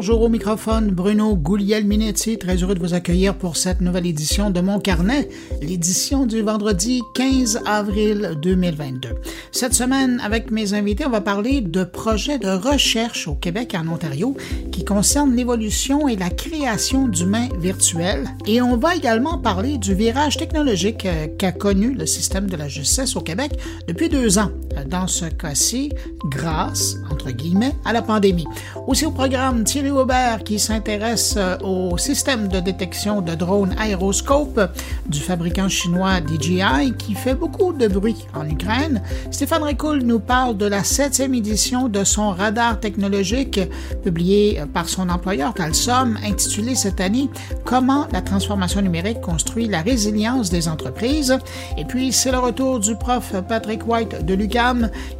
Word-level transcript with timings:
Bonjour 0.00 0.22
au 0.22 0.28
microphone, 0.30 0.92
Bruno 0.92 1.36
Gouliel-Minetti, 1.36 2.38
très 2.38 2.56
heureux 2.56 2.74
de 2.74 2.80
vous 2.80 2.94
accueillir 2.94 3.36
pour 3.36 3.58
cette 3.58 3.82
nouvelle 3.82 4.06
édition 4.06 4.48
de 4.48 4.62
Mon 4.62 4.80
Carnet, 4.80 5.28
l'édition 5.60 6.24
du 6.24 6.40
vendredi 6.40 7.02
15 7.14 7.60
avril 7.66 8.38
2022. 8.40 9.10
Cette 9.52 9.74
semaine, 9.74 10.18
avec 10.24 10.50
mes 10.50 10.72
invités, 10.72 11.04
on 11.04 11.10
va 11.10 11.20
parler 11.20 11.60
de 11.60 11.84
projets 11.84 12.38
de 12.38 12.48
recherche 12.48 13.28
au 13.28 13.34
Québec 13.34 13.74
et 13.74 13.76
en 13.76 13.88
Ontario 13.88 14.34
qui 14.72 14.86
concernent 14.86 15.36
l'évolution 15.36 16.08
et 16.08 16.16
la 16.16 16.30
création 16.30 17.06
d'humains 17.06 17.50
virtuels. 17.58 18.24
Et 18.46 18.62
on 18.62 18.78
va 18.78 18.96
également 18.96 19.36
parler 19.36 19.76
du 19.76 19.94
virage 19.94 20.38
technologique 20.38 21.04
euh, 21.04 21.26
qu'a 21.36 21.52
connu 21.52 21.92
le 21.92 22.06
système 22.06 22.48
de 22.48 22.56
la 22.56 22.68
justice 22.68 23.16
au 23.16 23.20
Québec 23.20 23.52
depuis 23.86 24.08
deux 24.08 24.38
ans. 24.38 24.50
Dans 24.86 25.06
ce 25.06 25.26
cas-ci, 25.26 25.92
grâce, 26.24 26.96
entre 27.10 27.30
guillemets, 27.30 27.74
à 27.84 27.92
la 27.92 28.02
pandémie. 28.02 28.46
Aussi 28.86 29.06
au 29.06 29.10
programme, 29.10 29.64
Thierry 29.64 29.90
Aubert 29.90 30.42
qui 30.44 30.58
s'intéresse 30.58 31.34
euh, 31.36 31.56
au 31.58 31.98
système 31.98 32.48
de 32.48 32.60
détection 32.60 33.20
de 33.20 33.34
drones 33.34 33.74
aéroscope 33.78 34.60
du 35.06 35.20
fabricant 35.20 35.68
chinois 35.68 36.20
DJI 36.20 36.94
qui 36.98 37.14
fait 37.14 37.34
beaucoup 37.34 37.72
de 37.72 37.88
bruit 37.88 38.26
en 38.34 38.48
Ukraine. 38.48 39.02
Stéphane 39.30 39.62
Ricoul 39.62 40.02
nous 40.02 40.20
parle 40.20 40.56
de 40.56 40.66
la 40.66 40.84
septième 40.84 41.34
édition 41.34 41.88
de 41.88 42.04
son 42.04 42.30
radar 42.30 42.80
technologique 42.80 43.60
publié 44.02 44.62
par 44.72 44.88
son 44.88 45.08
employeur 45.08 45.54
Talsom 45.54 46.16
intitulé 46.24 46.74
cette 46.74 47.00
année 47.00 47.28
Comment 47.64 48.06
la 48.12 48.22
transformation 48.22 48.80
numérique 48.80 49.20
construit 49.20 49.68
la 49.68 49.82
résilience 49.82 50.50
des 50.50 50.68
entreprises. 50.68 51.38
Et 51.76 51.84
puis 51.84 52.12
c'est 52.12 52.32
le 52.32 52.38
retour 52.38 52.80
du 52.80 52.94
prof 52.96 53.34
Patrick 53.48 53.86
White 53.86 54.24
de 54.24 54.34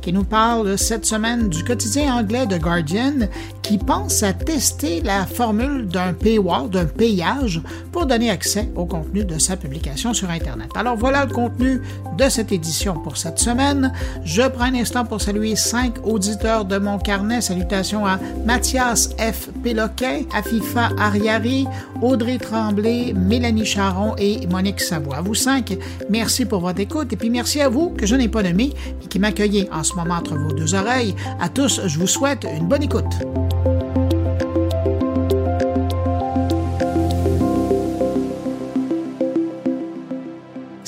qui 0.00 0.12
nous 0.12 0.24
parle 0.24 0.76
cette 0.78 1.06
semaine 1.06 1.48
du 1.48 1.64
quotidien 1.64 2.14
anglais 2.14 2.46
de 2.46 2.56
Guardian 2.56 3.28
qui 3.62 3.78
pense 3.78 4.23
à 4.23 4.32
tester 4.32 5.01
la 5.01 5.26
formule 5.26 5.87
d'un 5.87 6.12
paywall, 6.12 6.68
d'un 6.68 6.87
payage, 6.87 7.60
pour 7.92 8.06
donner 8.06 8.30
accès 8.30 8.68
au 8.74 8.84
contenu 8.84 9.24
de 9.24 9.38
sa 9.38 9.56
publication 9.56 10.12
sur 10.12 10.28
Internet. 10.30 10.70
Alors 10.74 10.96
voilà 10.96 11.24
le 11.24 11.32
contenu 11.32 11.80
de 12.18 12.28
cette 12.28 12.50
édition 12.50 12.95
pour 12.95 13.16
cette 13.16 13.38
semaine. 13.38 13.92
Je 14.24 14.42
prends 14.42 14.65
un 14.65 14.74
instant 14.74 15.04
pour 15.04 15.20
saluer 15.20 15.54
cinq 15.54 15.95
auditeurs 16.04 16.65
de 16.65 16.78
mon 16.78 16.98
carnet. 16.98 17.40
Salutations 17.40 18.04
à 18.06 18.18
Mathias 18.45 19.10
F. 19.18 19.50
Péloquin, 19.62 20.22
Afifa 20.34 20.90
Ariari, 20.98 21.66
Audrey 22.02 22.38
Tremblay, 22.38 23.12
Mélanie 23.15 23.66
Charon 23.66 24.15
et 24.18 24.46
Monique 24.48 24.80
Savoie. 24.80 25.18
À 25.18 25.20
vous 25.22 25.34
cinq, 25.34 25.76
merci 26.09 26.45
pour 26.45 26.60
votre 26.60 26.80
écoute 26.80 27.12
et 27.12 27.16
puis 27.16 27.30
merci 27.30 27.60
à 27.60 27.68
vous 27.68 27.90
que 27.90 28.06
je 28.06 28.16
n'ai 28.16 28.28
pas 28.28 28.43
nommé 28.43 28.72
et 29.02 29.06
qui 29.06 29.18
m'accueillez 29.30 29.68
en 29.70 29.84
ce 29.84 29.95
moment 29.95 30.14
entre 30.14 30.34
vos 30.34 30.52
deux 30.52 30.74
oreilles. 30.74 31.14
À 31.38 31.48
tous, 31.48 31.80
je 31.86 31.98
vous 32.00 32.09
souhaite 32.09 32.45
une 32.52 32.66
bonne 32.66 32.82
écoute. 32.82 33.14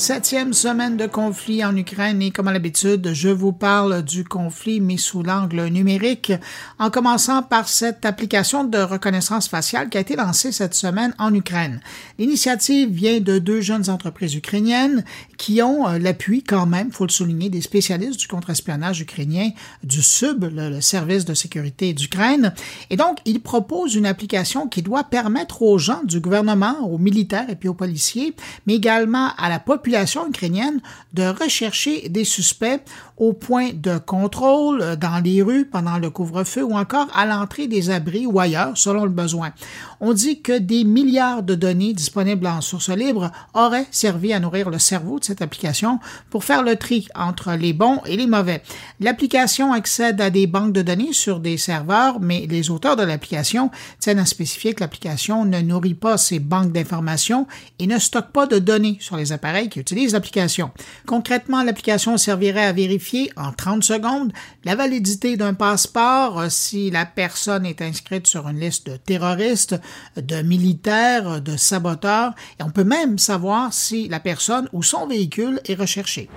Septième 0.03 0.53
semaine 0.53 0.97
de 0.97 1.07
conflit 1.07 1.65
en 1.65 1.77
Ukraine 1.77 2.21
et 2.23 2.33
comme 2.33 2.49
à 2.49 2.53
l'habitude, 2.53 3.13
je 3.13 3.29
vous 3.29 3.53
parle 3.53 4.03
du 4.03 4.25
conflit 4.25 4.81
mais 4.81 4.97
sous 4.97 5.23
l'angle 5.23 5.67
numérique, 5.67 6.33
en 6.81 6.91
commençant 6.91 7.45
par 7.45 7.69
cette 7.69 8.05
application 8.05 8.65
de 8.65 8.79
reconnaissance 8.79 9.47
faciale 9.47 9.91
qui 9.91 9.99
a 9.99 10.01
été 10.01 10.17
lancée 10.17 10.51
cette 10.51 10.75
semaine 10.75 11.15
en 11.21 11.33
Ukraine. 11.33 11.81
L'initiative 12.19 12.91
vient 12.91 13.21
de 13.21 13.39
deux 13.39 13.61
jeunes 13.61 13.91
entreprises 13.91 14.35
ukrainiennes 14.35 15.05
qui 15.39 15.63
ont 15.63 15.87
euh, 15.87 16.01
l'appui 16.01 16.43
quand 16.43 16.67
même, 16.67 16.91
faut 16.91 17.07
le 17.07 17.13
souligner, 17.13 17.49
des 17.49 17.61
spécialistes 17.61 18.19
du 18.19 18.27
contre-espionnage 18.27 19.03
ukrainien 19.03 19.51
du 19.85 20.03
SUB, 20.03 20.51
le, 20.53 20.81
service 20.81 21.25
de 21.25 21.35
sécurité 21.35 21.93
d'Ukraine. 21.93 22.53
Et 22.91 22.97
donc, 22.97 23.19
ils 23.25 23.41
proposent 23.41 23.95
une 23.95 24.07
application 24.07 24.67
qui 24.67 24.83
doit 24.83 25.05
permettre 25.05 25.63
aux 25.63 25.79
gens 25.79 26.03
du 26.03 26.19
gouvernement, 26.19 26.81
aux 26.91 26.99
militaires 26.99 27.49
et 27.49 27.55
puis 27.55 27.69
aux 27.69 27.75
policiers, 27.75 28.35
mais 28.67 28.75
également 28.75 29.31
à 29.39 29.49
la 29.49 29.61
population 29.61 29.92
ukrainienne 30.29 30.81
de 31.13 31.25
rechercher 31.25 32.09
des 32.09 32.25
suspects 32.25 32.83
au 33.23 33.33
point 33.33 33.71
de 33.73 33.99
contrôle 33.99 34.83
euh, 34.83 34.97
dans 34.97 35.23
les 35.23 35.43
rues 35.43 35.65
pendant 35.65 35.97
le 35.97 36.11
couvre-feu 36.11 36.65
ou 36.65 36.75
encore 36.75 37.07
à 37.15 37.25
l'entrée 37.25 37.69
des 37.69 37.89
abris 37.89 38.27
ou 38.27 38.41
ailleurs 38.41 38.77
selon 38.77 39.05
le 39.05 39.11
besoin. 39.11 39.53
On 40.01 40.13
dit 40.13 40.43
que 40.43 40.59
des 40.59 40.83
milliards 40.83 41.45
de 41.45 41.55
données 41.55 41.93
disponibles 41.93 42.49
en 42.49 42.61
source 42.61 42.89
libre 42.89 43.31
auraient 43.55 43.87
servi 43.93 44.33
à 44.33 44.41
nourrir 44.41 44.71
le 44.71 44.81
cerveau 44.81 45.21
de 45.21 45.25
cette 45.25 45.41
application 45.41 46.01
pour 46.31 46.43
faire 46.43 46.65
le 46.65 46.75
tri 46.75 47.07
entre 47.15 47.53
les 47.53 47.73
bons 47.73 48.01
et 48.07 48.17
les 48.17 48.27
mauvais. 48.27 48.61
L'application 48.99 49.73
accède 49.73 50.21
à 50.21 50.31
des 50.31 50.49
banques 50.49 50.73
de 50.73 50.83
données 50.83 51.13
sur 51.13 51.39
des 51.39 51.59
serveurs, 51.59 52.19
mais 52.19 52.49
les 52.51 52.71
auteurs 52.71 52.97
de 52.97 53.05
l'application 53.05 53.71
tiennent 54.01 54.19
à 54.19 54.27
spécifier 54.27 54.75
que 54.75 54.81
l'application 54.81 55.45
ne 55.45 55.61
nourrit 55.61 55.95
pas 55.95 56.19
ces 56.19 56.41
banques 56.41 56.73
d'informations 56.73 57.47
et 57.79 57.87
ne 57.87 58.01
stocke 58.01 58.33
pas 58.33 58.47
de 58.47 58.59
données 58.59 58.97
sur 58.99 59.17
les 59.17 59.31
appareils 59.31 59.69
qui 59.69 59.79
utilisent 59.79 60.15
l'application. 60.15 60.73
Concrètement, 61.07 61.63
l'application 61.63 62.17
servirait 62.17 62.65
à 62.65 62.73
vérifier 62.73 63.12
en 63.37 63.53
30 63.53 63.85
secondes 63.85 64.33
la 64.65 64.75
validité 64.75 65.37
d'un 65.37 65.55
passeport 65.55 66.41
euh, 66.41 66.49
si 66.49 66.91
la 66.91 67.07
personne 67.07 67.67
est 67.67 67.83
inscrite 67.83 68.27
sur 68.27 68.49
une 68.49 68.61
liste 68.61 68.91
de 68.91 68.97
terroristes, 68.97 69.77
de 70.17 70.43
militaires, 70.43 71.41
de 71.41 71.57
saboteurs, 71.57 72.35
et 72.59 72.63
on 72.63 72.71
peut 72.71 72.85
même 72.85 73.19
savoir 73.19 73.73
si 73.73 74.09
la 74.09 74.21
personne 74.21 74.69
ou 74.73 74.83
son 74.83 75.07
véhicule 75.07 75.61
est 75.67 75.75
recherché. 75.75 76.29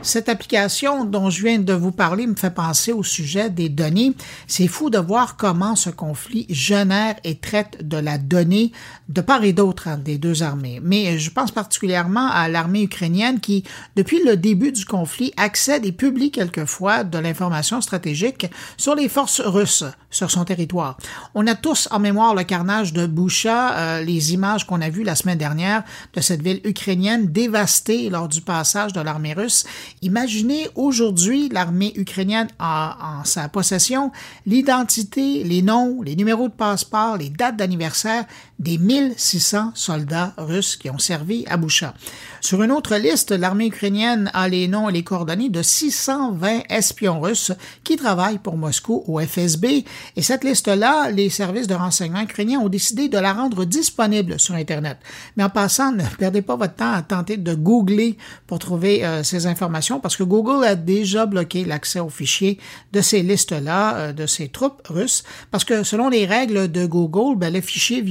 Cette 0.00 0.28
application 0.28 1.04
dont 1.04 1.28
je 1.28 1.42
viens 1.42 1.58
de 1.58 1.72
vous 1.72 1.90
parler 1.90 2.26
me 2.26 2.36
fait 2.36 2.54
penser 2.54 2.92
au 2.92 3.02
sujet 3.02 3.50
des 3.50 3.68
données. 3.68 4.14
C'est 4.46 4.68
fou 4.68 4.90
de 4.90 4.98
voir 4.98 5.36
comment 5.36 5.74
ce 5.74 5.90
conflit 5.90 6.46
génère 6.48 7.16
et 7.24 7.34
traite 7.34 7.86
de 7.86 7.96
la 7.96 8.16
donnée 8.16 8.72
de 9.08 9.20
part 9.20 9.42
et 9.42 9.52
d'autre 9.52 9.88
des 9.98 10.16
deux 10.16 10.42
armées. 10.42 10.80
Mais 10.82 11.18
je 11.18 11.30
pense 11.30 11.50
particulièrement 11.50 12.30
à 12.30 12.48
l'armée 12.48 12.82
ukrainienne 12.82 13.40
qui, 13.40 13.64
depuis 13.96 14.22
le 14.24 14.36
début 14.36 14.70
du 14.70 14.84
conflit, 14.84 15.32
accède 15.36 15.84
et 15.84 15.92
publie 15.92 16.30
quelquefois 16.30 17.02
de 17.02 17.18
l'information 17.18 17.80
stratégique 17.80 18.46
sur 18.76 18.94
les 18.94 19.08
forces 19.08 19.40
russes 19.40 19.84
sur 20.10 20.30
son 20.30 20.44
territoire. 20.44 20.96
On 21.34 21.46
a 21.46 21.54
tous 21.54 21.88
en 21.90 21.98
mémoire 21.98 22.34
le 22.34 22.44
carnage 22.44 22.92
de 22.92 23.06
Boucha, 23.06 23.76
euh, 23.76 24.00
les 24.00 24.32
images 24.32 24.66
qu'on 24.66 24.80
a 24.80 24.88
vues 24.88 25.02
la 25.02 25.14
semaine 25.14 25.38
dernière 25.38 25.82
de 26.14 26.20
cette 26.20 26.42
ville 26.42 26.60
ukrainienne 26.64 27.26
dévastée 27.26 28.08
lors 28.08 28.28
du 28.28 28.40
passage 28.40 28.92
de 28.92 29.00
l'armée 29.00 29.34
russe 29.34 29.64
Imaginez 30.02 30.68
aujourd'hui 30.74 31.48
l'armée 31.50 31.92
ukrainienne 31.96 32.48
en, 32.58 32.90
en 33.00 33.24
sa 33.24 33.48
possession 33.48 34.10
l'identité, 34.46 35.44
les 35.44 35.62
noms, 35.62 36.02
les 36.02 36.16
numéros 36.16 36.48
de 36.48 36.54
passeport, 36.54 37.16
les 37.16 37.30
dates 37.30 37.56
d'anniversaire 37.56 38.24
des 38.58 38.78
1600 38.78 39.72
soldats 39.74 40.34
russes 40.36 40.76
qui 40.76 40.90
ont 40.90 40.98
servi 40.98 41.44
à 41.46 41.56
Boucha. 41.56 41.94
Sur 42.40 42.62
une 42.62 42.72
autre 42.72 42.96
liste, 42.96 43.30
l'armée 43.30 43.66
ukrainienne 43.66 44.30
a 44.34 44.48
les 44.48 44.68
noms 44.68 44.88
et 44.88 44.92
les 44.92 45.04
coordonnées 45.04 45.48
de 45.48 45.62
620 45.62 46.62
espions 46.68 47.20
russes 47.20 47.52
qui 47.84 47.96
travaillent 47.96 48.38
pour 48.38 48.56
Moscou 48.56 49.04
au 49.06 49.20
FSB 49.20 49.84
et 50.16 50.22
cette 50.22 50.44
liste-là, 50.44 51.10
les 51.10 51.30
services 51.30 51.66
de 51.66 51.74
renseignement 51.74 52.22
ukrainiens 52.22 52.60
ont 52.60 52.68
décidé 52.68 53.08
de 53.08 53.18
la 53.18 53.32
rendre 53.32 53.64
disponible 53.64 54.38
sur 54.40 54.54
Internet. 54.54 54.98
Mais 55.36 55.44
en 55.44 55.50
passant, 55.50 55.92
ne 55.92 56.04
perdez 56.18 56.42
pas 56.42 56.56
votre 56.56 56.74
temps 56.74 56.92
à 56.92 57.02
tenter 57.02 57.36
de 57.36 57.54
googler 57.54 58.18
pour 58.46 58.58
trouver 58.58 59.04
euh, 59.04 59.22
ces 59.22 59.46
informations 59.46 60.00
parce 60.00 60.16
que 60.16 60.22
Google 60.22 60.64
a 60.64 60.74
déjà 60.74 61.26
bloqué 61.26 61.64
l'accès 61.64 62.00
aux 62.00 62.08
fichiers 62.08 62.58
de 62.92 63.00
ces 63.00 63.22
listes-là, 63.22 63.96
euh, 63.96 64.12
de 64.12 64.26
ces 64.26 64.48
troupes 64.48 64.82
russes, 64.88 65.24
parce 65.50 65.64
que 65.64 65.82
selon 65.82 66.08
les 66.08 66.26
règles 66.26 66.70
de 66.70 66.86
Google, 66.86 67.36
ben, 67.36 67.52
le 67.52 67.60
fichier 67.60 68.02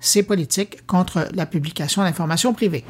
ces 0.00 0.22
politiques 0.22 0.86
contre 0.86 1.28
la 1.34 1.46
publication 1.46 2.02
d'informations 2.02 2.54
privées. 2.54 2.84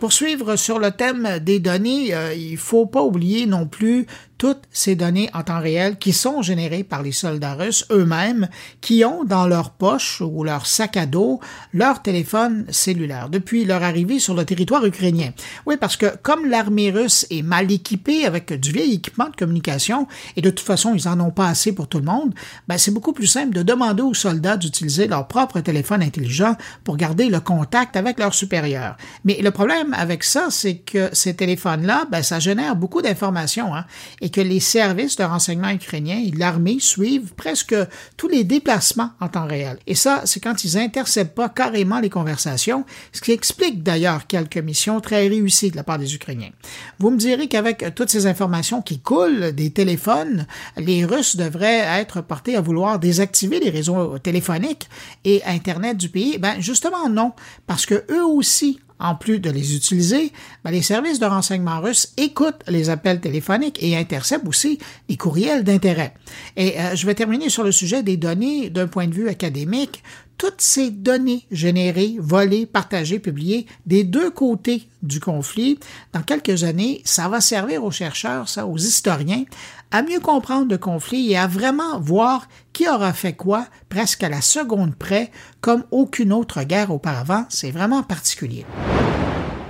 Pour 0.00 0.14
suivre 0.14 0.56
sur 0.56 0.78
le 0.78 0.92
thème 0.92 1.40
des 1.40 1.60
données, 1.60 2.14
euh, 2.14 2.32
il 2.32 2.56
faut 2.56 2.86
pas 2.86 3.02
oublier 3.02 3.44
non 3.44 3.66
plus 3.66 4.06
toutes 4.40 4.62
ces 4.70 4.96
données 4.96 5.28
en 5.34 5.42
temps 5.42 5.60
réel 5.60 5.98
qui 5.98 6.14
sont 6.14 6.40
générées 6.40 6.82
par 6.82 7.02
les 7.02 7.12
soldats 7.12 7.52
russes 7.52 7.84
eux-mêmes, 7.90 8.48
qui 8.80 9.04
ont 9.04 9.22
dans 9.24 9.46
leur 9.46 9.72
poche 9.72 10.22
ou 10.22 10.44
leur 10.44 10.64
sac 10.64 10.96
à 10.96 11.04
dos 11.04 11.40
leur 11.74 12.00
téléphone 12.00 12.64
cellulaire 12.70 13.28
depuis 13.28 13.66
leur 13.66 13.82
arrivée 13.82 14.18
sur 14.18 14.32
le 14.32 14.46
territoire 14.46 14.86
ukrainien. 14.86 15.32
Oui, 15.66 15.76
parce 15.78 15.98
que 15.98 16.06
comme 16.22 16.46
l'armée 16.46 16.90
russe 16.90 17.26
est 17.28 17.42
mal 17.42 17.70
équipée 17.70 18.24
avec 18.24 18.54
du 18.58 18.72
vieil 18.72 18.94
équipement 18.94 19.28
de 19.28 19.36
communication, 19.36 20.08
et 20.36 20.40
de 20.40 20.48
toute 20.48 20.64
façon 20.64 20.94
ils 20.94 21.06
en 21.06 21.20
ont 21.20 21.32
pas 21.32 21.48
assez 21.48 21.72
pour 21.72 21.88
tout 21.88 21.98
le 21.98 22.06
monde, 22.06 22.32
ben 22.66 22.78
c'est 22.78 22.92
beaucoup 22.92 23.12
plus 23.12 23.26
simple 23.26 23.54
de 23.54 23.62
demander 23.62 24.02
aux 24.02 24.14
soldats 24.14 24.56
d'utiliser 24.56 25.06
leur 25.06 25.28
propre 25.28 25.60
téléphone 25.60 26.02
intelligent 26.02 26.56
pour 26.84 26.96
garder 26.96 27.28
le 27.28 27.40
contact 27.40 27.94
avec 27.94 28.18
leurs 28.18 28.32
supérieurs. 28.32 28.96
Mais 29.26 29.42
le 29.42 29.50
problème 29.50 29.89
avec 29.94 30.24
ça, 30.24 30.48
c'est 30.50 30.76
que 30.76 31.08
ces 31.12 31.34
téléphones-là, 31.34 32.06
ben, 32.10 32.22
ça 32.22 32.38
génère 32.38 32.76
beaucoup 32.76 33.02
d'informations, 33.02 33.74
hein, 33.74 33.84
et 34.20 34.30
que 34.30 34.40
les 34.40 34.60
services 34.60 35.16
de 35.16 35.24
renseignement 35.24 35.70
ukrainiens 35.70 36.22
et 36.24 36.30
l'armée 36.30 36.78
suivent 36.80 37.34
presque 37.34 37.74
tous 38.16 38.28
les 38.28 38.44
déplacements 38.44 39.10
en 39.20 39.28
temps 39.28 39.46
réel. 39.46 39.78
Et 39.86 39.94
ça, 39.94 40.22
c'est 40.24 40.40
quand 40.40 40.64
ils 40.64 40.78
interceptent 40.78 41.34
pas 41.34 41.48
carrément 41.48 42.00
les 42.00 42.10
conversations, 42.10 42.84
ce 43.12 43.20
qui 43.20 43.32
explique 43.32 43.82
d'ailleurs 43.82 44.26
quelques 44.26 44.58
missions 44.58 45.00
très 45.00 45.28
réussies 45.28 45.70
de 45.70 45.76
la 45.76 45.84
part 45.84 45.98
des 45.98 46.14
Ukrainiens. 46.14 46.50
Vous 46.98 47.10
me 47.10 47.16
direz 47.16 47.48
qu'avec 47.48 47.94
toutes 47.94 48.10
ces 48.10 48.26
informations 48.26 48.82
qui 48.82 49.00
coulent 49.00 49.52
des 49.52 49.70
téléphones, 49.70 50.46
les 50.76 51.04
Russes 51.04 51.36
devraient 51.36 52.00
être 52.00 52.20
portés 52.20 52.56
à 52.56 52.60
vouloir 52.60 52.98
désactiver 52.98 53.60
les 53.60 53.70
réseaux 53.70 54.18
téléphoniques 54.18 54.88
et 55.24 55.42
Internet 55.44 55.96
du 55.96 56.08
pays. 56.08 56.38
Ben, 56.38 56.60
justement 56.60 57.08
non, 57.08 57.32
parce 57.66 57.86
que 57.86 58.04
eux 58.10 58.24
aussi 58.24 58.80
en 59.00 59.14
plus 59.14 59.40
de 59.40 59.50
les 59.50 59.74
utiliser, 59.74 60.32
ben, 60.64 60.70
les 60.70 60.82
services 60.82 61.18
de 61.18 61.26
renseignement 61.26 61.80
russes 61.80 62.12
écoutent 62.16 62.62
les 62.68 62.90
appels 62.90 63.20
téléphoniques 63.20 63.82
et 63.82 63.96
interceptent 63.96 64.46
aussi 64.46 64.78
les 65.08 65.16
courriels 65.16 65.64
d'intérêt. 65.64 66.14
Et 66.56 66.78
euh, 66.78 66.94
je 66.94 67.06
vais 67.06 67.14
terminer 67.14 67.48
sur 67.48 67.64
le 67.64 67.72
sujet 67.72 68.02
des 68.02 68.16
données 68.16 68.70
d'un 68.70 68.86
point 68.86 69.06
de 69.06 69.14
vue 69.14 69.28
académique. 69.28 70.02
Toutes 70.40 70.62
ces 70.62 70.90
données 70.90 71.46
générées, 71.50 72.16
volées, 72.18 72.64
partagées, 72.64 73.18
publiées 73.18 73.66
des 73.84 74.04
deux 74.04 74.30
côtés 74.30 74.88
du 75.02 75.20
conflit, 75.20 75.78
dans 76.14 76.22
quelques 76.22 76.64
années, 76.64 77.02
ça 77.04 77.28
va 77.28 77.42
servir 77.42 77.84
aux 77.84 77.90
chercheurs, 77.90 78.48
ça, 78.48 78.66
aux 78.66 78.78
historiens, 78.78 79.44
à 79.90 80.00
mieux 80.00 80.18
comprendre 80.18 80.70
le 80.70 80.78
conflit 80.78 81.30
et 81.30 81.36
à 81.36 81.46
vraiment 81.46 82.00
voir 82.00 82.48
qui 82.72 82.88
aura 82.88 83.12
fait 83.12 83.34
quoi 83.34 83.66
presque 83.90 84.22
à 84.22 84.30
la 84.30 84.40
seconde 84.40 84.96
près, 84.96 85.30
comme 85.60 85.84
aucune 85.90 86.32
autre 86.32 86.62
guerre 86.62 86.90
auparavant. 86.90 87.44
C'est 87.50 87.70
vraiment 87.70 88.02
particulier. 88.02 88.64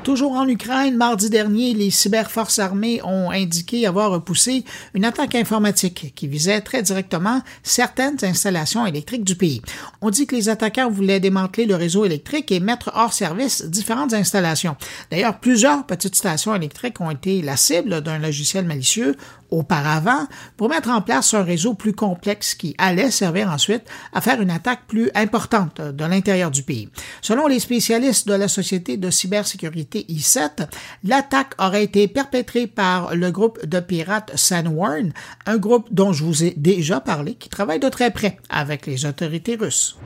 Toujours 0.03 0.33
en 0.33 0.49
Ukraine, 0.49 0.97
mardi 0.97 1.29
dernier, 1.29 1.75
les 1.75 1.91
cyberforces 1.91 2.59
armées 2.59 3.03
ont 3.05 3.31
indiqué 3.31 3.87
avoir 3.87 4.11
repoussé 4.11 4.65
une 4.95 5.05
attaque 5.05 5.35
informatique 5.35 6.15
qui 6.17 6.27
visait 6.27 6.63
très 6.63 6.83
directement 6.83 7.43
certaines 7.63 8.17
installations 8.23 8.87
électriques 8.87 9.25
du 9.25 9.37
pays. 9.37 9.61
On 10.01 10.09
dit 10.09 10.27
que 10.27 10.35
les 10.35 10.49
attaquants 10.49 10.91
voulaient 10.91 11.21
démanteler 11.21 11.67
le 11.67 11.75
réseau 11.75 12.07
électrique 12.07 12.51
et 12.51 12.61
mettre 12.61 12.91
hors 12.95 13.13
service 13.13 13.63
différentes 13.67 14.15
installations. 14.15 14.77
D'ailleurs, 15.11 15.39
plusieurs 15.39 15.85
petites 15.85 16.17
stations 16.17 16.55
électriques 16.55 17.01
ont 17.03 17.11
été 17.11 17.43
la 17.43 17.59
cible 17.59 18.01
d'un 18.01 18.19
logiciel 18.19 18.65
malicieux 18.65 19.17
auparavant 19.51 20.27
pour 20.57 20.69
mettre 20.69 20.91
en 20.91 21.03
place 21.03 21.35
un 21.35 21.43
réseau 21.43 21.75
plus 21.75 21.93
complexe 21.93 22.55
qui 22.55 22.75
allait 22.79 23.11
servir 23.11 23.51
ensuite 23.51 23.85
à 24.13 24.21
faire 24.21 24.41
une 24.41 24.51
attaque 24.51 24.87
plus 24.87 25.11
importante 25.15 25.81
de 25.81 26.05
l'intérieur 26.05 26.51
du 26.51 26.63
pays. 26.63 26.89
Selon 27.23 27.47
les 27.47 27.61
spécialistes 27.61 28.29
de 28.29 28.35
la 28.35 28.49
société 28.49 28.97
de 28.97 29.11
cybersécurité 29.11 30.07
I7, 30.09 30.69
l'attaque 31.05 31.55
aurait 31.59 31.85
été 31.85 32.09
perpétrée 32.09 32.67
par 32.67 33.15
le 33.15 33.31
groupe 33.31 33.65
de 33.67 33.81
pirates 33.81 34.33
Sandworm, 34.35 35.13
un 35.47 35.57
groupe 35.59 35.89
dont 35.91 36.13
je 36.13 36.25
vous 36.25 36.45
ai 36.45 36.55
déjà 36.57 37.01
parlé 37.01 37.35
qui 37.35 37.49
travaille 37.49 37.81
de 37.81 37.89
très 37.89 38.11
près 38.11 38.37
avec 38.49 38.87
les 38.87 39.07
autorités 39.07 39.57
russes. 39.57 39.99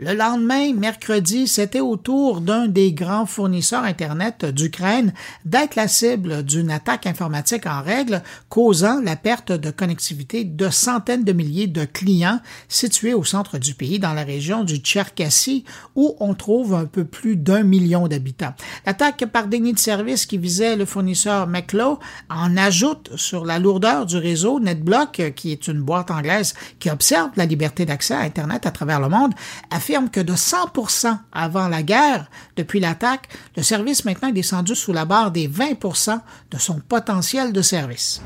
Le 0.00 0.14
lendemain, 0.14 0.74
mercredi, 0.74 1.48
c'était 1.48 1.80
au 1.80 1.96
tour 1.96 2.40
d'un 2.40 2.68
des 2.68 2.92
grands 2.92 3.26
fournisseurs 3.26 3.82
Internet 3.82 4.44
d'Ukraine 4.44 5.12
d'être 5.44 5.74
la 5.74 5.88
cible 5.88 6.44
d'une 6.44 6.70
attaque 6.70 7.08
informatique 7.08 7.66
en 7.66 7.82
règle, 7.82 8.22
causant 8.48 9.00
la 9.00 9.16
perte 9.16 9.50
de 9.50 9.72
connectivité 9.72 10.44
de 10.44 10.70
centaines 10.70 11.24
de 11.24 11.32
milliers 11.32 11.66
de 11.66 11.84
clients 11.84 12.38
situés 12.68 13.12
au 13.12 13.24
centre 13.24 13.58
du 13.58 13.74
pays, 13.74 13.98
dans 13.98 14.12
la 14.12 14.22
région 14.22 14.62
du 14.62 14.76
Tcherkassy, 14.76 15.64
où 15.96 16.14
on 16.20 16.32
trouve 16.34 16.74
un 16.74 16.84
peu 16.84 17.04
plus 17.04 17.34
d'un 17.34 17.64
million 17.64 18.06
d'habitants. 18.06 18.54
L'attaque 18.86 19.26
par 19.26 19.48
déni 19.48 19.72
de 19.72 19.80
service 19.80 20.26
qui 20.26 20.38
visait 20.38 20.76
le 20.76 20.84
fournisseur 20.84 21.48
Meclo 21.48 21.98
en 22.30 22.56
ajoute 22.56 23.10
sur 23.16 23.44
la 23.44 23.58
lourdeur 23.58 24.06
du 24.06 24.16
réseau 24.16 24.60
NetBlock, 24.60 25.32
qui 25.34 25.50
est 25.50 25.66
une 25.66 25.82
boîte 25.82 26.12
anglaise 26.12 26.54
qui 26.78 26.88
observe 26.88 27.30
la 27.34 27.46
liberté 27.46 27.84
d'accès 27.84 28.14
à 28.14 28.20
Internet 28.20 28.64
à 28.64 28.70
travers 28.70 29.00
le 29.00 29.08
monde, 29.08 29.32
affirme 29.88 30.10
que 30.10 30.20
de 30.20 30.34
100% 30.34 31.16
avant 31.32 31.68
la 31.68 31.82
guerre, 31.82 32.30
depuis 32.56 32.78
l'attaque, 32.78 33.26
le 33.56 33.62
service 33.62 34.04
maintenant 34.04 34.28
est 34.28 34.32
descendu 34.32 34.74
sous 34.74 34.92
la 34.92 35.06
barre 35.06 35.30
des 35.30 35.48
20% 35.48 36.20
de 36.50 36.58
son 36.58 36.80
potentiel 36.80 37.54
de 37.54 37.62
service. 37.62 38.20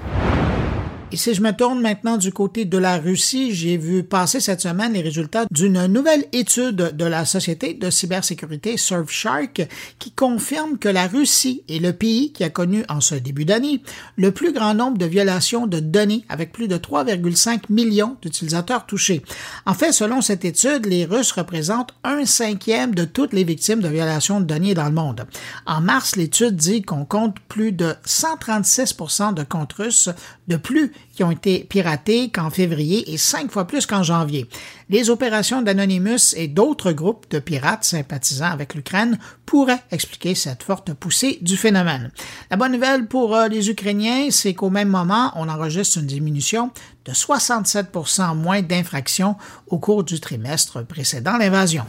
Et 1.12 1.16
si 1.18 1.34
je 1.34 1.42
me 1.42 1.52
tourne 1.52 1.82
maintenant 1.82 2.16
du 2.16 2.32
côté 2.32 2.64
de 2.64 2.78
la 2.78 2.96
Russie, 2.96 3.54
j'ai 3.54 3.76
vu 3.76 4.02
passer 4.02 4.40
cette 4.40 4.62
semaine 4.62 4.94
les 4.94 5.02
résultats 5.02 5.44
d'une 5.50 5.86
nouvelle 5.86 6.24
étude 6.32 6.96
de 6.96 7.04
la 7.04 7.26
société 7.26 7.74
de 7.74 7.90
cybersécurité 7.90 8.78
Surfshark 8.78 9.68
qui 9.98 10.10
confirme 10.12 10.78
que 10.78 10.88
la 10.88 11.06
Russie 11.06 11.64
est 11.68 11.80
le 11.80 11.92
pays 11.92 12.32
qui 12.32 12.44
a 12.44 12.48
connu 12.48 12.86
en 12.88 13.02
ce 13.02 13.14
début 13.14 13.44
d'année 13.44 13.82
le 14.16 14.32
plus 14.32 14.54
grand 14.54 14.72
nombre 14.72 14.96
de 14.96 15.04
violations 15.04 15.66
de 15.66 15.80
données 15.80 16.24
avec 16.30 16.50
plus 16.50 16.66
de 16.66 16.78
3,5 16.78 17.64
millions 17.68 18.16
d'utilisateurs 18.22 18.86
touchés. 18.86 19.22
En 19.66 19.74
fait, 19.74 19.92
selon 19.92 20.22
cette 20.22 20.46
étude, 20.46 20.86
les 20.86 21.04
Russes 21.04 21.32
représentent 21.32 21.92
un 22.04 22.24
cinquième 22.24 22.94
de 22.94 23.04
toutes 23.04 23.34
les 23.34 23.44
victimes 23.44 23.80
de 23.80 23.88
violations 23.88 24.40
de 24.40 24.46
données 24.46 24.72
dans 24.72 24.86
le 24.86 24.92
monde. 24.92 25.26
En 25.66 25.82
mars, 25.82 26.16
l'étude 26.16 26.56
dit 26.56 26.80
qu'on 26.80 27.04
compte 27.04 27.36
plus 27.48 27.72
de 27.72 27.94
136 28.06 28.96
de 29.36 29.42
comptes 29.42 29.74
russes 29.74 30.08
de 30.48 30.56
plus 30.56 30.92
qui 31.14 31.25
ont 31.25 31.31
été 31.31 31.60
piratés 31.60 32.31
qu'en 32.31 32.50
février 32.50 33.12
et 33.12 33.19
cinq 33.19 33.50
fois 33.50 33.66
plus 33.66 33.87
qu'en 33.87 34.02
janvier. 34.02 34.46
Les 34.88 35.10
opérations 35.10 35.62
d'Anonymous 35.62 36.34
et 36.37 36.49
d'autres 36.49 36.93
groupes 36.93 37.26
de 37.31 37.38
pirates 37.38 37.84
sympathisant 37.84 38.50
avec 38.50 38.75
l'Ukraine 38.75 39.19
pourraient 39.46 39.82
expliquer 39.90 40.34
cette 40.34 40.62
forte 40.62 40.93
poussée 40.94 41.38
du 41.43 41.56
phénomène. 41.56 42.10
La 42.50 42.56
bonne 42.56 42.72
nouvelle 42.72 43.06
pour 43.06 43.34
euh, 43.37 43.49
les 43.49 43.70
Ukrainiens, 43.70 44.28
c'est 44.31 44.54
qu'au 44.54 44.70
même 44.70 44.88
moment, 44.88 45.32
on 45.37 45.49
enregistre 45.49 45.99
une 45.99 46.06
diminution 46.06 46.70
de 47.05 47.12
67% 47.12 48.37
moins 48.37 48.62
d'infractions 48.62 49.37
au 49.66 49.78
cours 49.78 50.05
du 50.05 50.20
trimestre 50.20 50.84
précédant 50.84 51.37
l'invasion. 51.37 51.84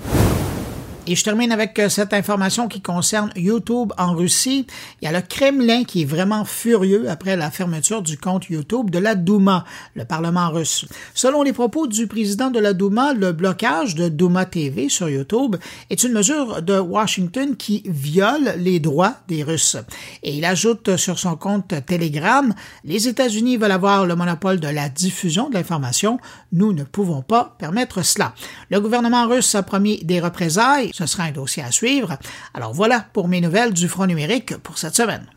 Et 1.05 1.17
je 1.17 1.23
termine 1.25 1.51
avec 1.51 1.77
euh, 1.79 1.89
cette 1.89 2.13
information 2.13 2.69
qui 2.69 2.79
concerne 2.79 3.29
YouTube 3.35 3.91
en 3.97 4.15
Russie. 4.15 4.65
Il 5.01 5.05
y 5.05 5.07
a 5.09 5.11
le 5.11 5.19
Kremlin 5.19 5.83
qui 5.83 6.03
est 6.03 6.05
vraiment 6.05 6.45
furieux 6.45 7.09
après 7.09 7.35
la 7.35 7.51
fermeture 7.51 8.01
du 8.01 8.17
compte 8.17 8.45
YouTube 8.49 8.89
de 8.89 8.99
la 8.99 9.13
Douma, 9.13 9.65
le 9.95 10.05
Parlement 10.05 10.49
russe. 10.49 10.85
Selon 11.13 11.43
les 11.43 11.51
propos 11.51 11.87
du 11.87 12.07
président 12.07 12.51
de 12.51 12.59
la 12.59 12.71
Douma, 12.71 13.13
le 13.13 13.33
blocage 13.33 13.95
de 13.95 14.07
Douma 14.07 14.45
TV 14.45 14.87
sur 14.87 15.09
YouTube 15.09 15.57
est 15.89 16.03
une 16.03 16.13
mesure 16.13 16.61
de 16.61 16.79
Washington 16.79 17.57
qui 17.57 17.83
viole 17.85 18.53
les 18.57 18.79
droits 18.79 19.17
des 19.27 19.43
Russes. 19.43 19.75
Et 20.23 20.37
il 20.37 20.45
ajoute 20.45 20.95
sur 20.95 21.19
son 21.19 21.35
compte 21.35 21.73
Telegram, 21.85 22.53
les 22.85 23.09
États-Unis 23.09 23.57
veulent 23.57 23.71
avoir 23.71 24.05
le 24.05 24.15
monopole 24.15 24.61
de 24.61 24.69
la 24.69 24.87
diffusion 24.87 25.49
de 25.49 25.55
l'information. 25.55 26.17
Nous 26.53 26.71
ne 26.71 26.85
pouvons 26.85 27.21
pas 27.21 27.57
permettre 27.59 28.03
cela. 28.05 28.33
Le 28.69 28.79
gouvernement 28.79 29.27
russe 29.27 29.53
a 29.53 29.63
promis 29.63 30.01
des 30.05 30.21
représailles 30.21 30.92
ce 30.93 31.07
sera 31.07 31.23
un 31.23 31.31
dossier 31.31 31.63
à 31.63 31.71
suivre. 31.71 32.17
Alors 32.53 32.71
voilà 32.71 33.07
pour 33.13 33.27
mes 33.27 33.41
nouvelles 33.41 33.73
du 33.73 33.87
front 33.87 34.05
numérique 34.05 34.55
pour 34.57 34.77
cette 34.77 34.95
semaine. 34.95 35.27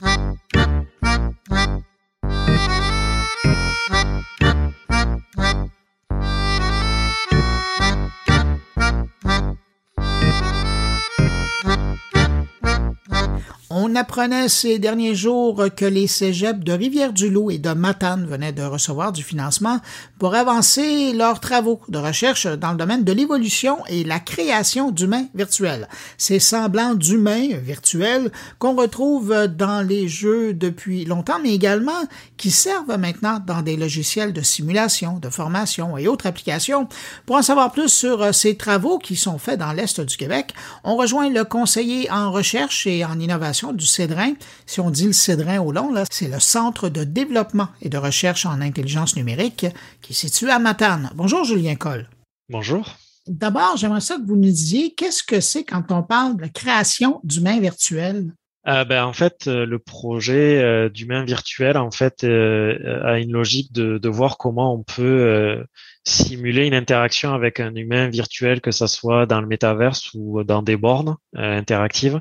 On 13.78 13.94
apprenait 13.94 14.48
ces 14.48 14.78
derniers 14.78 15.14
jours 15.14 15.66
que 15.76 15.84
les 15.84 16.06
cégeps 16.06 16.64
de 16.64 16.72
Rivière-du-Loup 16.72 17.50
et 17.50 17.58
de 17.58 17.74
Matane 17.74 18.24
venaient 18.24 18.54
de 18.54 18.62
recevoir 18.62 19.12
du 19.12 19.22
financement 19.22 19.80
pour 20.18 20.34
avancer 20.34 21.12
leurs 21.12 21.40
travaux 21.40 21.82
de 21.88 21.98
recherche 21.98 22.46
dans 22.46 22.70
le 22.70 22.78
domaine 22.78 23.04
de 23.04 23.12
l'évolution 23.12 23.76
et 23.90 24.02
la 24.02 24.18
création 24.18 24.92
d'humains 24.92 25.26
virtuels. 25.34 25.88
Ces 26.16 26.38
semblants 26.38 26.94
d'humains 26.94 27.48
virtuels 27.58 28.32
qu'on 28.58 28.76
retrouve 28.76 29.46
dans 29.46 29.86
les 29.86 30.08
jeux 30.08 30.54
depuis 30.54 31.04
longtemps, 31.04 31.38
mais 31.42 31.52
également 31.52 31.92
qui 32.38 32.50
servent 32.50 32.96
maintenant 32.96 33.42
dans 33.46 33.60
des 33.60 33.76
logiciels 33.76 34.32
de 34.32 34.40
simulation, 34.40 35.18
de 35.18 35.28
formation 35.28 35.98
et 35.98 36.08
autres 36.08 36.24
applications. 36.24 36.88
Pour 37.26 37.36
en 37.36 37.42
savoir 37.42 37.72
plus 37.72 37.90
sur 37.90 38.34
ces 38.34 38.56
travaux 38.56 38.98
qui 38.98 39.16
sont 39.16 39.36
faits 39.36 39.58
dans 39.58 39.74
l'Est 39.74 40.00
du 40.00 40.16
Québec, 40.16 40.54
on 40.82 40.96
rejoint 40.96 41.28
le 41.28 41.44
conseiller 41.44 42.10
en 42.10 42.32
recherche 42.32 42.86
et 42.86 43.04
en 43.04 43.20
innovation 43.20 43.65
du 43.72 43.86
Cédrin. 43.86 44.34
Si 44.66 44.80
on 44.80 44.90
dit 44.90 45.06
le 45.06 45.12
Cédrin 45.12 45.60
au 45.60 45.72
long, 45.72 45.92
c'est 46.10 46.28
le 46.28 46.40
Centre 46.40 46.88
de 46.88 47.04
développement 47.04 47.68
et 47.82 47.88
de 47.88 47.98
recherche 47.98 48.46
en 48.46 48.60
intelligence 48.60 49.16
numérique 49.16 49.66
qui 50.02 50.12
est 50.12 50.16
situé 50.16 50.50
à 50.50 50.58
Matane. 50.58 51.10
Bonjour 51.14 51.44
Julien 51.44 51.76
Coll. 51.76 52.08
Bonjour. 52.48 52.96
D'abord, 53.26 53.76
j'aimerais 53.76 54.00
ça 54.00 54.16
que 54.16 54.26
vous 54.26 54.36
nous 54.36 54.42
disiez 54.42 54.94
qu'est-ce 54.94 55.24
que 55.24 55.40
c'est 55.40 55.64
quand 55.64 55.90
on 55.90 56.02
parle 56.02 56.36
de 56.36 56.46
création 56.46 57.20
d'humains 57.24 57.58
virtuels? 57.58 58.32
Euh, 58.68 58.84
ben, 58.84 59.04
en 59.04 59.12
fait, 59.12 59.46
euh, 59.46 59.64
le 59.64 59.78
projet 59.78 60.60
euh, 60.60 60.88
d'humain 60.88 61.24
virtuel 61.24 61.76
en 61.76 61.92
fait 61.92 62.24
a 62.24 63.18
une 63.18 63.32
logique 63.32 63.72
de, 63.72 63.98
de, 63.98 64.08
voir 64.08 64.38
comment 64.38 64.74
on 64.74 64.82
peut 64.82 65.64
simuler 66.04 66.66
une 66.66 66.74
interaction 66.74 67.32
avec 67.32 67.60
un 67.60 67.74
humain 67.74 68.08
virtuel, 68.08 68.60
que 68.60 68.70
ce 68.70 68.86
soit 68.86 69.26
dans 69.26 69.40
le 69.40 69.46
métaverse 69.46 70.10
ou 70.14 70.42
dans 70.42 70.62
des 70.62 70.76
bornes 70.76 71.16
interactives. 71.34 72.20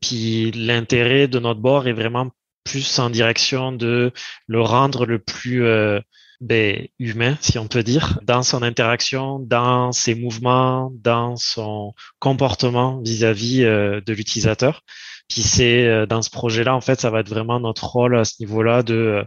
Puis 0.00 0.50
l'intérêt 0.52 1.28
de 1.28 1.38
notre 1.38 1.60
bord 1.60 1.86
est 1.86 1.92
vraiment 1.92 2.30
plus 2.64 2.98
en 2.98 3.10
direction 3.10 3.72
de 3.72 4.12
le 4.46 4.60
rendre 4.60 5.06
le 5.06 5.18
plus 5.18 5.64
ben, 6.42 6.88
humain, 6.98 7.36
si 7.40 7.56
on 7.60 7.68
peut 7.68 7.84
dire, 7.84 8.18
dans 8.24 8.42
son 8.42 8.62
interaction, 8.62 9.38
dans 9.38 9.92
ses 9.92 10.16
mouvements, 10.16 10.90
dans 10.92 11.36
son 11.36 11.94
comportement 12.18 13.00
vis-à-vis 13.00 13.62
euh, 13.62 14.00
de 14.04 14.12
l'utilisateur. 14.12 14.82
Puis 15.28 15.42
c'est 15.42 15.86
euh, 15.86 16.04
dans 16.04 16.20
ce 16.20 16.30
projet-là, 16.30 16.74
en 16.74 16.80
fait, 16.80 17.00
ça 17.00 17.10
va 17.10 17.20
être 17.20 17.28
vraiment 17.28 17.60
notre 17.60 17.84
rôle 17.86 18.16
à 18.16 18.24
ce 18.24 18.34
niveau-là 18.40 18.82
de 18.82 19.24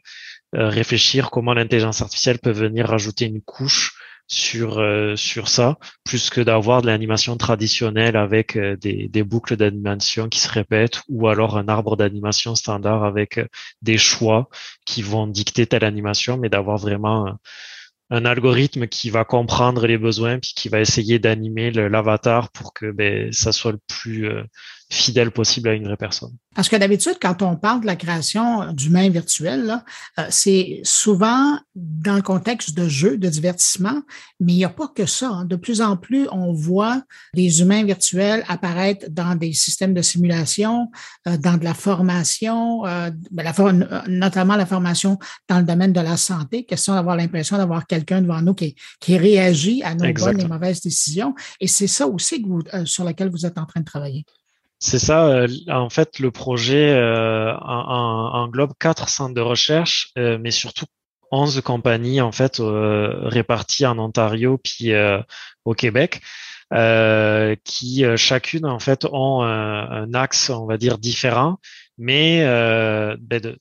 euh, 0.55 0.69
réfléchir 0.69 1.31
comment 1.31 1.53
l'intelligence 1.53 2.01
artificielle 2.01 2.39
peut 2.39 2.51
venir 2.51 2.87
rajouter 2.87 3.25
une 3.25 3.41
couche 3.41 3.93
sur 4.27 4.79
euh, 4.79 5.15
sur 5.15 5.47
ça 5.47 5.77
plus 6.03 6.29
que 6.29 6.41
d'avoir 6.41 6.81
de 6.81 6.87
l'animation 6.87 7.37
traditionnelle 7.37 8.15
avec 8.15 8.55
euh, 8.55 8.75
des, 8.75 9.07
des 9.07 9.23
boucles 9.23 9.55
d'animation 9.55 10.29
qui 10.29 10.39
se 10.39 10.49
répètent 10.49 11.01
ou 11.09 11.27
alors 11.27 11.57
un 11.57 11.67
arbre 11.67 11.95
d'animation 11.95 12.55
standard 12.55 13.03
avec 13.03 13.37
euh, 13.37 13.47
des 13.81 13.97
choix 13.97 14.49
qui 14.85 15.03
vont 15.03 15.27
dicter 15.27 15.67
telle 15.67 15.83
animation 15.83 16.37
mais 16.37 16.49
d'avoir 16.49 16.77
vraiment 16.77 17.37
un 18.09 18.25
algorithme 18.25 18.87
qui 18.87 19.09
va 19.09 19.25
comprendre 19.25 19.85
les 19.85 19.97
besoins 19.97 20.39
puis 20.39 20.53
qui 20.55 20.69
va 20.69 20.79
essayer 20.79 21.19
d'animer 21.19 21.71
l'avatar 21.71 22.51
pour 22.51 22.73
que 22.73 22.91
ben, 22.91 23.31
ça 23.31 23.51
soit 23.51 23.73
le 23.73 23.79
plus 23.87 24.29
fidèle 24.91 25.31
possible 25.31 25.69
à 25.69 25.73
une 25.73 25.85
vraie 25.85 25.97
personne. 25.97 26.35
Parce 26.53 26.69
que 26.69 26.75
d'habitude, 26.75 27.17
quand 27.21 27.41
on 27.41 27.55
parle 27.55 27.81
de 27.81 27.85
la 27.85 27.95
création 27.95 28.71
d'humains 28.71 29.09
virtuels, 29.09 29.83
euh, 30.19 30.23
c'est 30.29 30.79
souvent 30.83 31.59
dans 31.75 32.15
le 32.15 32.21
contexte 32.21 32.77
de 32.77 32.87
jeux, 32.87 33.17
de 33.17 33.27
divertissement, 33.27 34.01
mais 34.39 34.53
il 34.53 34.57
n'y 34.57 34.65
a 34.65 34.69
pas 34.69 34.87
que 34.87 35.05
ça. 35.05 35.29
Hein. 35.29 35.45
De 35.45 35.55
plus 35.55 35.81
en 35.81 35.97
plus, 35.97 36.27
on 36.31 36.53
voit 36.53 37.01
des 37.33 37.61
humains 37.61 37.83
virtuels 37.83 38.45
apparaître 38.47 39.07
dans 39.09 39.35
des 39.35 39.53
systèmes 39.53 39.93
de 39.93 40.01
simulation, 40.01 40.91
euh, 41.27 41.35
dans 41.37 41.57
de 41.57 41.63
la 41.63 41.73
formation, 41.73 42.85
euh, 42.85 43.09
ben, 43.31 43.51
notamment 44.07 44.55
la 44.55 44.65
formation 44.65 45.17
dans 45.49 45.57
le 45.57 45.65
domaine 45.65 45.93
de 45.93 46.01
la 46.01 46.15
santé, 46.15 46.63
question 46.63 46.93
d'avoir 46.93 47.17
l'impression 47.17 47.57
d'avoir 47.57 47.87
quelqu'un 47.87 48.21
devant 48.21 48.41
nous 48.41 48.53
qui, 48.53 48.75
qui 49.01 49.17
réagit 49.17 49.81
à 49.83 49.95
nos 49.95 50.13
bonnes 50.13 50.39
et 50.39 50.47
mauvaises 50.47 50.81
décisions. 50.81 51.33
Et 51.59 51.67
c'est 51.67 51.87
ça 51.87 52.07
aussi 52.07 52.41
que 52.41 52.47
vous, 52.47 52.61
sur 52.85 53.03
lequel 53.03 53.29
vous 53.29 53.45
êtes 53.45 53.57
en 53.57 53.65
train 53.65 53.81
de 53.81 53.85
travailler. 53.85 54.25
C'est 54.79 54.99
ça. 54.99 55.27
Euh, 55.27 55.47
en 55.69 55.89
fait, 55.89 56.19
le 56.19 56.31
projet 56.31 56.93
euh, 56.93 57.53
englobe 57.57 58.73
quatre 58.79 59.09
centres 59.09 59.33
de 59.33 59.41
recherche, 59.41 60.11
euh, 60.17 60.37
mais 60.39 60.51
surtout 60.51 60.85
11 61.31 61.61
compagnies 61.61 62.21
en 62.21 62.31
fait 62.31 62.61
réparties 62.61 63.85
en 63.85 63.97
Ontario 63.97 64.59
puis 64.63 64.91
au 65.65 65.73
Québec. 65.73 66.21
qui 67.63 68.03
chacune 68.15 68.65
en 68.65 68.79
fait 68.79 69.05
ont 69.11 69.41
un 69.41 70.13
axe 70.13 70.51
on 70.51 70.65
va 70.67 70.77
dire 70.77 70.97
différent 70.99 71.57
mais 71.97 72.41
ben 73.19 73.41
de, 73.41 73.57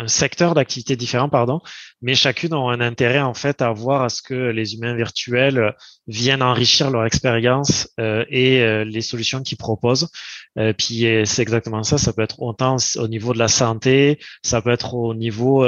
un 0.00 0.08
secteur 0.08 0.54
d'activité 0.54 0.96
différent, 0.96 1.28
pardon, 1.28 1.60
mais 2.00 2.14
chacune 2.14 2.54
ont 2.54 2.70
un 2.70 2.80
intérêt 2.80 3.20
en 3.20 3.34
fait 3.34 3.60
à 3.60 3.70
voir 3.70 4.02
à 4.02 4.08
ce 4.08 4.22
que 4.22 4.34
les 4.34 4.74
humains 4.74 4.94
virtuels 4.94 5.74
viennent 6.06 6.42
enrichir 6.42 6.90
leur 6.90 7.04
expérience 7.04 7.88
euh, 8.00 8.24
et 8.30 8.62
euh, 8.62 8.84
les 8.84 9.02
solutions 9.02 9.42
qu'ils 9.42 9.58
proposent. 9.58 10.08
Euh, 10.58 10.72
puis 10.72 11.06
c'est 11.26 11.42
exactement 11.42 11.82
ça. 11.82 11.98
Ça 11.98 12.12
peut 12.12 12.22
être 12.22 12.40
autant 12.40 12.76
au 12.96 13.08
niveau 13.08 13.34
de 13.34 13.38
la 13.38 13.48
santé, 13.48 14.18
ça 14.42 14.62
peut 14.62 14.70
être 14.70 14.94
au 14.94 15.14
niveau 15.14 15.64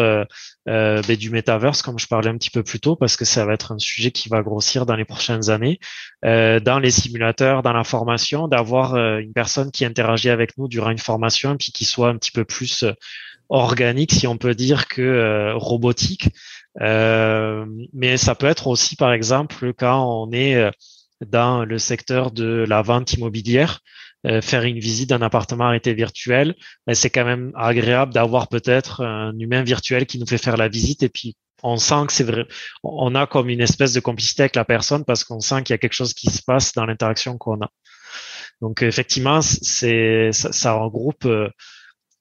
ben, 0.66 1.16
du 1.18 1.30
metaverse, 1.30 1.82
comme 1.82 1.98
je 1.98 2.06
parlais 2.06 2.30
un 2.30 2.38
petit 2.38 2.50
peu 2.50 2.62
plus 2.62 2.80
tôt, 2.80 2.96
parce 2.96 3.16
que 3.16 3.24
ça 3.24 3.44
va 3.44 3.52
être 3.52 3.72
un 3.72 3.78
sujet 3.78 4.10
qui 4.10 4.28
va 4.28 4.42
grossir 4.42 4.86
dans 4.86 4.96
les 4.96 5.04
prochaines 5.04 5.50
années. 5.50 5.78
dans 6.22 6.80
les 6.82 6.90
simulateurs, 6.90 7.62
dans 7.62 7.72
la 7.72 7.84
formation, 7.84 8.48
d'avoir 8.48 8.96
une 8.96 9.32
personne 9.32 9.70
qui 9.70 9.84
interagit 9.84 10.30
avec 10.30 10.56
nous 10.58 10.68
durant 10.68 10.90
une 10.90 10.98
formation, 10.98 11.56
puis 11.56 11.70
qui 11.72 11.84
soit 11.84 12.08
un 12.08 12.16
petit 12.16 12.32
peu 12.32 12.44
plus 12.44 12.84
organique, 13.52 14.12
si 14.12 14.26
on 14.26 14.38
peut 14.38 14.54
dire, 14.54 14.88
que 14.88 15.02
euh, 15.02 15.54
robotique. 15.54 16.30
Euh, 16.80 17.66
mais 17.92 18.16
ça 18.16 18.34
peut 18.34 18.46
être 18.46 18.66
aussi, 18.66 18.96
par 18.96 19.12
exemple, 19.12 19.72
quand 19.74 20.02
on 20.04 20.32
est 20.32 20.56
euh, 20.56 20.70
dans 21.26 21.64
le 21.64 21.78
secteur 21.78 22.30
de 22.30 22.64
la 22.66 22.82
vente 22.82 23.12
immobilière, 23.12 23.80
faire 24.40 24.62
une 24.62 24.78
visite 24.78 25.08
d'un 25.08 25.20
appartement 25.20 25.64
arrêté 25.64 25.94
virtuel, 25.94 26.54
ben, 26.86 26.94
c'est 26.94 27.10
quand 27.10 27.24
même 27.24 27.50
agréable 27.56 28.14
d'avoir 28.14 28.46
peut-être 28.48 29.02
un 29.02 29.36
humain 29.36 29.64
virtuel 29.64 30.06
qui 30.06 30.20
nous 30.20 30.26
fait 30.26 30.38
faire 30.38 30.56
la 30.56 30.68
visite 30.68 31.02
et 31.02 31.08
puis 31.08 31.36
on 31.64 31.76
sent 31.76 32.06
que 32.06 32.12
c'est 32.12 32.22
vrai, 32.22 32.46
on 32.84 33.16
a 33.16 33.26
comme 33.26 33.48
une 33.48 33.60
espèce 33.60 33.92
de 33.92 33.98
complicité 33.98 34.44
avec 34.44 34.54
la 34.54 34.64
personne 34.64 35.04
parce 35.04 35.24
qu'on 35.24 35.40
sent 35.40 35.64
qu'il 35.64 35.74
y 35.74 35.74
a 35.74 35.78
quelque 35.78 35.94
chose 35.94 36.14
qui 36.14 36.30
se 36.30 36.40
passe 36.40 36.72
dans 36.72 36.86
l'interaction 36.86 37.36
qu'on 37.36 37.62
a. 37.62 37.70
Donc 38.60 38.82
effectivement, 38.82 39.42
c'est 39.42 40.30
ça, 40.30 40.52
ça 40.52 40.74
regroupe 40.74 41.26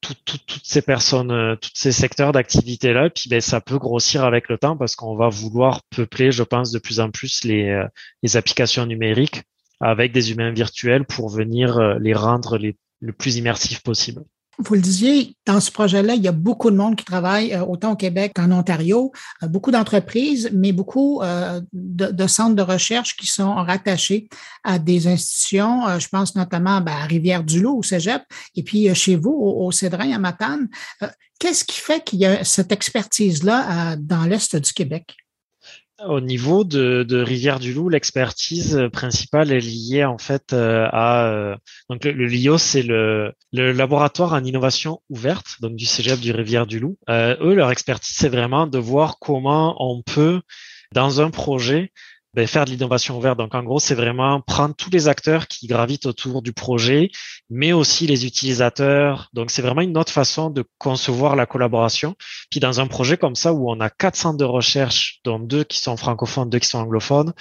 toutes 0.01 0.59
ces 0.63 0.81
personnes, 0.81 1.31
euh, 1.31 1.55
tous 1.55 1.71
ces 1.73 1.91
secteurs 1.91 2.31
d'activité-là. 2.31 3.09
Puis 3.09 3.29
ben, 3.29 3.41
ça 3.41 3.61
peut 3.61 3.77
grossir 3.77 4.23
avec 4.23 4.49
le 4.49 4.57
temps 4.57 4.75
parce 4.75 4.95
qu'on 4.95 5.15
va 5.15 5.29
vouloir 5.29 5.81
peupler, 5.95 6.31
je 6.31 6.43
pense, 6.43 6.71
de 6.71 6.79
plus 6.79 6.99
en 6.99 7.11
plus 7.11 7.43
les, 7.43 7.69
euh, 7.69 7.87
les 8.23 8.37
applications 8.37 8.85
numériques 8.85 9.43
avec 9.79 10.11
des 10.11 10.31
humains 10.31 10.51
virtuels 10.51 11.05
pour 11.05 11.29
venir 11.29 11.77
euh, 11.77 11.97
les 11.99 12.13
rendre 12.13 12.57
les, 12.57 12.77
le 12.99 13.13
plus 13.13 13.37
immersifs 13.37 13.81
possible. 13.81 14.23
Vous 14.57 14.75
le 14.75 14.81
disiez, 14.81 15.35
dans 15.45 15.59
ce 15.59 15.71
projet-là, 15.71 16.13
il 16.13 16.21
y 16.21 16.27
a 16.27 16.33
beaucoup 16.33 16.71
de 16.71 16.75
monde 16.75 16.95
qui 16.95 17.05
travaille, 17.05 17.53
euh, 17.53 17.63
autant 17.63 17.93
au 17.93 17.95
Québec 17.95 18.33
qu'en 18.35 18.51
Ontario, 18.51 19.11
euh, 19.41 19.47
beaucoup 19.47 19.71
d'entreprises, 19.71 20.51
mais 20.53 20.71
beaucoup 20.71 21.21
euh, 21.21 21.61
de, 21.73 22.27
centres 22.27 22.55
de 22.55 22.61
recherche 22.61 23.15
qui 23.15 23.27
sont 23.27 23.55
rattachés 23.55 24.27
à 24.63 24.77
des 24.77 25.07
institutions. 25.07 25.99
Je 25.99 26.07
pense 26.09 26.35
notamment 26.35 26.81
ben, 26.81 26.91
à 26.91 27.05
Rivière-du-Loup, 27.05 27.79
au 27.79 27.83
Cégep, 27.83 28.23
et 28.55 28.63
puis 28.63 28.93
chez 28.93 29.15
vous, 29.15 29.31
au, 29.31 29.65
au 29.65 29.71
Cédrin, 29.71 30.11
à 30.11 30.19
Matane. 30.19 30.67
Qu'est-ce 31.39 31.65
qui 31.65 31.79
fait 31.79 32.03
qu'il 32.03 32.19
y 32.19 32.25
a 32.25 32.43
cette 32.43 32.71
expertise-là 32.71 33.95
dans 33.97 34.25
l'Est 34.25 34.55
du 34.55 34.73
Québec? 34.73 35.15
Au 36.07 36.19
niveau 36.19 36.63
de, 36.63 37.21
Rivière-du-Loup, 37.21 37.89
l'expertise 37.89 38.79
principale 38.91 39.51
est 39.51 39.59
liée 39.59 40.03
en 40.03 40.17
fait 40.17 40.53
euh, 40.53 40.87
à 40.91 41.25
euh, 41.25 41.55
donc 41.89 42.05
le, 42.05 42.25
LIO, 42.25 42.57
c'est 42.57 42.81
le, 42.81 43.33
le, 43.51 43.71
laboratoire 43.71 44.33
en 44.33 44.43
innovation 44.43 45.01
ouverte, 45.09 45.57
donc 45.61 45.75
du 45.75 45.85
Cégep 45.85 46.19
du 46.19 46.31
Rivière-du-Loup. 46.31 46.97
Euh, 47.09 47.35
eux, 47.41 47.53
leur 47.53 47.71
expertise, 47.71 48.15
c'est 48.15 48.29
vraiment 48.29 48.67
de 48.67 48.79
voir 48.79 49.19
comment 49.19 49.75
on 49.79 50.01
peut 50.01 50.41
dans 50.93 51.21
un 51.21 51.29
projet 51.29 51.91
ben, 52.33 52.47
faire 52.47 52.65
de 52.65 52.71
l'innovation 52.71 53.17
ouverte. 53.17 53.37
Donc, 53.37 53.53
en 53.55 53.63
gros, 53.63 53.79
c'est 53.79 53.95
vraiment 53.95 54.41
prendre 54.41 54.73
tous 54.75 54.89
les 54.89 55.07
acteurs 55.07 55.47
qui 55.47 55.67
gravitent 55.67 56.05
autour 56.05 56.41
du 56.41 56.53
projet, 56.53 57.09
mais 57.49 57.73
aussi 57.73 58.07
les 58.07 58.25
utilisateurs. 58.25 59.29
Donc, 59.33 59.51
c'est 59.51 59.61
vraiment 59.61 59.81
une 59.81 59.97
autre 59.97 60.13
façon 60.13 60.49
de 60.49 60.63
concevoir 60.77 61.35
la 61.35 61.45
collaboration. 61.45 62.15
Puis, 62.49 62.59
dans 62.59 62.79
un 62.79 62.87
projet 62.87 63.17
comme 63.17 63.35
ça, 63.35 63.53
où 63.53 63.69
on 63.69 63.79
a 63.81 63.89
quatre 63.89 64.15
centres 64.15 64.37
de 64.37 64.45
recherche, 64.45 65.19
dont 65.25 65.39
deux 65.39 65.63
qui 65.65 65.79
sont 65.79 65.97
francophones, 65.97 66.49
deux 66.49 66.59
qui 66.59 66.67
sont 66.67 66.79
anglophones, 66.79 67.33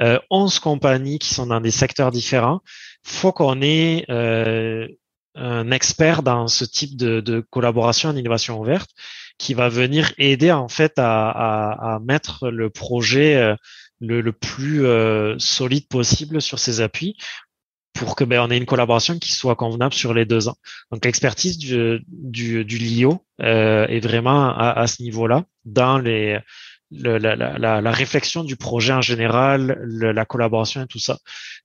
euh, 0.00 0.18
11 0.30 0.60
compagnies 0.60 1.18
qui 1.18 1.34
sont 1.34 1.46
dans 1.46 1.60
des 1.60 1.72
secteurs 1.72 2.12
différents, 2.12 2.60
faut 3.02 3.32
qu'on 3.32 3.60
ait 3.62 4.04
euh, 4.10 4.86
un 5.34 5.70
expert 5.70 6.22
dans 6.22 6.48
ce 6.48 6.64
type 6.64 6.96
de, 6.96 7.20
de 7.20 7.44
collaboration 7.50 8.10
en 8.10 8.16
innovation 8.16 8.60
ouverte 8.60 8.90
qui 9.38 9.54
va 9.54 9.68
venir 9.68 10.12
aider 10.18 10.50
en 10.50 10.68
fait 10.68 10.98
à, 10.98 11.28
à, 11.28 11.94
à 11.94 11.98
mettre 12.00 12.48
le 12.48 12.70
projet 12.70 13.36
euh, 13.36 13.54
le, 14.00 14.20
le 14.20 14.32
plus 14.32 14.84
euh, 14.84 15.36
solide 15.38 15.88
possible 15.88 16.40
sur 16.42 16.58
ses 16.58 16.80
appuis 16.80 17.16
pour 17.94 18.14
que 18.14 18.24
ben, 18.24 18.40
on 18.40 18.50
ait 18.50 18.58
une 18.58 18.66
collaboration 18.66 19.18
qui 19.18 19.32
soit 19.32 19.56
convenable 19.56 19.94
sur 19.94 20.12
les 20.12 20.26
deux 20.26 20.48
ans. 20.48 20.56
Donc 20.92 21.04
l'expertise 21.04 21.58
du, 21.58 22.00
du, 22.08 22.64
du 22.64 22.78
LIO 22.78 23.24
euh, 23.40 23.86
est 23.86 24.00
vraiment 24.00 24.50
à, 24.50 24.72
à 24.72 24.86
ce 24.86 25.02
niveau-là 25.02 25.44
dans 25.64 25.98
les 25.98 26.38
le, 26.92 27.18
la, 27.18 27.34
la, 27.34 27.80
la, 27.80 27.90
réflexion 27.90 28.44
du 28.44 28.56
projet 28.56 28.92
en 28.92 29.00
général, 29.00 29.76
le, 29.80 30.12
la 30.12 30.24
collaboration 30.24 30.82
et 30.82 30.86
tout 30.86 31.00
ça. 31.00 31.18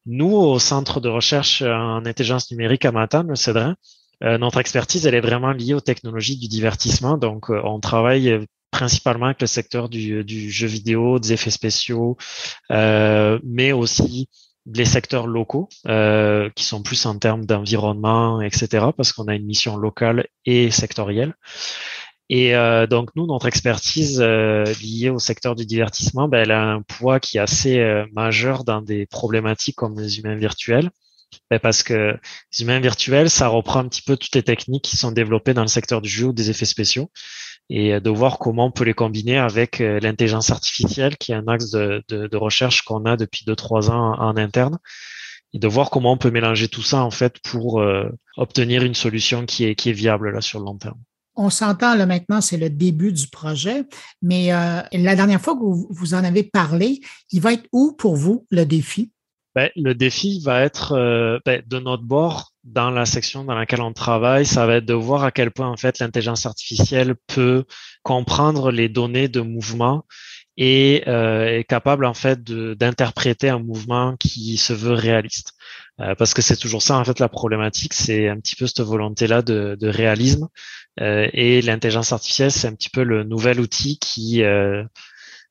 Nous, 0.07 0.31
au 0.31 0.57
Centre 0.57 0.99
de 0.99 1.09
recherche 1.09 1.61
en 1.61 2.05
intelligence 2.05 2.49
numérique 2.49 2.85
à 2.85 2.91
Matane, 2.91 3.27
le 3.27 3.35
CEDRIN, 3.35 3.75
euh, 4.23 4.37
notre 4.37 4.59
expertise, 4.59 5.05
elle 5.05 5.15
est 5.15 5.21
vraiment 5.21 5.51
liée 5.51 5.73
aux 5.73 5.81
technologies 5.81 6.37
du 6.37 6.47
divertissement. 6.47 7.17
Donc, 7.17 7.49
euh, 7.49 7.61
on 7.63 7.79
travaille 7.79 8.45
principalement 8.71 9.27
avec 9.27 9.41
le 9.41 9.47
secteur 9.47 9.89
du, 9.89 10.23
du 10.23 10.49
jeu 10.49 10.67
vidéo, 10.67 11.19
des 11.19 11.33
effets 11.33 11.51
spéciaux, 11.51 12.17
euh, 12.71 13.39
mais 13.43 13.71
aussi 13.71 14.29
les 14.65 14.85
secteurs 14.85 15.27
locaux 15.27 15.69
euh, 15.87 16.49
qui 16.55 16.63
sont 16.63 16.83
plus 16.83 17.05
en 17.05 17.17
termes 17.17 17.45
d'environnement, 17.45 18.41
etc., 18.41 18.87
parce 18.95 19.11
qu'on 19.11 19.27
a 19.27 19.35
une 19.35 19.45
mission 19.45 19.75
locale 19.75 20.27
et 20.45 20.71
sectorielle. 20.71 21.35
Et 22.29 22.55
euh, 22.55 22.87
donc 22.87 23.09
nous, 23.17 23.27
notre 23.27 23.47
expertise 23.47 24.21
euh, 24.21 24.63
liée 24.81 25.09
au 25.09 25.19
secteur 25.19 25.53
du 25.53 25.65
divertissement, 25.65 26.29
ben, 26.29 26.43
elle 26.43 26.51
a 26.51 26.63
un 26.63 26.81
poids 26.81 27.19
qui 27.19 27.37
est 27.37 27.41
assez 27.41 27.79
euh, 27.79 28.05
majeur 28.13 28.63
dans 28.63 28.81
des 28.81 29.05
problématiques 29.05 29.75
comme 29.75 29.99
les 29.99 30.19
humains 30.19 30.37
virtuels. 30.37 30.91
Ben, 31.49 31.59
parce 31.59 31.83
que 31.83 32.17
les 32.53 32.61
humains 32.61 32.79
virtuels, 32.79 33.29
ça 33.29 33.49
reprend 33.49 33.79
un 33.79 33.89
petit 33.89 34.01
peu 34.01 34.15
toutes 34.15 34.33
les 34.33 34.43
techniques 34.43 34.85
qui 34.85 34.95
sont 34.95 35.11
développées 35.11 35.53
dans 35.53 35.61
le 35.61 35.67
secteur 35.67 36.01
du 36.01 36.07
jeu 36.09 36.27
ou 36.27 36.33
des 36.33 36.49
effets 36.49 36.65
spéciaux 36.65 37.09
et 37.73 38.01
de 38.01 38.09
voir 38.09 38.37
comment 38.37 38.65
on 38.65 38.71
peut 38.71 38.83
les 38.83 38.93
combiner 38.93 39.37
avec 39.37 39.79
euh, 39.79 39.97
l'intelligence 40.01 40.49
artificielle, 40.49 41.17
qui 41.17 41.31
est 41.31 41.35
un 41.35 41.47
axe 41.47 41.71
de, 41.71 42.35
recherche 42.35 42.81
qu'on 42.81 43.05
a 43.05 43.15
depuis 43.15 43.45
deux 43.45 43.55
trois 43.55 43.89
ans 43.89 44.19
en, 44.19 44.35
interne, 44.35 44.77
et 45.53 45.59
de 45.59 45.67
voir 45.69 45.89
comment 45.89 46.11
on 46.11 46.17
peut 46.17 46.31
mélanger 46.31 46.67
tout 46.67 46.81
ça 46.81 47.01
en 47.01 47.11
fait 47.11 47.39
pour 47.39 47.79
euh, 47.79 48.09
obtenir 48.35 48.83
une 48.83 48.93
solution 48.93 49.45
qui 49.45 49.63
est, 49.63 49.75
qui 49.75 49.89
est 49.89 49.93
viable 49.93 50.31
là 50.31 50.41
sur 50.41 50.59
le 50.59 50.65
long 50.65 50.77
terme 50.77 50.99
On 51.35 51.49
s'entend 51.49 51.95
là 51.95 52.05
maintenant, 52.05 52.41
c'est 52.41 52.57
le 52.57 52.69
début 52.69 53.13
du 53.13 53.27
projet, 53.27 53.85
mais 54.21 54.53
euh, 54.53 54.81
la 54.91 55.15
dernière 55.15 55.39
fois 55.39 55.55
que 55.55 55.63
vous, 55.63 56.13
en 56.13 56.25
avez 56.25 56.43
parlé, 56.43 56.99
il 57.31 57.39
va 57.39 57.53
être 57.53 57.67
où 57.71 57.93
pour 57.93 58.17
vous 58.17 58.45
le 58.51 58.65
défi? 58.65 59.13
Ben, 59.53 59.69
le 59.75 59.93
défi 59.93 60.39
va 60.39 60.61
être 60.61 60.93
euh, 60.93 61.39
ben, 61.45 61.61
de 61.67 61.79
notre 61.79 62.03
bord 62.03 62.53
dans 62.63 62.89
la 62.89 63.05
section 63.05 63.43
dans 63.43 63.55
laquelle 63.55 63.81
on 63.81 63.91
travaille, 63.91 64.45
ça 64.45 64.65
va 64.65 64.75
être 64.75 64.85
de 64.85 64.93
voir 64.93 65.23
à 65.23 65.31
quel 65.31 65.51
point 65.51 65.67
en 65.67 65.77
fait 65.77 65.99
l'intelligence 65.99 66.45
artificielle 66.45 67.15
peut 67.27 67.65
comprendre 68.03 68.71
les 68.71 68.87
données 68.87 69.27
de 69.27 69.41
mouvement 69.41 70.05
et 70.57 71.03
euh, 71.07 71.59
est 71.59 71.63
capable 71.63 72.05
en 72.05 72.13
fait 72.13 72.43
d'interpréter 72.43 73.49
un 73.49 73.59
mouvement 73.59 74.15
qui 74.17 74.57
se 74.57 74.73
veut 74.73 74.93
réaliste. 74.93 75.53
Euh, 75.99 76.15
parce 76.15 76.33
que 76.33 76.41
c'est 76.41 76.55
toujours 76.57 76.81
ça 76.81 76.97
en 76.97 77.03
fait 77.03 77.19
la 77.19 77.29
problématique, 77.29 77.93
c'est 77.93 78.27
un 78.27 78.39
petit 78.39 78.55
peu 78.55 78.67
cette 78.67 78.81
volonté-là 78.81 79.41
de, 79.41 79.77
de, 79.79 79.87
réalisme. 79.87 80.47
Euh, 80.99 81.27
et 81.33 81.61
l'intelligence 81.61 82.11
artificielle, 82.11 82.51
c'est 82.51 82.67
un 82.67 82.73
petit 82.73 82.89
peu 82.89 83.03
le 83.03 83.23
nouvel 83.23 83.59
outil 83.59 83.97
qui, 83.99 84.43
euh, 84.43 84.83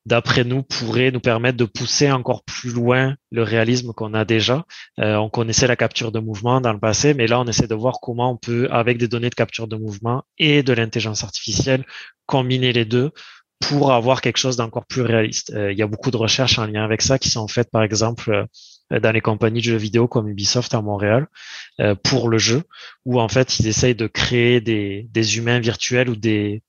d'après 0.06 0.44
nous, 0.44 0.62
pourrait 0.62 1.10
nous 1.10 1.20
permettre 1.20 1.58
de 1.58 1.64
pousser 1.64 2.10
encore 2.10 2.42
plus 2.44 2.70
loin 2.70 3.16
le 3.30 3.42
réalisme 3.42 3.92
qu'on 3.92 4.14
a 4.14 4.24
déjà. 4.24 4.64
Euh, 4.98 5.16
on 5.16 5.28
connaissait 5.28 5.66
la 5.66 5.76
capture 5.76 6.10
de 6.10 6.20
mouvement 6.20 6.60
dans 6.60 6.72
le 6.72 6.78
passé, 6.78 7.14
mais 7.14 7.26
là, 7.26 7.40
on 7.40 7.46
essaie 7.46 7.66
de 7.66 7.74
voir 7.74 8.00
comment 8.00 8.32
on 8.32 8.36
peut, 8.36 8.68
avec 8.70 8.98
des 8.98 9.08
données 9.08 9.30
de 9.30 9.34
capture 9.34 9.68
de 9.68 9.76
mouvement 9.76 10.24
et 10.38 10.62
de 10.62 10.72
l'intelligence 10.72 11.22
artificielle, 11.22 11.84
combiner 12.26 12.72
les 12.72 12.84
deux 12.84 13.10
pour 13.60 13.92
avoir 13.92 14.22
quelque 14.22 14.38
chose 14.38 14.56
d'encore 14.56 14.86
plus 14.86 15.02
réaliste. 15.02 15.52
Euh, 15.54 15.70
il 15.70 15.78
y 15.78 15.82
a 15.82 15.86
beaucoup 15.86 16.10
de 16.10 16.16
recherches 16.16 16.58
en 16.58 16.66
lien 16.66 16.82
avec 16.82 17.02
ça 17.02 17.18
qui 17.18 17.28
sont 17.28 17.46
faites, 17.46 17.70
par 17.70 17.82
exemple, 17.82 18.46
euh, 18.92 19.00
dans 19.00 19.12
les 19.12 19.20
compagnies 19.20 19.60
de 19.60 19.66
jeux 19.66 19.76
vidéo 19.76 20.08
comme 20.08 20.28
Ubisoft 20.28 20.74
à 20.74 20.82
Montréal 20.82 21.28
pour 22.02 22.28
le 22.28 22.36
jeu, 22.36 22.64
où 23.06 23.20
en 23.20 23.28
fait 23.28 23.58
ils 23.60 23.68
essayent 23.68 23.94
de 23.94 24.08
créer 24.08 24.60
des 24.60 25.38
humains 25.38 25.60
virtuels 25.60 26.10
ou 26.10 26.16
des, 26.16 26.62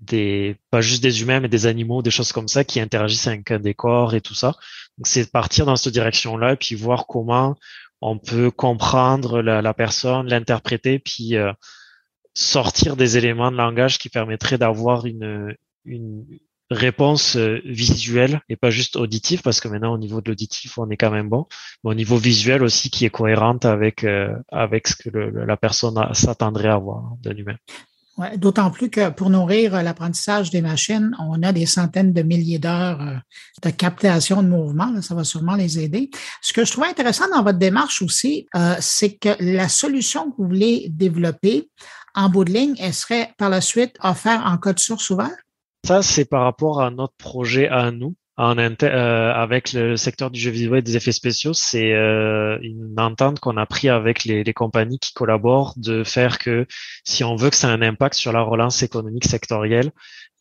des 0.00 0.56
pas 0.70 0.80
juste 0.80 1.02
des 1.02 1.22
humains 1.22 1.40
mais 1.40 1.48
des 1.48 1.66
animaux, 1.66 2.02
des 2.02 2.10
choses 2.10 2.32
comme 2.32 2.48
ça 2.48 2.64
qui 2.64 2.80
interagissent 2.80 3.26
avec 3.26 3.50
un 3.50 3.58
décor 3.58 4.14
et 4.14 4.20
tout 4.20 4.34
ça. 4.34 4.54
Donc 4.96 5.06
c'est 5.06 5.30
partir 5.30 5.66
dans 5.66 5.76
cette 5.76 5.92
direction-là 5.92 6.52
et 6.52 6.56
puis 6.56 6.74
voir 6.74 7.06
comment 7.06 7.56
on 8.00 8.18
peut 8.18 8.50
comprendre 8.50 9.42
la, 9.42 9.60
la 9.60 9.74
personne, 9.74 10.28
l'interpréter, 10.28 10.98
puis 10.98 11.34
sortir 12.38 12.96
des 12.96 13.18
éléments 13.18 13.50
de 13.50 13.56
langage 13.56 13.98
qui 13.98 14.08
permettraient 14.08 14.58
d'avoir 14.58 15.06
une, 15.06 15.56
une 15.84 16.24
réponse 16.70 17.36
euh, 17.36 17.60
visuelle 17.64 18.40
et 18.48 18.56
pas 18.56 18.70
juste 18.70 18.96
auditive 18.96 19.42
parce 19.42 19.60
que 19.60 19.68
maintenant 19.68 19.92
au 19.92 19.98
niveau 19.98 20.20
de 20.20 20.28
l'auditif 20.28 20.78
on 20.78 20.90
est 20.90 20.96
quand 20.96 21.10
même 21.10 21.28
bon 21.28 21.46
mais 21.82 21.90
au 21.90 21.94
niveau 21.94 22.16
visuel 22.16 22.62
aussi 22.62 22.90
qui 22.90 23.06
est 23.06 23.10
cohérente 23.10 23.64
avec 23.64 24.04
euh, 24.04 24.36
avec 24.52 24.86
ce 24.86 24.94
que 24.96 25.08
la 25.08 25.56
personne 25.56 25.98
s'attendrait 26.12 26.68
à 26.68 26.76
voir 26.76 27.14
d'un 27.22 27.34
humain. 27.34 27.56
D'autant 28.36 28.70
plus 28.70 28.90
que 28.90 29.10
pour 29.10 29.30
nourrir 29.30 29.82
l'apprentissage 29.82 30.50
des 30.50 30.60
machines, 30.60 31.14
on 31.18 31.42
a 31.42 31.52
des 31.52 31.66
centaines 31.66 32.12
de 32.12 32.22
milliers 32.22 32.58
d'heures 32.58 33.00
euh, 33.00 33.14
de 33.62 33.70
captation 33.70 34.42
de 34.42 34.48
mouvement. 34.48 35.00
ça 35.02 35.14
va 35.14 35.24
sûrement 35.24 35.54
les 35.54 35.78
aider. 35.78 36.10
Ce 36.42 36.52
que 36.52 36.64
je 36.64 36.72
trouve 36.72 36.84
intéressant 36.84 37.28
dans 37.32 37.42
votre 37.42 37.58
démarche 37.58 38.02
aussi, 38.02 38.46
c'est 38.80 39.16
que 39.16 39.30
la 39.40 39.68
solution 39.68 40.30
que 40.30 40.36
vous 40.38 40.48
voulez 40.48 40.86
développer 40.90 41.68
en 42.14 42.28
bout 42.28 42.44
de 42.44 42.52
ligne, 42.52 42.74
elle 42.80 42.94
serait 42.94 43.32
par 43.38 43.50
la 43.50 43.60
suite 43.60 43.96
offerte 44.02 44.42
en 44.44 44.58
code 44.58 44.78
source 44.78 45.10
ouvert? 45.10 45.36
Ça, 45.86 46.02
c'est 46.02 46.24
par 46.24 46.42
rapport 46.42 46.82
à 46.82 46.90
notre 46.90 47.14
projet 47.14 47.68
à 47.68 47.90
nous. 47.90 48.14
En 48.38 48.56
euh, 48.56 49.32
avec 49.34 49.72
le 49.72 49.96
secteur 49.96 50.30
du 50.30 50.38
jeu 50.38 50.52
vidéo 50.52 50.76
et 50.76 50.82
des 50.82 50.96
effets 50.96 51.10
spéciaux, 51.10 51.54
c'est 51.54 51.92
euh, 51.92 52.56
une 52.62 52.94
entente 52.96 53.40
qu'on 53.40 53.56
a 53.56 53.66
pris 53.66 53.88
avec 53.88 54.22
les, 54.22 54.44
les, 54.44 54.54
compagnies 54.54 55.00
qui 55.00 55.12
collaborent 55.12 55.74
de 55.76 56.04
faire 56.04 56.38
que 56.38 56.64
si 57.04 57.24
on 57.24 57.34
veut 57.34 57.50
que 57.50 57.56
ça 57.56 57.68
ait 57.68 57.72
un 57.72 57.82
impact 57.82 58.14
sur 58.14 58.30
la 58.30 58.42
relance 58.42 58.84
économique 58.84 59.24
sectorielle, 59.24 59.90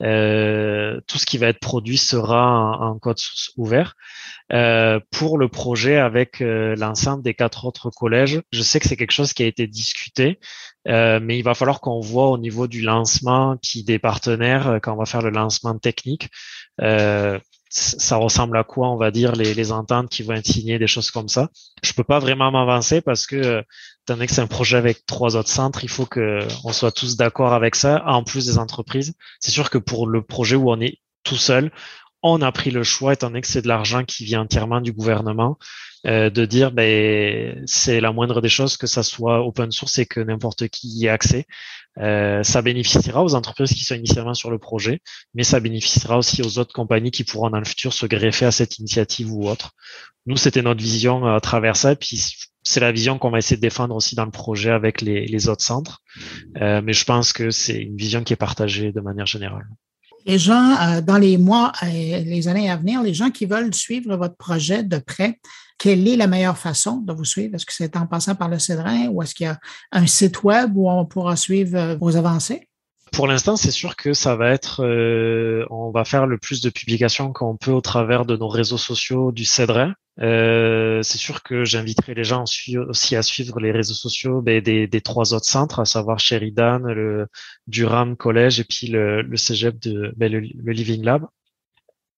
euh, 0.03 1.01
tout 1.07 1.17
ce 1.17 1.25
qui 1.25 1.39
va 1.39 1.47
être 1.47 1.59
produit 1.59 1.97
sera 1.97 2.77
en, 2.79 2.99
code 2.99 3.17
source 3.17 3.51
ouvert. 3.57 3.95
Euh, 4.53 4.99
pour 5.11 5.37
le 5.37 5.49
projet 5.49 5.97
avec 5.97 6.41
euh, 6.41 6.75
l'ensemble 6.75 7.23
des 7.23 7.33
quatre 7.33 7.65
autres 7.65 7.89
collèges, 7.89 8.41
je 8.51 8.61
sais 8.61 8.79
que 8.79 8.87
c'est 8.87 8.95
quelque 8.95 9.11
chose 9.11 9.33
qui 9.33 9.43
a 9.43 9.47
été 9.47 9.67
discuté, 9.67 10.39
euh, 10.87 11.19
mais 11.21 11.37
il 11.39 11.41
va 11.41 11.53
falloir 11.53 11.81
qu'on 11.81 11.99
voit 11.99 12.29
au 12.29 12.37
niveau 12.37 12.67
du 12.67 12.81
lancement 12.81 13.57
qui 13.57 13.83
des 13.83 13.99
partenaires 13.99 14.79
quand 14.81 14.93
on 14.93 14.97
va 14.97 15.05
faire 15.05 15.21
le 15.21 15.31
lancement 15.31 15.77
technique 15.77 16.29
ça 17.69 18.17
ressemble 18.17 18.57
à 18.57 18.63
quoi, 18.63 18.89
on 18.89 18.97
va 18.97 19.11
dire, 19.11 19.33
les, 19.33 19.53
les, 19.53 19.71
ententes 19.71 20.09
qui 20.09 20.23
vont 20.23 20.33
être 20.33 20.47
signées, 20.47 20.79
des 20.79 20.87
choses 20.87 21.11
comme 21.11 21.29
ça. 21.29 21.49
Je 21.83 21.93
peux 21.93 22.03
pas 22.03 22.19
vraiment 22.19 22.51
m'avancer 22.51 23.01
parce 23.01 23.27
que, 23.27 23.59
étant 24.03 24.15
donné 24.15 24.27
que 24.27 24.33
c'est 24.33 24.41
un 24.41 24.47
projet 24.47 24.77
avec 24.77 25.05
trois 25.05 25.35
autres 25.35 25.49
centres, 25.49 25.83
il 25.83 25.89
faut 25.89 26.05
que 26.05 26.39
on 26.63 26.73
soit 26.73 26.91
tous 26.91 27.17
d'accord 27.17 27.53
avec 27.53 27.75
ça, 27.75 28.03
en 28.05 28.23
plus 28.23 28.45
des 28.45 28.57
entreprises. 28.57 29.13
C'est 29.39 29.51
sûr 29.51 29.69
que 29.69 29.77
pour 29.77 30.07
le 30.07 30.21
projet 30.21 30.55
où 30.55 30.71
on 30.71 30.79
est 30.79 30.99
tout 31.23 31.35
seul, 31.35 31.71
on 32.23 32.41
a 32.41 32.51
pris 32.51 32.71
le 32.71 32.83
choix, 32.83 33.13
étant 33.13 33.27
donné 33.27 33.41
que 33.41 33.47
c'est 33.47 33.61
de 33.61 33.67
l'argent 33.67 34.03
qui 34.03 34.25
vient 34.25 34.41
entièrement 34.41 34.81
du 34.81 34.91
gouvernement, 34.91 35.57
euh, 36.05 36.29
de 36.29 36.45
dire 36.45 36.71
ben 36.71 37.63
c'est 37.65 37.99
la 37.99 38.11
moindre 38.11 38.41
des 38.41 38.49
choses 38.49 38.77
que 38.77 38.87
ça 38.87 39.03
soit 39.03 39.45
open 39.45 39.71
source 39.71 39.97
et 39.97 40.05
que 40.05 40.19
n'importe 40.19 40.67
qui 40.67 40.87
y 40.87 41.05
ait 41.05 41.09
accès. 41.09 41.45
Euh, 41.99 42.43
ça 42.43 42.61
bénéficiera 42.61 43.23
aux 43.23 43.33
entreprises 43.33 43.73
qui 43.73 43.83
sont 43.83 43.95
initialement 43.95 44.35
sur 44.35 44.51
le 44.51 44.59
projet, 44.59 45.01
mais 45.33 45.43
ça 45.43 45.59
bénéficiera 45.59 46.17
aussi 46.17 46.43
aux 46.43 46.59
autres 46.59 46.73
compagnies 46.73 47.11
qui 47.11 47.23
pourront 47.23 47.49
dans 47.49 47.59
le 47.59 47.65
futur 47.65 47.93
se 47.93 48.05
greffer 48.05 48.45
à 48.45 48.51
cette 48.51 48.77
initiative 48.77 49.33
ou 49.33 49.47
autre. 49.47 49.71
Nous, 50.27 50.37
c'était 50.37 50.61
notre 50.61 50.81
vision 50.81 51.25
à 51.25 51.39
travers 51.39 51.75
ça, 51.75 51.93
et 51.93 51.95
puis 51.95 52.21
c'est 52.63 52.81
la 52.81 52.91
vision 52.91 53.17
qu'on 53.17 53.31
va 53.31 53.37
essayer 53.37 53.55
de 53.55 53.61
défendre 53.61 53.95
aussi 53.95 54.15
dans 54.15 54.25
le 54.25 54.31
projet 54.31 54.71
avec 54.71 55.01
les, 55.01 55.49
autres 55.49 55.63
centres. 55.63 56.01
Euh, 56.61 56.81
mais 56.83 56.93
je 56.93 57.05
pense 57.05 57.31
que 57.31 57.49
c'est 57.49 57.81
une 57.81 57.95
vision 57.95 58.23
qui 58.23 58.33
est 58.33 58.37
partagée 58.37 58.91
de 58.91 58.99
manière 58.99 59.25
générale. 59.25 59.65
Les 60.25 60.37
gens, 60.37 60.75
euh, 60.81 61.01
dans 61.01 61.17
les 61.17 61.37
mois 61.37 61.71
et 61.89 62.19
les 62.25 62.49
années 62.49 62.69
à 62.69 62.75
venir, 62.75 63.01
les 63.01 63.13
gens 63.13 63.31
qui 63.31 63.45
veulent 63.45 63.73
suivre 63.73 64.17
votre 64.17 64.35
projet 64.35 64.83
de 64.83 64.97
près, 64.97 65.39
quelle 65.77 66.07
est 66.07 66.15
la 66.15 66.27
meilleure 66.27 66.57
façon 66.57 66.97
de 66.97 67.13
vous 67.13 67.25
suivre? 67.25 67.55
Est-ce 67.55 67.65
que 67.65 67.73
c'est 67.73 67.95
en 67.95 68.07
passant 68.07 68.35
par 68.35 68.49
le 68.49 68.59
Cédrin 68.59 69.07
ou 69.09 69.21
est-ce 69.21 69.35
qu'il 69.35 69.45
y 69.45 69.49
a 69.49 69.59
un 69.91 70.07
site 70.07 70.43
web 70.43 70.75
où 70.75 70.89
on 70.89 71.05
pourra 71.05 71.35
suivre 71.35 71.77
euh, 71.77 71.95
vos 71.95 72.15
avancées? 72.15 72.67
Pour 73.11 73.27
l'instant, 73.27 73.55
c'est 73.55 73.71
sûr 73.71 73.95
que 73.95 74.13
ça 74.13 74.35
va 74.35 74.51
être, 74.51 74.83
euh, 74.83 75.65
on 75.69 75.91
va 75.91 76.03
faire 76.03 76.27
le 76.27 76.37
plus 76.37 76.61
de 76.61 76.69
publications 76.69 77.31
qu'on 77.31 77.55
peut 77.55 77.71
au 77.71 77.81
travers 77.81 78.25
de 78.25 78.35
nos 78.35 78.49
réseaux 78.49 78.77
sociaux 78.77 79.31
du 79.31 79.45
Cédrin. 79.45 79.93
Euh, 80.19 81.01
c'est 81.03 81.17
sûr 81.17 81.41
que 81.43 81.63
j'inviterai 81.63 82.15
les 82.15 82.23
gens 82.23 82.43
aussi 82.43 83.15
à 83.15 83.21
suivre 83.21 83.59
les 83.59 83.71
réseaux 83.71 83.93
sociaux 83.93 84.41
ben, 84.41 84.61
des, 84.61 85.01
trois 85.01 85.33
autres 85.33 85.45
centres, 85.45 85.79
à 85.79 85.85
savoir 85.85 86.19
Sheridan, 86.19 86.79
le 86.79 87.27
Durham 87.67 88.17
College 88.17 88.59
et 88.59 88.63
puis 88.65 88.87
le, 88.87 89.21
le 89.21 89.37
Cégep 89.37 89.79
de 89.79 90.13
ben, 90.17 90.31
le 90.31 90.71
Living 90.71 91.03
Lab. 91.03 91.27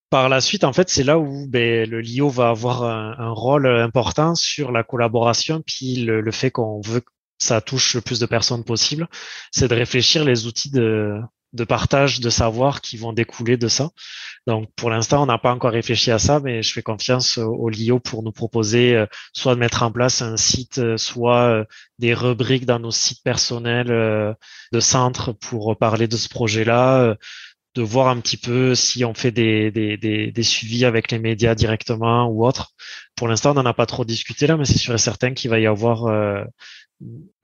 Par 0.10 0.28
la 0.28 0.42
suite, 0.42 0.64
en 0.64 0.74
fait, 0.74 0.90
c'est 0.90 1.04
là 1.04 1.20
où 1.20 1.46
ben, 1.48 1.88
le 1.88 2.02
LIO 2.02 2.30
va 2.30 2.50
avoir 2.50 2.84
un, 2.84 3.32
rôle 3.32 3.68
important 3.68 4.34
sur 4.34 4.72
la 4.72 4.84
collaboration, 4.84 5.62
puis 5.66 5.98
le, 5.98 6.32
fait 6.32 6.50
qu'on 6.50 6.82
veut 6.82 7.02
que 7.02 7.12
ça 7.38 7.62
touche 7.62 7.94
le 7.94 8.02
plus 8.02 8.20
de 8.20 8.26
personnes 8.26 8.64
possible, 8.64 9.08
c'est 9.52 9.68
de 9.68 9.76
réfléchir 9.76 10.26
les 10.26 10.48
outils 10.48 10.72
de, 10.72 11.22
partage 11.68 12.22
de 12.22 12.30
savoir 12.32 12.82
qui 12.82 12.98
vont 12.98 13.14
découler 13.14 13.56
de 13.56 13.68
ça. 13.68 13.92
Donc, 14.48 14.68
pour 14.76 14.90
l'instant, 14.90 15.22
on 15.22 15.26
n'a 15.28 15.38
pas 15.38 15.54
encore 15.54 15.74
réfléchi 15.74 16.10
à 16.10 16.18
ça, 16.18 16.40
mais 16.40 16.64
je 16.64 16.74
fais 16.74 16.82
confiance 16.82 17.38
au 17.38 17.70
LIO 17.70 18.00
pour 18.00 18.24
nous 18.24 18.32
proposer 18.32 18.96
euh, 18.96 19.06
soit 19.34 19.54
de 19.54 19.60
mettre 19.60 19.84
en 19.84 19.92
place 19.92 20.24
un 20.24 20.38
site, 20.38 20.80
euh, 20.80 20.98
soit 20.98 21.42
euh, 21.42 21.66
des 22.00 22.16
rubriques 22.16 22.66
dans 22.66 22.80
nos 22.80 22.92
sites 22.92 23.24
personnels 23.24 23.90
de 24.72 24.80
centre 24.80 25.34
pour 25.34 25.78
parler 25.78 26.08
de 26.08 26.18
ce 26.18 26.30
projet-là 26.30 27.16
de 27.76 27.82
voir 27.82 28.08
un 28.08 28.20
petit 28.20 28.38
peu 28.38 28.76
si 28.76 29.06
on 29.06 29.14
fait 29.14 29.32
des, 29.32 29.72
des, 29.72 29.98
des, 30.32 30.44
suivis 30.44 30.86
avec 30.86 31.12
les 31.12 31.20
médias 31.20 31.56
directement 31.56 32.28
ou 32.28 32.46
autre. 32.46 32.72
Pour 33.16 33.28
l'instant, 33.28 33.52
on 33.52 33.56
n'en 33.56 33.66
a 33.66 33.74
pas 33.74 33.86
trop 33.86 34.06
discuté 34.06 34.48
là, 34.48 34.58
mais 34.58 34.66
c'est 34.66 34.78
sûr 34.78 34.94
et 34.94 34.98
certain 34.98 35.34
qu'il 35.34 35.50
va 35.50 35.60
y 35.60 35.68
avoir, 35.68 36.06
euh, 36.08 36.44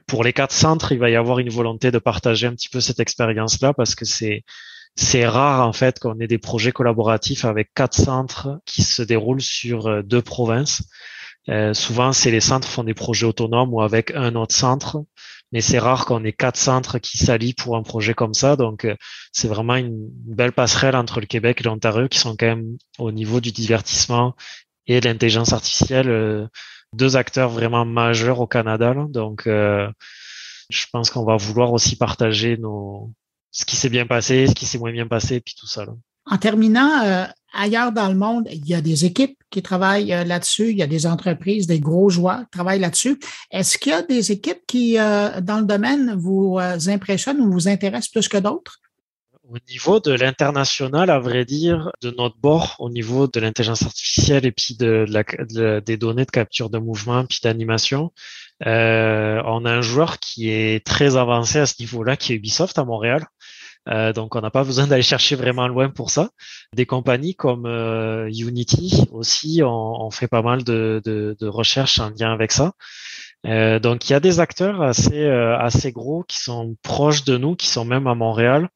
pour 0.07 0.23
les 0.23 0.33
quatre 0.33 0.51
centres, 0.53 0.91
il 0.91 0.99
va 0.99 1.09
y 1.09 1.15
avoir 1.15 1.39
une 1.39 1.49
volonté 1.49 1.91
de 1.91 1.99
partager 1.99 2.47
un 2.47 2.53
petit 2.53 2.69
peu 2.69 2.81
cette 2.81 2.99
expérience-là 2.99 3.73
parce 3.73 3.95
que 3.95 4.05
c'est 4.05 4.43
c'est 4.97 5.27
rare 5.27 5.67
en 5.67 5.73
fait 5.73 5.99
qu'on 5.99 6.19
ait 6.19 6.27
des 6.27 6.37
projets 6.37 6.71
collaboratifs 6.71 7.43
avec 7.43 7.73
quatre 7.73 7.95
centres 7.95 8.61
qui 8.65 8.81
se 8.81 9.01
déroulent 9.01 9.41
sur 9.41 9.87
euh, 9.87 10.01
deux 10.01 10.21
provinces. 10.21 10.83
Euh, 11.49 11.73
souvent, 11.73 12.13
c'est 12.13 12.31
les 12.31 12.41
centres 12.41 12.67
font 12.67 12.83
des 12.83 12.93
projets 12.93 13.25
autonomes 13.25 13.73
ou 13.73 13.81
avec 13.81 14.11
un 14.15 14.35
autre 14.35 14.55
centre 14.55 15.03
mais 15.51 15.61
c'est 15.61 15.79
rare 15.79 16.05
qu'on 16.05 16.23
ait 16.25 16.33
quatre 16.33 16.57
centres 16.57 16.97
qui 16.99 17.17
s'allient 17.17 17.53
pour 17.53 17.77
un 17.77 17.83
projet 17.83 18.13
comme 18.13 18.33
ça. 18.33 18.55
Donc, 18.57 18.83
euh, 18.83 18.95
c'est 19.31 19.47
vraiment 19.47 19.75
une 19.75 20.09
belle 20.09 20.51
passerelle 20.51 20.95
entre 20.95 21.21
le 21.21 21.27
Québec 21.27 21.61
et 21.61 21.63
l'Ontario 21.63 22.09
qui 22.09 22.19
sont 22.19 22.35
quand 22.35 22.47
même 22.47 22.77
au 22.97 23.11
niveau 23.11 23.39
du 23.39 23.51
divertissement 23.51 24.35
et 24.87 24.99
de 24.99 25.07
l'intelligence 25.07 25.53
artificielle, 25.53 26.09
euh, 26.09 26.47
deux 26.93 27.15
acteurs 27.15 27.49
vraiment 27.49 27.85
majeurs 27.85 28.41
au 28.41 28.47
Canada. 28.47 28.93
Donc, 29.07 29.43
je 29.45 30.85
pense 30.91 31.09
qu'on 31.09 31.23
va 31.25 31.37
vouloir 31.37 31.71
aussi 31.73 31.95
partager 31.95 32.57
nos 32.57 33.13
ce 33.51 33.63
qui 33.65 33.77
s'est 33.77 33.89
bien 33.89 34.05
passé, 34.05 34.47
ce 34.47 34.53
qui 34.53 34.65
s'est 34.65 34.77
moins 34.77 34.91
bien 34.91 35.07
passé, 35.07 35.39
puis 35.39 35.55
tout 35.57 35.67
ça. 35.67 35.85
En 36.25 36.37
terminant, 36.37 37.27
ailleurs 37.53 37.91
dans 37.91 38.09
le 38.09 38.15
monde, 38.15 38.47
il 38.51 38.67
y 38.67 38.73
a 38.73 38.81
des 38.81 39.05
équipes 39.05 39.37
qui 39.51 39.61
travaillent 39.61 40.07
là-dessus, 40.07 40.71
il 40.71 40.77
y 40.77 40.83
a 40.83 40.87
des 40.87 41.05
entreprises, 41.05 41.67
des 41.67 41.79
gros 41.79 42.09
joueurs 42.09 42.41
qui 42.41 42.51
travaillent 42.51 42.79
là-dessus. 42.79 43.19
Est-ce 43.51 43.77
qu'il 43.77 43.91
y 43.91 43.95
a 43.95 44.01
des 44.01 44.31
équipes 44.31 44.61
qui, 44.67 44.95
dans 44.95 45.59
le 45.59 45.65
domaine, 45.65 46.15
vous 46.17 46.57
impressionnent 46.87 47.41
ou 47.41 47.51
vous 47.51 47.67
intéressent 47.67 48.09
plus 48.09 48.27
que 48.27 48.37
d'autres? 48.37 48.79
Au 49.47 49.57
niveau 49.69 49.99
de 49.99 50.11
l'international, 50.11 51.11
à 51.11 51.19
vrai 51.19 51.45
dire, 51.45 51.91
de 52.01 52.09
notre 52.17 52.37
bord, 52.37 52.75
au 52.79 52.89
niveau 52.89 53.27
de 53.27 53.39
l'intelligence 53.39 53.83
artificielle 53.83 54.43
et 54.43 54.51
puis 54.51 54.75
de, 54.75 55.05
des 55.81 55.97
données 55.97 56.25
de 56.25 56.31
capture 56.31 56.71
de 56.71 56.79
mouvement 56.79 57.25
puis 57.25 57.39
d'animation, 57.43 58.11
euh, 58.65 59.41
on 59.45 59.65
a 59.65 59.71
un 59.71 59.81
joueur 59.81 60.19
qui 60.19 60.49
est 60.49 60.83
très 60.83 61.15
avancé 61.15 61.59
à 61.59 61.67
ce 61.67 61.75
niveau-là, 61.79 62.17
qui 62.17 62.33
est 62.33 62.37
Ubisoft 62.37 62.79
à 62.79 62.85
Montréal. 62.85 63.27
Euh, 63.87 64.13
donc 64.13 64.35
on 64.35 64.41
n'a 64.41 64.49
pas 64.49 64.63
besoin 64.63 64.87
d'aller 64.87 65.03
chercher 65.03 65.35
vraiment 65.35 65.67
loin 65.67 65.89
pour 65.89 66.09
ça. 66.09 66.29
Des 66.73 66.85
compagnies 66.85 67.35
comme 67.35 67.65
euh, 67.65 68.27
Unity 68.29 69.03
aussi, 69.11 69.61
on, 69.63 70.09
fait 70.11 70.27
pas 70.27 70.41
mal 70.41 70.63
de, 70.63 71.01
de, 71.05 71.35
de 71.39 71.47
recherches 71.47 71.99
en 71.99 72.09
lien 72.09 72.31
avec 72.33 72.51
ça. 72.51 72.73
Euh, 73.45 73.79
donc 73.79 74.09
il 74.09 74.13
y 74.13 74.15
a 74.15 74.19
des 74.19 74.39
acteurs 74.39 74.81
assez 74.81 75.23
euh, 75.23 75.57
assez 75.59 75.91
gros 75.91 76.23
qui 76.23 76.39
sont 76.39 76.75
proches 76.81 77.23
de 77.25 77.37
nous, 77.37 77.55
qui 77.55 77.67
sont 77.67 77.85
même 77.85 78.07
à 78.07 78.15
Montréal, 78.15 78.69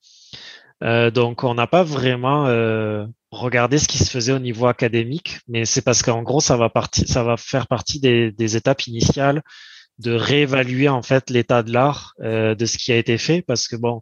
euh, 0.84 1.12
donc, 1.12 1.44
on 1.44 1.54
n'a 1.54 1.68
pas 1.68 1.84
vraiment 1.84 2.48
euh, 2.48 3.06
regardé 3.32 3.78
ce 3.78 3.88
qui 3.88 3.98
se 3.98 4.10
faisait 4.10 4.32
au 4.32 4.40
niveau 4.40 4.68
académique, 4.68 5.40
mais 5.48 5.66
c'est 5.66 5.82
parce 5.82 6.04
qu'en 6.04 6.24
gros, 6.24 6.40
ça 6.40 6.58
va, 6.58 6.72
ça 6.92 7.24
va 7.24 7.38
faire 7.38 7.68
partie 7.68 8.00
des, 8.00 8.32
des 8.32 8.56
étapes 8.56 8.88
initiales 8.88 9.42
de 9.98 10.14
réévaluer 10.14 10.88
en 10.88 11.02
fait 11.02 11.30
l'état 11.30 11.62
de 11.62 11.74
l'art 11.74 12.14
euh, 12.22 12.56
de 12.56 12.66
ce 12.66 12.78
qui 12.78 12.94
a 12.94 12.98
été 12.98 13.18
fait, 13.18 13.42
parce 13.42 13.68
que 13.68 13.76
bon, 13.76 14.02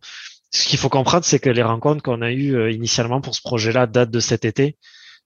ce 0.51 0.67
qu'il 0.67 0.79
faut 0.79 0.89
comprendre, 0.89 1.25
c'est 1.25 1.39
que 1.39 1.49
les 1.49 1.63
rencontres 1.63 2.01
qu'on 2.01 2.21
a 2.21 2.31
eues 2.31 2.55
euh, 2.55 2.71
initialement 2.71 3.21
pour 3.21 3.35
ce 3.35 3.41
projet-là 3.41 3.87
datent 3.87 4.11
de 4.11 4.19
cet 4.19 4.45
été. 4.45 4.77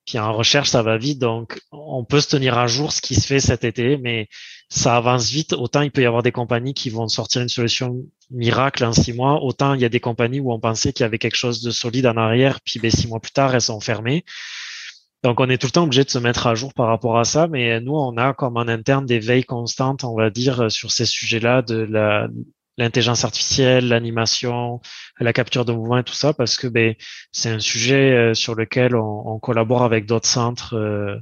Puis 0.05 0.17
en 0.17 0.33
recherche, 0.33 0.69
ça 0.69 0.81
va 0.81 0.97
vite, 0.97 1.19
donc 1.19 1.61
on 1.71 2.03
peut 2.03 2.21
se 2.21 2.29
tenir 2.29 2.57
à 2.57 2.65
jour 2.65 2.91
ce 2.91 3.01
qui 3.01 3.13
se 3.13 3.27
fait 3.27 3.39
cet 3.39 3.63
été, 3.63 3.97
mais 3.97 4.27
ça 4.69 4.97
avance 4.97 5.29
vite. 5.29 5.53
Autant 5.53 5.81
il 5.81 5.91
peut 5.91 6.01
y 6.01 6.07
avoir 6.07 6.23
des 6.23 6.31
compagnies 6.31 6.73
qui 6.73 6.89
vont 6.89 7.07
sortir 7.07 7.43
une 7.43 7.49
solution 7.49 7.97
miracle 8.31 8.83
en 8.83 8.93
six 8.93 9.13
mois, 9.13 9.43
autant 9.43 9.75
il 9.75 9.81
y 9.81 9.85
a 9.85 9.89
des 9.89 9.99
compagnies 9.99 10.39
où 10.39 10.51
on 10.51 10.59
pensait 10.59 10.91
qu'il 10.91 11.03
y 11.03 11.05
avait 11.05 11.19
quelque 11.19 11.35
chose 11.35 11.61
de 11.61 11.69
solide 11.69 12.07
en 12.07 12.17
arrière, 12.17 12.59
puis 12.61 12.79
ben, 12.79 12.89
six 12.89 13.07
mois 13.07 13.19
plus 13.19 13.31
tard, 13.31 13.53
elles 13.53 13.61
sont 13.61 13.79
fermées. 13.79 14.25
Donc 15.23 15.39
on 15.39 15.47
est 15.49 15.59
tout 15.59 15.67
le 15.67 15.71
temps 15.71 15.83
obligé 15.83 16.03
de 16.03 16.09
se 16.09 16.17
mettre 16.17 16.47
à 16.47 16.55
jour 16.55 16.73
par 16.73 16.87
rapport 16.87 17.19
à 17.19 17.23
ça, 17.23 17.47
mais 17.47 17.79
nous, 17.79 17.93
on 17.93 18.17
a 18.17 18.33
comme 18.33 18.57
en 18.57 18.61
interne 18.61 19.05
des 19.05 19.19
veilles 19.19 19.43
constantes, 19.43 20.03
on 20.03 20.15
va 20.15 20.31
dire, 20.31 20.71
sur 20.71 20.91
ces 20.91 21.05
sujets-là 21.05 21.61
de 21.61 21.75
la, 21.75 22.27
l'intelligence 22.77 23.25
artificielle, 23.25 23.87
l'animation, 23.87 24.81
la 25.19 25.33
capture 25.33 25.65
de 25.65 25.73
mouvement 25.73 25.97
et 25.99 26.03
tout 26.03 26.13
ça, 26.13 26.33
parce 26.33 26.57
que 26.57 26.67
ben, 26.67 26.95
c'est 27.31 27.49
un 27.49 27.59
sujet 27.59 28.11
euh, 28.13 28.33
sur 28.33 28.55
lequel 28.55 28.95
on, 28.95 29.39
collabore 29.39 29.83
avec 29.83 30.05
d'autres 30.05 30.27
centres, 30.27 30.75
euh, 30.75 31.17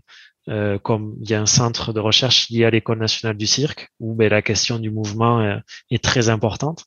euh, 0.50 0.80
comme 0.80 1.16
il 1.22 1.30
y 1.30 1.34
a 1.34 1.42
un 1.42 1.46
centre 1.46 1.94
de 1.94 2.00
recherche 2.00 2.50
lié 2.50 2.66
à 2.66 2.70
l'École 2.70 3.00
nationale 3.00 3.38
du 3.38 3.48
cirque, 3.48 3.90
où 4.00 4.16
ben, 4.16 4.30
la 4.30 4.42
question 4.42 4.80
du 4.80 4.92
mouvement 4.92 5.60
est, 5.92 6.04
très 6.04 6.30
importante. 6.30 6.86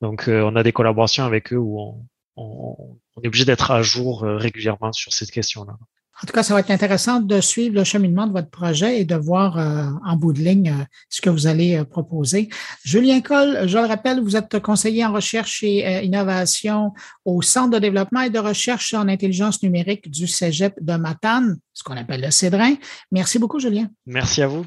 Donc 0.00 0.24
on 0.28 0.56
a 0.56 0.62
des 0.62 0.72
collaborations 0.72 1.24
avec 1.24 1.52
eux 1.52 1.58
où 1.58 1.80
on, 1.80 2.06
on 2.36 3.22
est 3.22 3.26
obligé 3.26 3.44
d'être 3.44 3.70
à 3.70 3.82
jour 3.82 4.22
régulièrement 4.22 4.92
sur 4.92 5.12
cette 5.12 5.30
question-là. 5.30 5.74
En 6.22 6.26
tout 6.26 6.32
cas, 6.32 6.42
ça 6.42 6.54
va 6.54 6.60
être 6.60 6.70
intéressant 6.70 7.20
de 7.20 7.40
suivre 7.40 7.74
le 7.74 7.84
cheminement 7.84 8.26
de 8.26 8.32
votre 8.32 8.50
projet 8.50 9.00
et 9.00 9.04
de 9.04 9.14
voir 9.14 9.58
euh, 9.58 9.86
en 10.06 10.16
bout 10.16 10.32
de 10.32 10.40
ligne 10.40 10.70
euh, 10.70 10.84
ce 11.08 11.20
que 11.20 11.30
vous 11.30 11.46
allez 11.46 11.76
euh, 11.76 11.84
proposer. 11.84 12.48
Julien 12.84 13.20
Coll, 13.20 13.66
je 13.66 13.78
le 13.78 13.86
rappelle, 13.86 14.20
vous 14.20 14.36
êtes 14.36 14.58
conseiller 14.60 15.04
en 15.04 15.12
recherche 15.12 15.62
et 15.62 16.04
innovation 16.04 16.92
au 17.24 17.42
Centre 17.42 17.70
de 17.70 17.78
développement 17.78 18.20
et 18.20 18.30
de 18.30 18.38
recherche 18.38 18.94
en 18.94 19.08
intelligence 19.08 19.62
numérique 19.62 20.10
du 20.10 20.28
Cégep 20.28 20.74
de 20.80 20.94
Matane, 20.94 21.58
ce 21.72 21.82
qu'on 21.82 21.96
appelle 21.96 22.20
le 22.20 22.30
Cédrin. 22.30 22.74
Merci 23.10 23.38
beaucoup, 23.38 23.58
Julien. 23.58 23.88
Merci 24.06 24.42
à 24.42 24.48
vous. 24.48 24.66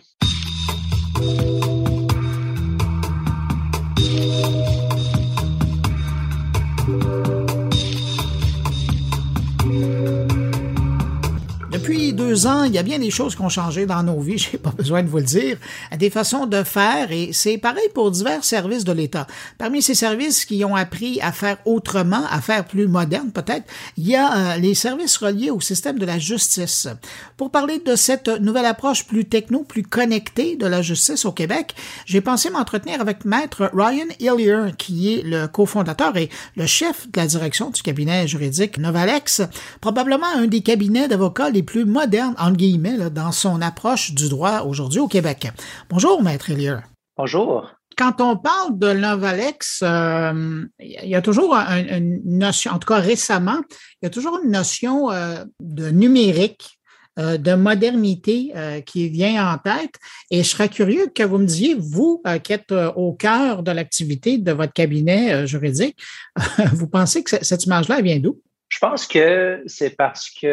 Deux 12.36 12.48
ans, 12.48 12.63
il 12.63 12.74
y 12.74 12.78
a 12.78 12.84
bien 12.84 13.00
des 13.00 13.12
choses 13.12 13.34
qui 13.34 13.41
ont 13.43 13.50
changé 13.50 13.86
dans 13.86 14.04
nos 14.04 14.19
vies, 14.19 14.38
j'ai 14.52 14.58
pas 14.58 14.71
besoin 14.71 15.02
de 15.04 15.08
vous 15.08 15.19
le 15.19 15.24
dire, 15.24 15.58
des 15.98 16.10
façons 16.10 16.45
de 16.48 16.63
faire 16.63 17.10
et 17.13 17.30
c'est 17.32 17.58
pareil 17.58 17.88
pour 17.93 18.12
divers 18.12 18.43
services 18.43 18.84
de 18.84 18.91
l'État. 18.91 19.26
Parmi 19.58 19.82
ces 19.82 19.95
services 19.95 20.43
qui 20.43 20.65
ont 20.65 20.76
appris 20.76 21.21
à 21.21 21.32
faire 21.32 21.58
autrement, 21.63 22.24
à 22.30 22.41
faire 22.41 22.65
plus 22.65 22.89
moderne 22.89 23.32
peut-être, 23.32 23.63
il 23.95 24.10
y 24.10 24.15
a 24.17 24.36
euh, 24.36 24.58
les 24.58 24.76
services 24.76 25.15
reliés 25.15 25.50
au 25.50 25.62
système 25.62 25.98
de 25.98 26.06
la 26.06 26.19
justice. 26.19 26.89
Pour 27.38 27.52
parler 27.52 27.80
de 27.80 27.95
cette 27.95 28.28
nouvelle 28.28 28.65
approche 28.65 29.06
plus 29.06 29.24
techno, 29.24 29.63
plus 29.63 29.84
connectée 29.84 30.58
de 30.58 30.67
la 30.67 30.82
justice 30.82 31.24
au 31.24 31.32
Québec, 31.32 31.74
j'ai 32.06 32.19
pensé 32.19 32.50
m'entretenir 32.50 33.00
avec 33.00 33.24
maître 33.24 33.71
Ryan 33.74 34.08
Hillier, 34.19 34.74
qui 34.78 35.13
est 35.13 35.21
le 35.24 35.48
cofondateur 35.48 36.17
et 36.17 36.30
le 36.58 36.65
chef 36.65 37.10
de 37.10 37.17
la 37.17 37.28
direction 37.28 37.69
du 37.69 37.82
cabinet 37.82 38.28
juridique 38.28 38.78
Novalex, 38.78 39.41
probablement 39.80 40.28
un 40.36 40.48
des 40.48 40.62
cabinets 40.62 41.08
d'avocats 41.08 41.50
les 41.50 41.63
plus 41.63 41.86
moderne, 42.25 42.35
entre 42.38 42.57
guillemets, 42.57 43.09
dans 43.09 43.31
son 43.31 43.61
approche 43.61 44.13
du 44.13 44.29
droit 44.29 44.61
aujourd'hui 44.61 44.99
au 44.99 45.07
Québec. 45.07 45.47
Bonjour, 45.89 46.21
Maître 46.21 46.51
Elier. 46.51 46.77
Bonjour. 47.17 47.71
Quand 47.97 48.19
on 48.19 48.35
parle 48.35 48.77
de 48.77 48.91
Novalex, 48.91 49.81
euh, 49.83 50.65
il 50.79 51.09
y 51.09 51.15
a 51.15 51.21
toujours 51.21 51.53
une 51.55 52.21
notion, 52.25 52.71
en 52.71 52.79
tout 52.79 52.88
cas 52.88 52.99
récemment, 52.99 53.61
il 54.01 54.05
y 54.05 54.07
a 54.07 54.09
toujours 54.09 54.39
une 54.43 54.51
notion 54.51 55.11
euh, 55.11 55.45
de 55.61 55.89
numérique 55.91 56.77
euh, 57.17 57.38
de 57.38 57.53
modernité 57.53 58.51
qui 58.85 59.07
vient 59.07 59.53
en 59.53 59.57
tête. 59.57 59.95
Et 60.29 60.43
je 60.43 60.49
serais 60.49 60.67
curieux 60.67 61.07
que 61.15 61.23
vous 61.23 61.38
me 61.38 61.45
disiez, 61.45 61.75
vous 61.79 62.21
qui 62.43 62.51
êtes 62.51 62.73
au 62.95 63.13
cœur 63.13 63.63
de 63.63 63.71
l'activité 63.71 64.38
de 64.38 64.51
votre 64.51 64.73
cabinet 64.73 65.47
juridique, 65.47 65.97
vous 66.73 66.88
pensez 66.88 67.23
que 67.23 67.41
cette 67.41 67.63
image-là 67.63 68.01
vient 68.01 68.19
d'où? 68.19 68.41
Je 68.75 68.79
pense 68.81 69.07
que 69.07 69.63
c'est 69.67 69.95
parce 69.95 70.29
que 70.29 70.45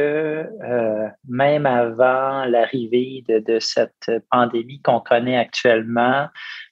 euh, 0.63 1.09
même 1.29 1.67
avant 1.67 2.45
l'arrivée 2.45 3.25
de, 3.27 3.59
cette 3.59 4.13
pandémie 4.31 4.81
qu'on 4.81 5.01
connaît 5.01 5.37
actuellement, 5.37 6.29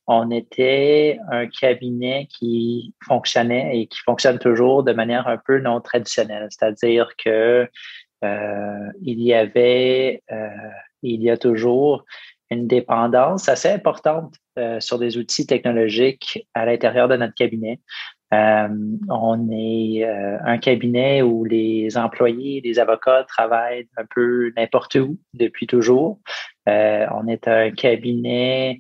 on 0.06 0.30
était 0.30 1.18
un 1.28 1.48
cabinet 1.48 2.28
qui 2.30 2.94
fonctionnait 3.04 3.80
et 3.80 3.88
qui 3.88 3.98
fonctionne 3.98 4.38
toujours 4.38 4.84
de 4.84 4.92
manière 4.92 5.26
un 5.26 5.38
peu 5.44 5.58
non 5.58 5.80
traditionnelle, 5.80 6.46
c'est-à-dire 6.50 7.08
que 7.16 7.68
euh, 8.24 8.92
il 9.02 9.20
y 9.20 9.34
avait, 9.34 10.22
euh, 10.30 10.50
il 11.02 11.20
y 11.20 11.30
a 11.30 11.36
toujours 11.36 12.04
une 12.50 12.68
dépendance 12.68 13.48
assez 13.48 13.70
importante 13.70 14.36
sur 14.80 14.98
des 14.98 15.16
outils 15.16 15.46
technologiques 15.46 16.46
à 16.52 16.66
l'intérieur 16.66 17.08
de 17.08 17.16
notre 17.16 17.34
cabinet. 17.34 17.80
Euh, 18.32 18.68
on 19.08 19.50
est 19.50 20.04
euh, 20.04 20.38
un 20.44 20.58
cabinet 20.58 21.20
où 21.22 21.44
les 21.44 21.96
employés, 21.96 22.60
les 22.64 22.78
avocats 22.78 23.24
travaillent 23.24 23.88
un 23.96 24.04
peu 24.04 24.52
n'importe 24.56 24.94
où 24.96 25.18
depuis 25.34 25.66
toujours. 25.66 26.20
Euh, 26.68 27.06
on 27.12 27.26
est 27.26 27.48
un 27.48 27.70
cabinet 27.70 28.78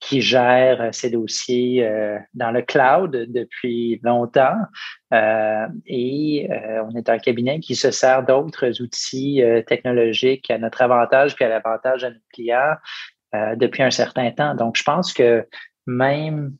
qui 0.00 0.20
gère 0.20 0.94
ses 0.94 1.08
dossiers 1.08 1.88
dans 2.34 2.50
le 2.50 2.60
cloud 2.60 3.10
depuis 3.10 3.98
longtemps 4.02 4.58
et 5.10 6.46
on 6.84 6.94
est 6.94 7.08
un 7.08 7.18
cabinet 7.18 7.60
qui 7.60 7.74
se 7.74 7.90
sert 7.90 8.22
d'autres 8.26 8.82
outils 8.82 9.42
technologiques 9.66 10.50
à 10.50 10.58
notre 10.58 10.82
avantage 10.82 11.34
puis 11.34 11.46
à 11.46 11.48
l'avantage 11.48 12.02
de 12.02 12.08
nos 12.08 12.20
clients 12.34 12.74
depuis 13.56 13.82
un 13.82 13.90
certain 13.90 14.30
temps. 14.30 14.54
Donc, 14.54 14.76
je 14.76 14.82
pense 14.82 15.14
que 15.14 15.48
même 15.86 16.52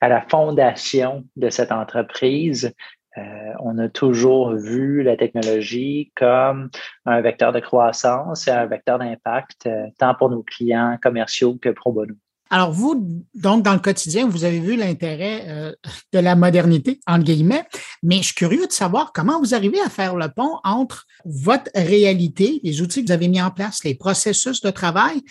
à 0.00 0.08
la 0.08 0.22
fondation 0.22 1.24
de 1.36 1.50
cette 1.50 1.72
entreprise, 1.72 2.72
euh, 3.16 3.22
on 3.60 3.78
a 3.78 3.88
toujours 3.88 4.54
vu 4.54 5.02
la 5.02 5.16
technologie 5.16 6.12
comme 6.14 6.70
un 7.04 7.20
vecteur 7.20 7.52
de 7.52 7.60
croissance 7.60 8.46
et 8.46 8.50
un 8.50 8.66
vecteur 8.66 8.98
d'impact, 8.98 9.66
euh, 9.66 9.86
tant 9.98 10.14
pour 10.14 10.30
nos 10.30 10.42
clients 10.42 10.98
commerciaux 11.02 11.58
que 11.60 11.70
pro 11.70 11.92
bono. 11.92 12.14
Alors, 12.50 12.72
vous, 12.72 13.24
donc, 13.34 13.62
dans 13.62 13.74
le 13.74 13.78
quotidien, 13.78 14.26
vous 14.26 14.44
avez 14.44 14.58
vu 14.58 14.76
l'intérêt 14.76 15.44
euh, 15.48 15.72
de 16.14 16.18
la 16.18 16.34
modernité, 16.34 16.98
entre 17.06 17.24
guillemets, 17.24 17.64
mais 18.02 18.18
je 18.18 18.26
suis 18.26 18.34
curieux 18.34 18.66
de 18.66 18.72
savoir 18.72 19.12
comment 19.12 19.38
vous 19.38 19.54
arrivez 19.54 19.80
à 19.80 19.90
faire 19.90 20.16
le 20.16 20.28
pont 20.28 20.58
entre 20.64 21.06
votre 21.26 21.70
réalité, 21.74 22.60
les 22.62 22.80
outils 22.80 23.02
que 23.02 23.08
vous 23.08 23.12
avez 23.12 23.28
mis 23.28 23.42
en 23.42 23.50
place, 23.50 23.84
les 23.84 23.94
processus 23.94 24.62
de 24.62 24.70
travail 24.70 25.22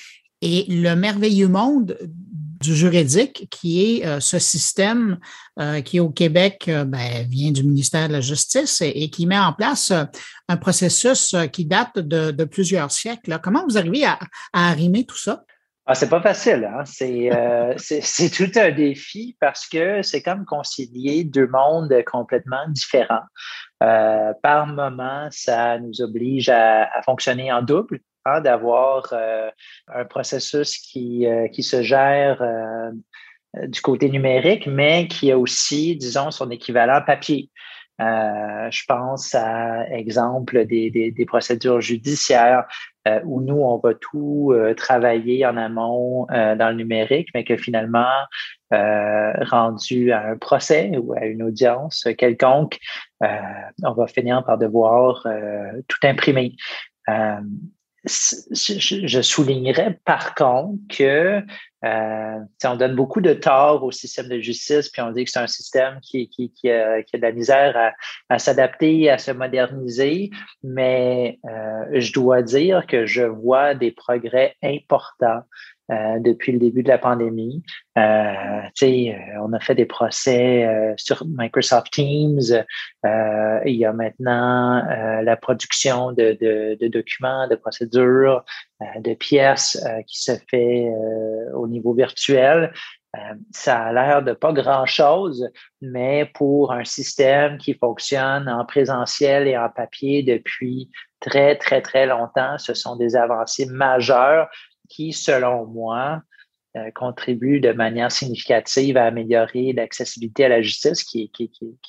et 0.41 0.65
le 0.69 0.93
merveilleux 0.93 1.47
monde 1.47 1.97
du 2.60 2.76
juridique, 2.76 3.48
qui 3.50 4.00
est 4.00 4.06
euh, 4.06 4.20
ce 4.20 4.39
système 4.39 5.20
euh, 5.60 5.82
qui 5.82 6.00
au 6.00 6.10
Québec 6.10 6.65
euh, 6.67 6.86
ben, 6.86 7.26
vient 7.30 7.52
du 7.52 7.63
ministère 7.63 8.08
de 8.08 8.13
la 8.13 8.22
Justice 8.22 8.82
et, 8.82 9.10
qui 9.10 9.26
met 9.26 9.39
en 9.39 9.54
place 9.54 9.91
un 10.48 10.58
processus 10.58 11.36
qui 11.52 11.65
date 11.65 12.00
de, 12.00 12.43
plusieurs 12.46 12.91
siècles. 12.91 13.39
Comment 13.41 13.63
vous 13.67 13.78
arrivez 13.78 14.06
à, 14.06 14.20
arrimer 14.54 15.06
tout 15.06 15.17
ça? 15.17 15.43
Ah, 15.86 15.96
c'est 15.96 16.10
pas 16.10 16.22
facile. 16.22 16.65
Hein? 16.65 16.84
C'est, 17.78 18.30
tout 18.30 18.52
un 18.60 18.72
défi 18.72 19.38
parce 19.39 19.67
que 19.67 20.02
c'est 20.02 20.22
comme 20.22 20.43
concilier 20.43 21.24
deux 21.24 21.48
mondes 21.48 21.93
complètement 22.06 22.67
différents. 22.70 23.24
Par 23.80 24.67
moment, 24.67 25.28
ça 25.32 25.80
nous 25.80 26.02
oblige 26.02 26.50
à, 26.50 26.89
fonctionner 27.06 27.52
en 27.54 27.62
double, 27.62 28.00
d'avoir 28.42 29.08
euh, 29.13 29.50
un 29.88 30.06
processus 30.06 30.78
qui, 30.78 31.26
qui 31.54 31.63
se 31.63 31.82
gère 31.82 32.44
du 33.68 33.82
côté 33.82 34.10
numérique, 34.10 34.68
mais 34.68 35.08
qui 35.08 35.32
a 35.32 35.38
aussi, 35.38 35.96
disons, 35.96 36.32
son 36.32 36.50
équivalent 36.52 37.02
papier. 37.06 37.50
Euh, 38.00 38.70
je 38.70 38.84
pense 38.88 39.34
à 39.34 39.90
exemple 39.90 40.66
des, 40.66 40.92
des, 40.92 41.26
procédures 41.26 41.82
judiciaires 41.82 42.66
euh, 43.08 43.20
où 43.26 43.42
nous, 43.42 43.56
on 43.56 43.80
va 43.80 43.96
tout 43.96 44.52
euh, 44.54 44.76
travailler 44.76 45.48
en 45.48 45.58
amont 45.58 46.28
dans 46.28 46.70
le 46.70 46.76
numérique, 46.76 47.30
mais 47.34 47.44
que 47.44 47.58
finalement, 47.58 48.06
rendu 48.72 50.12
à 50.12 50.28
un 50.28 50.38
procès 50.38 50.92
ou 50.98 51.13
à 51.13 51.26
une 51.26 51.42
audience 51.42 52.08
quelconque, 52.18 52.78
on 53.22 53.94
va 53.94 54.08
finir 54.08 54.44
par 54.44 54.58
devoir 54.58 55.26
tout 55.88 56.00
imprimer. 56.04 56.56
Je, 58.08 59.22
soulignerais 59.22 60.00
par 60.06 60.34
contre 60.36 60.78
que 60.89 61.41
euh, 61.86 62.39
on 62.63 62.76
donne 62.76 62.96
beaucoup 62.96 63.22
de 63.22 63.34
tort 63.34 63.84
au 63.84 63.91
système 63.91 64.30
de 64.30 64.39
justice, 64.39 64.89
puis 64.89 65.02
on 65.02 65.12
dit 65.12 65.26
que 65.26 65.30
c'est 65.32 65.39
un 65.39 65.48
système 65.48 66.00
qui, 66.02 66.30
qui, 66.30 66.52
qui, 66.52 66.72
a, 66.72 67.04
qui, 67.04 67.15
a, 67.15 67.20
de 67.20 67.24
la 67.24 67.32
misère 67.32 67.78
à, 67.78 67.91
à 68.34 68.39
s'adapter, 68.39 69.10
à 69.10 69.17
se 69.17 69.32
moderniser, 69.32 70.32
mais 70.63 71.39
euh, 71.46 72.00
je 72.00 72.13
dois 72.13 72.41
dire 72.41 72.88
que 72.88 73.06
je 73.06 73.24
vois 73.24 73.76
des 73.76 73.91
progrès 73.91 74.56
importants 74.63 75.43
euh, 75.89 76.19
depuis 76.19 76.52
le 76.52 76.60
début 76.60 76.84
de 76.84 76.89
la 76.89 76.97
pandémie. 76.97 77.63
Euh, 77.97 78.62
euh, 78.84 79.13
on 79.41 79.54
a 79.54 79.60
fait 79.62 79.73
des 79.73 79.86
procès 79.86 80.65
euh, 80.65 80.93
sur 80.97 81.23
Microsoft 81.26 81.91
Teams. 81.93 82.65
il 83.65 83.76
y 83.76 83.86
a 83.86 83.93
maintenant 83.93 84.84
la 85.21 85.38
production 85.38 86.12
de, 86.12 86.38
de, 86.41 86.78
de, 86.78 86.88
documents, 86.89 87.47
de 87.47 87.56
procédures, 87.56 88.43
de 89.00 89.13
pièces 89.13 89.82
qui 90.08 90.21
se 90.21 90.34
fait 90.50 90.91
au 91.54 91.67
niveau 91.67 91.93
virtuel. 91.93 92.73
ça 93.52 93.86
a 93.86 93.93
l'air 93.93 94.23
de 94.23 94.34
pas 94.34 94.52
grand-chose, 94.52 95.50
mais 95.82 96.30
pour 96.34 96.73
un 96.73 96.84
système 96.84 97.58
qui 97.58 97.73
fonctionne 97.73 98.50
en 98.50 98.65
présentiel 98.65 99.47
et 99.47 99.58
en 99.58 99.69
papier 99.69 100.21
depuis 100.21 100.89
très, 101.19 101.56
très, 101.56 101.82
très 101.82 102.06
longtemps, 102.06 102.58
ce 102.58 102.73
sont 102.73 102.95
des 102.95 103.15
avancées 103.15 103.67
majeures 103.67 104.50
qui, 104.88 105.13
selon 105.13 105.65
moi, 105.65 106.21
euh, 106.78 106.91
contribue 106.93 107.60
de 107.60 107.71
manière 107.71 108.12
significative 108.12 108.97
à 108.97 109.06
améliorer 109.06 109.73
l'accessibilité 109.73 110.45
à 110.45 110.50
la 110.50 110.62
justice, 110.62 111.04
qui, 111.04 111.32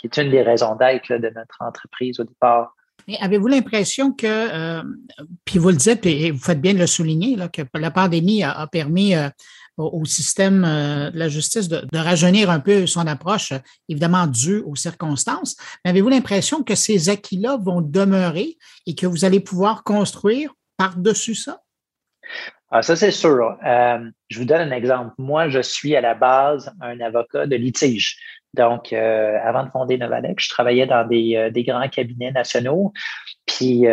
est 0.04 0.16
une 0.16 0.30
des 0.30 0.42
raisons 0.42 0.76
d'être 0.76 1.12
de 1.12 1.32
notre 1.34 1.56
entreprise 1.61 2.20
au 2.20 2.24
départ. 2.24 2.74
Avez-vous 3.20 3.48
l'impression 3.48 4.12
que, 4.12 4.26
euh, 4.26 4.82
puis 5.44 5.58
vous 5.58 5.70
le 5.70 5.76
dites, 5.76 6.06
et 6.06 6.30
vous 6.30 6.38
faites 6.38 6.61
bien 6.61 6.74
de 6.74 6.78
le 6.78 6.87
souligner, 6.87 7.37
que 7.52 7.62
la 7.74 7.90
pandémie 7.90 8.44
a, 8.44 8.66
permis 8.66 9.14
euh, 9.14 9.28
au 9.76 10.04
système 10.04 10.62
de 10.62 11.18
la 11.18 11.28
justice 11.28 11.68
de, 11.68 11.87
rajeunir 11.98 12.48
un 12.48 12.61
peu 12.61 12.87
son 12.87 13.06
approche, 13.06 13.52
évidemment 13.88 14.26
due 14.26 14.61
aux 14.61 14.76
circonstances, 14.76 15.56
mais 15.84 15.90
avez-vous 15.90 16.08
l'impression 16.08 16.62
que 16.62 16.74
ces 16.74 17.08
acquis-là 17.08 17.58
vont 17.61 17.80
demeurer 17.80 18.56
et 18.87 18.94
que 18.94 19.06
vous 19.06 19.24
allez 19.24 19.40
pouvoir 19.40 19.84
construire 19.84 20.54
par-dessus 20.76 21.34
ça? 21.34 21.62
Ah, 22.70 22.83
ça, 22.83 22.96
c'est 22.96 23.11
sûr. 23.11 23.57
Euh, 23.64 24.11
je 24.28 24.38
vous 24.38 24.44
donne 24.44 24.61
un 24.61 24.76
exemple. 24.76 25.14
Moi, 25.16 25.48
je 25.48 25.61
suis 25.61 25.96
à 25.96 26.02
la 26.02 26.14
base 26.14 26.70
un 26.83 27.00
avocat 27.00 27.46
de 27.46 27.57
litige. 27.57 28.18
Donc, 28.52 28.92
euh, 28.92 29.38
avant 29.42 29.64
de 29.64 29.70
fonder 29.70 29.96
Novalec, 29.96 30.40
je 30.40 30.50
travaillais 30.50 30.87
dans 30.87 31.07
des, 31.07 31.37
euh, 31.37 31.50
des 31.50 31.64
grands 31.64 31.88
cabinets 31.88 32.33
nationaux. 32.33 32.92
Puis, 33.46 33.87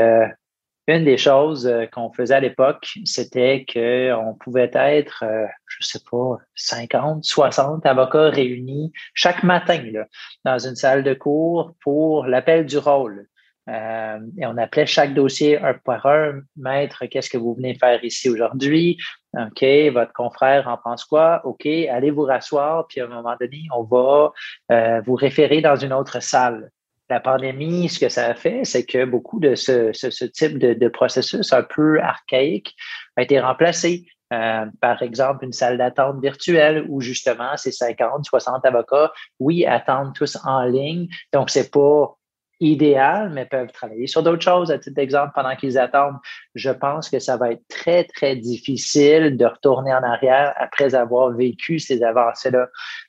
une 0.87 1.03
des 1.03 1.17
choses 1.17 1.71
qu'on 1.93 2.11
faisait 2.11 2.35
à 2.35 2.39
l'époque, 2.39 2.99
c'était 3.05 3.65
qu'on 3.71 4.35
pouvait 4.39 4.69
être, 4.73 5.23
je 5.65 5.87
sais 5.87 6.01
pas, 6.11 6.37
50, 6.55 7.23
60 7.23 7.85
avocats 7.85 8.29
réunis 8.29 8.91
chaque 9.13 9.43
matin 9.43 9.81
là, 9.91 10.05
dans 10.43 10.59
une 10.59 10.75
salle 10.75 11.03
de 11.03 11.13
cours 11.15 11.73
pour 11.81 12.27
l'appel 12.27 12.65
du 12.65 12.77
rôle. 12.77 13.27
Euh, 13.67 14.19
et 14.37 14.45
on 14.45 14.57
appelait 14.57 14.85
chaque 14.85 15.13
dossier 15.13 15.57
un 15.57 15.73
par 15.73 16.05
un. 16.05 16.41
Maître, 16.55 17.05
qu'est-ce 17.05 17.29
que 17.29 17.37
vous 17.37 17.55
venez 17.55 17.75
faire 17.75 18.03
ici 18.03 18.29
aujourd'hui? 18.29 18.97
OK, 19.33 19.65
votre 19.91 20.13
confrère 20.13 20.67
en 20.67 20.77
pense 20.77 21.03
quoi? 21.03 21.41
OK, 21.45 21.65
allez 21.65 22.11
vous 22.11 22.23
rasseoir, 22.23 22.87
puis 22.87 23.01
à 23.01 23.05
un 23.05 23.07
moment 23.07 23.35
donné, 23.39 23.63
on 23.75 23.83
va 23.83 24.31
euh, 24.71 25.01
vous 25.05 25.15
référer 25.15 25.61
dans 25.61 25.75
une 25.75 25.93
autre 25.93 26.21
salle. 26.21 26.69
La 27.09 27.19
pandémie, 27.19 27.89
ce 27.89 27.99
que 27.99 28.09
ça 28.09 28.27
a 28.27 28.33
fait, 28.33 28.63
c'est 28.63 28.85
que 28.85 29.05
beaucoup 29.05 29.39
de 29.39 29.53
ce, 29.53 29.91
type 30.27 30.57
de, 30.57 30.73
de, 30.73 30.87
processus 30.87 31.53
un 31.53 31.61
peu 31.61 32.01
archaïque 32.01 32.75
a 33.15 33.21
été 33.21 33.39
remplacé. 33.39 34.05
Euh, 34.33 34.65
par 34.81 35.03
exemple, 35.03 35.45
une 35.45 35.53
salle 35.53 35.77
d'attente 35.77 36.19
virtuelle 36.19 36.85
où 36.89 37.01
justement 37.01 37.57
ces 37.57 37.71
50, 37.71 38.25
60 38.25 38.65
avocats, 38.65 39.11
oui, 39.39 39.65
attendent 39.65 40.15
tous 40.15 40.37
en 40.43 40.63
ligne. 40.63 41.07
Donc, 41.31 41.51
c'est 41.51 41.69
pas 41.69 42.17
idéal, 42.59 43.31
mais 43.33 43.45
peuvent 43.45 43.71
travailler 43.71 44.07
sur 44.07 44.23
d'autres 44.23 44.43
choses, 44.43 44.71
à 44.71 44.79
titre 44.79 44.95
d'exemple, 44.95 45.31
pendant 45.35 45.55
qu'ils 45.55 45.77
attendent. 45.77 46.17
Je 46.55 46.69
pense 46.69 47.09
que 47.09 47.19
ça 47.19 47.37
va 47.37 47.51
être 47.51 47.67
très, 47.67 48.05
très 48.05 48.35
difficile 48.35 49.37
de 49.37 49.45
retourner 49.45 49.93
en 49.93 50.03
arrière 50.03 50.53
après 50.57 50.95
avoir 50.95 51.31
vécu 51.31 51.79
ces 51.79 52.03
avancées-là. 52.03 52.67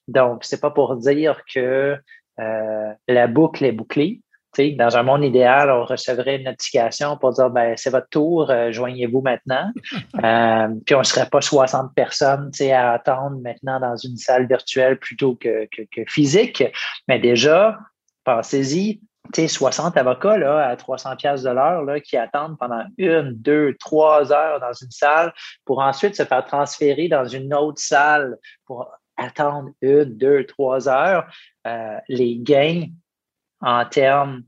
Donc, 0.09 0.45
c'est 0.45 0.61
pas 0.61 0.71
pour 0.71 0.97
dire 0.97 1.41
que 1.53 1.97
euh, 2.39 2.93
la 3.09 3.27
boucle 3.27 3.65
est 3.65 3.73
bouclée. 3.73 4.21
dans 4.59 4.97
un 4.97 5.03
monde 5.03 5.25
idéal, 5.25 5.71
on 5.71 5.85
recevrait 5.85 6.37
une 6.37 6.45
notification 6.45 7.17
pour 7.19 7.33
dire 7.33 7.51
ben 7.51 7.75
c'est 7.77 7.91
votre 7.91 8.09
tour, 8.09 8.51
euh, 8.51 8.73
joignez-vous 8.73 9.21
maintenant. 9.21 9.71
Euh, 10.25 10.69
puis 10.87 10.95
on 10.95 11.01
ne 11.01 11.05
serait 11.05 11.29
pas 11.29 11.43
60 11.43 11.95
personnes 11.95 12.51
à 12.73 12.93
attendre 12.93 13.37
maintenant 13.43 13.79
dans 13.79 13.97
une 13.97 14.17
salle 14.17 14.47
virtuelle 14.47 14.99
plutôt 14.99 15.37
que, 15.37 15.67
que, 15.67 15.83
que 15.83 16.11
physique. 16.11 16.65
Mais 17.07 17.19
déjà, 17.19 17.79
pensez-y, 18.25 19.01
60 19.35 19.97
avocats 19.97 20.69
à 20.69 20.77
300 20.77 21.17
pièces 21.17 21.43
de 21.43 21.51
l'heure 21.51 21.85
qui 22.03 22.17
attendent 22.17 22.59
pendant 22.59 22.85
une, 22.99 23.33
deux, 23.33 23.75
trois 23.79 24.33
heures 24.33 24.61
dans 24.61 24.73
une 24.73 24.91
salle 24.91 25.33
pour 25.65 25.81
ensuite 25.81 26.17
se 26.17 26.25
faire 26.25 26.45
transférer 26.45 27.09
dans 27.09 27.27
une 27.27 27.53
autre 27.55 27.81
salle 27.81 28.37
pour 28.67 28.91
attendre 29.17 29.71
une, 29.81 30.05
deux, 30.05 30.45
trois 30.47 30.89
heures. 30.89 31.27
Euh, 31.67 31.99
les 32.09 32.37
gains 32.37 32.87
en 33.61 33.85
termes 33.85 34.43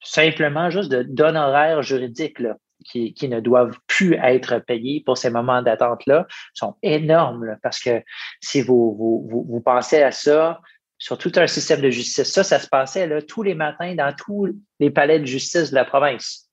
simplement 0.00 0.70
juste 0.70 0.92
d'honoraires 0.92 1.82
juridiques 1.82 2.38
qui, 2.84 3.28
ne 3.28 3.40
doivent 3.40 3.76
plus 3.86 4.14
être 4.14 4.58
payés 4.60 5.02
pour 5.04 5.18
ces 5.18 5.30
moments 5.30 5.60
d'attente-là 5.60 6.26
sont 6.54 6.76
énormes 6.82 7.56
parce 7.62 7.80
que 7.80 8.02
si 8.40 8.62
vous 8.62 9.62
pensez 9.64 10.02
à 10.02 10.12
ça, 10.12 10.60
sur 10.98 11.16
tout 11.16 11.32
un 11.36 11.46
système 11.46 11.80
de 11.80 11.90
justice. 11.90 12.30
Ça, 12.30 12.42
ça 12.42 12.58
se 12.58 12.66
passait 12.66 13.06
là, 13.06 13.22
tous 13.22 13.42
les 13.42 13.54
matins 13.54 13.94
dans 13.94 14.12
tous 14.12 14.48
les 14.80 14.90
palais 14.90 15.20
de 15.20 15.24
justice 15.24 15.70
de 15.70 15.76
la 15.76 15.84
province. 15.84 16.50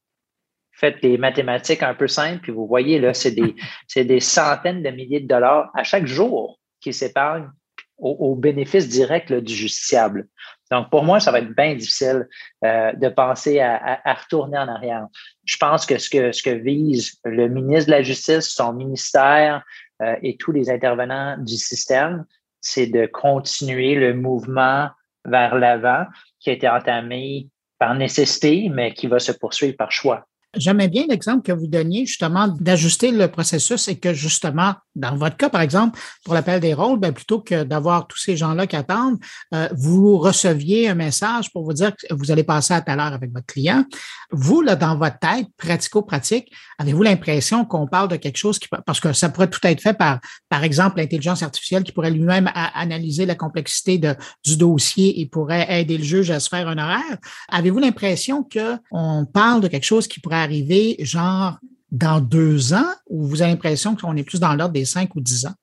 Faites 0.72 1.02
les 1.02 1.18
mathématiques 1.18 1.84
un 1.84 1.96
peu 1.96 2.08
simples, 2.08 2.42
puis 2.42 2.52
vous 2.52 2.68
voyez, 2.68 3.00
là, 3.00 3.14
c'est 3.14 3.32
des, 3.32 3.56
des 4.04 4.20
centaines 4.20 4.84
de 4.84 4.90
milliers 4.90 5.22
de 5.22 5.28
dollars 5.28 5.72
à 5.74 5.84
chaque 5.84 6.06
jour 6.06 6.60
qui 6.80 6.94
s'épargnent 6.94 7.50
au, 7.98 8.36
bénéfice 8.36 8.90
direct 8.90 9.32
du 9.32 9.54
justiciable. 9.54 10.28
Donc, 10.70 10.90
pour 10.90 11.04
moi, 11.04 11.20
ça 11.20 11.32
va 11.32 11.40
être 11.40 11.56
bien 11.56 11.76
difficile 11.76 12.28
euh, 12.64 12.92
de 12.92 13.08
penser 13.08 13.60
à, 13.60 14.02
à, 14.04 14.14
retourner 14.14 14.58
en 14.58 14.68
arrière. 14.68 15.08
Je 15.46 15.56
pense 15.58 15.86
que 15.86 15.98
ce 15.98 16.10
que, 16.10 16.32
ce 16.34 16.44
que 16.44 16.50
vise 16.50 17.20
le 17.24 17.48
ministre 17.48 17.86
de 17.86 17.92
la 17.92 18.02
Justice, 18.02 18.50
son 18.50 18.74
ministère 18.74 19.64
euh, 20.02 20.16
et 20.24 20.36
tous 20.36 20.52
les 20.52 20.70
intervenants 20.70 21.38
du 21.38 21.56
système, 21.56 22.26
c'est 22.66 22.88
de 22.88 23.06
continuer 23.06 23.94
le 23.94 24.16
mouvement 24.16 24.90
vers 25.24 25.56
l'avant 25.56 26.06
qui 26.40 26.50
a 26.50 26.54
été 26.54 26.68
entamé 26.68 27.48
par 27.78 27.94
nécessité, 27.94 28.70
mais 28.74 28.94
qui 28.94 29.06
va 29.06 29.20
se 29.20 29.32
poursuivre 29.32 29.78
par 29.78 29.92
choix. 29.92 30.26
J'aimais 30.56 30.88
bien 30.88 31.06
l'exemple 31.10 31.42
que 31.44 31.52
vous 31.52 31.68
donniez 31.68 32.06
justement 32.06 32.48
d'ajuster 32.48 33.12
le 33.12 33.28
processus 33.28 33.88
et 33.88 33.98
que 33.98 34.14
justement, 34.14 34.74
dans 34.96 35.16
votre 35.16 35.38
cas, 35.38 35.50
par 35.50 35.62
exemple, 35.62 36.00
pour 36.24 36.34
l'appel 36.34 36.60
des 36.60 36.74
rôles, 36.74 37.00
ben, 37.00 37.14
plutôt 37.14 37.42
que 37.42 37.64
d'avoir 37.64 38.08
tous 38.08 38.18
ces 38.18 38.38
gens-là 38.38 38.68
qui 38.68 38.76
attendent, 38.76 39.18
euh, 39.54 39.68
vous 39.76 40.18
receviez 40.18 40.90
un 40.90 40.96
message 40.96 41.52
pour 41.52 41.64
vous 41.64 41.74
dire 41.74 41.92
que 41.96 42.14
vous 42.14 42.32
allez 42.32 42.44
passer 42.44 42.74
à 42.74 42.82
tout 42.82 42.92
l'heure 42.92 43.14
avec 43.14 43.32
votre 43.32 43.46
client. 43.46 43.84
Vous, 44.32 44.62
là, 44.62 44.76
dans 44.76 44.98
votre 44.98 45.20
tête, 45.20 45.48
pratico-pratique, 45.58 46.52
avez-vous 46.80 47.04
l'impression 47.04 47.66
qu'on 47.66 47.88
parle 47.88 48.10
de 48.10 48.16
quelque 48.16 48.38
chose 48.38 48.60
qui, 48.60 48.68
parce 48.86 49.00
que 49.00 49.14
ça 49.14 49.30
pourrait 49.30 49.50
tout 49.50 49.60
être 49.64 49.82
fait 49.82 49.94
par, 49.94 50.20
par 50.50 50.64
exemple, 50.64 50.98
l'intelligence 50.98 51.44
artificielle 51.44 51.84
qui 51.84 51.92
pourrait 51.92 52.12
lui-même 52.12 52.50
analyser 52.54 53.26
la 53.26 53.36
complexité 53.36 54.00
du 54.00 54.58
dossier 54.58 55.20
et 55.20 55.26
pourrait 55.26 55.68
aider 55.70 55.98
le 55.98 56.04
juge 56.04 56.32
à 56.32 56.40
se 56.40 56.50
faire 56.50 56.68
un 56.68 56.78
horaire. 56.78 57.18
Avez-vous 57.50 57.80
l'impression 57.80 58.44
qu'on 58.44 59.26
parle 59.32 59.62
de 59.62 59.68
quelque 59.68 59.86
chose 59.86 60.08
qui 60.08 60.20
pourrait 60.20 60.38
arriver 60.46 60.96
genre 61.00 61.58
dans 61.92 62.20
deux 62.20 62.74
ans 62.74 62.94
ou 63.08 63.26
vous 63.26 63.42
avez 63.42 63.52
l'impression 63.52 63.96
qu'on 63.96 64.16
est 64.16 64.24
plus 64.24 64.40
dans 64.40 64.54
l'ordre 64.54 64.74
des 64.74 64.86
cinq 64.86 65.16
ou 65.16 65.22
dix 65.22 65.46
ans? 65.46 65.56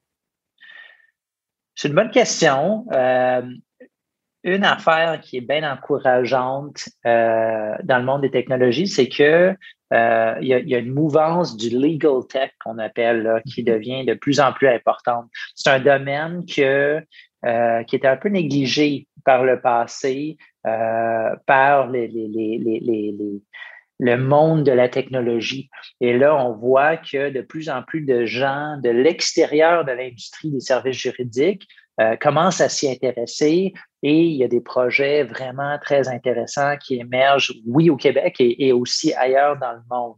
C'est 1.74 1.88
une 1.88 1.94
bonne 1.94 2.10
question. 2.10 2.86
Euh, 2.92 3.42
une 4.44 4.64
affaire 4.64 5.20
qui 5.20 5.38
est 5.38 5.40
bien 5.40 5.70
encourageante 5.70 6.88
euh, 7.06 7.74
dans 7.82 7.98
le 7.98 8.04
monde 8.04 8.22
des 8.22 8.30
technologies, 8.30 8.88
c'est 8.88 9.08
que 9.08 9.56
euh, 9.92 10.34
il, 10.40 10.48
y 10.48 10.74
a, 10.74 10.78
une 10.78 10.92
mouvance 10.92 11.56
du 11.56 11.70
legal 11.70 12.26
tech 12.28 12.50
qu'on 12.64 12.78
appelle 12.78 13.42
qui 13.46 13.62
mm-hmm. 13.62 13.72
devient 13.72 14.04
de 14.04 14.14
plus 14.14 14.40
en 14.40 14.52
plus 14.52 14.68
importante. 14.68 15.26
C'est 15.54 15.70
un 15.70 15.80
domaine 15.80 16.44
que, 16.46 17.00
qui 17.86 17.96
était 17.96 18.08
un 18.08 18.16
peu 18.16 18.30
négligé 18.30 19.06
par 19.24 19.44
le 19.44 19.60
passé, 19.60 20.36
par 20.62 21.90
les, 21.90 22.08
les, 22.08 22.28
les, 22.28 22.80
les 22.80 23.42
le 24.02 24.16
monde 24.16 24.64
de 24.64 24.72
la 24.72 24.88
technologie. 24.88 25.70
Et 26.00 26.18
là, 26.18 26.34
on 26.34 26.56
voit 26.56 26.96
que 26.96 27.30
de 27.30 27.40
plus 27.40 27.68
en 27.68 27.84
plus 27.84 28.00
de 28.00 28.24
gens 28.24 28.76
de 28.82 28.90
l'extérieur 28.90 29.84
de 29.84 29.92
l'industrie 29.92 30.50
des 30.50 30.58
services 30.58 30.96
juridiques 30.96 31.68
euh, 32.00 32.16
commencent 32.16 32.60
à 32.60 32.68
s'y 32.68 32.90
intéresser 32.90 33.72
et 34.02 34.20
il 34.24 34.34
y 34.34 34.42
a 34.42 34.48
des 34.48 34.60
projets 34.60 35.22
vraiment 35.22 35.78
très 35.78 36.08
intéressants 36.08 36.76
qui 36.78 36.96
émergent, 36.96 37.54
oui, 37.64 37.90
au 37.90 37.96
Québec 37.96 38.34
et, 38.40 38.72
aussi 38.72 39.14
ailleurs 39.14 39.56
dans 39.56 39.72
le 39.72 39.82
monde. 39.88 40.16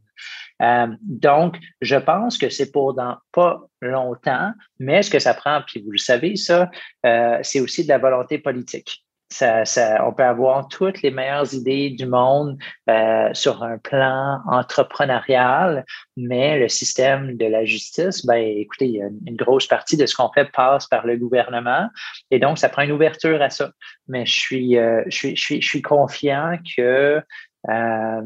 Euh, 0.63 0.97
donc, 1.03 1.59
je 1.83 1.97
pense 1.97 2.39
que 2.39 2.49
c'est 2.49 2.73
pour 2.73 2.95
dans 2.95 3.19
pas 3.33 3.61
longtemps, 3.83 4.53
mais 4.79 5.03
ce 5.03 5.11
que 5.11 5.19
ça 5.19 5.35
prend, 5.35 5.61
puis 5.67 5.83
vous 5.83 5.91
le 5.91 5.99
savez, 5.99 6.37
ça, 6.37 6.71
euh, 7.05 7.39
c'est 7.43 7.61
aussi 7.61 7.83
de 7.83 7.89
la 7.89 7.99
volonté 7.99 8.39
politique 8.39 9.04
on 9.41 10.13
peut 10.13 10.25
avoir 10.25 10.69
toutes 10.69 11.03
les 11.03 11.11
meilleures 11.11 11.53
idées 11.55 11.91
du 11.91 12.07
monde 12.07 12.59
euh, 12.89 13.31
sur 13.33 13.63
un 13.63 13.79
plan 13.79 14.41
entrepreneurial, 14.47 15.85
mais 16.17 16.59
le 16.59 16.69
système 16.69 17.37
de 17.37 17.47
la 17.47 17.65
justice, 17.65 18.25
ben, 18.25 18.37
écoutez, 18.37 19.01
une, 19.27 19.37
grosse 19.37 19.67
partie 19.67 19.97
de 19.97 20.07
ce 20.07 20.15
qu'on 20.15 20.31
fait 20.33 20.51
passe 20.53 20.87
par 20.87 21.07
le 21.07 21.17
gouvernement, 21.17 21.89
et 22.31 22.39
donc 22.39 22.59
ça 22.59 22.69
prend 22.69 22.83
une 22.83 22.93
ouverture 22.93 23.43
à 23.43 23.51
ça. 23.51 23.73
Mais 24.09 24.25
je 24.27 24.39
suis, 24.39 24.79
euh, 24.79 25.03
je 25.07 25.17
suis, 25.17 25.37
je 25.37 25.43
suis, 25.43 25.63
je 25.63 25.69
suis 25.69 25.83
confiant 25.83 26.57
que 26.77 27.23
euh, 27.69 28.23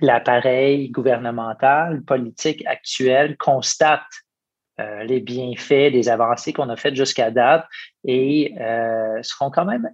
l'appareil 0.00 0.90
gouvernemental, 0.90 2.02
politique 2.02 2.64
actuel 2.66 3.36
constate 3.36 4.02
les 5.04 5.20
bienfaits 5.20 5.92
des 5.92 6.08
avancées 6.08 6.52
qu'on 6.52 6.68
a 6.68 6.74
faites 6.74 6.96
jusqu'à 6.96 7.30
date 7.30 7.64
et 8.02 8.56
seront 9.22 9.48
quand 9.48 9.64
même 9.64 9.88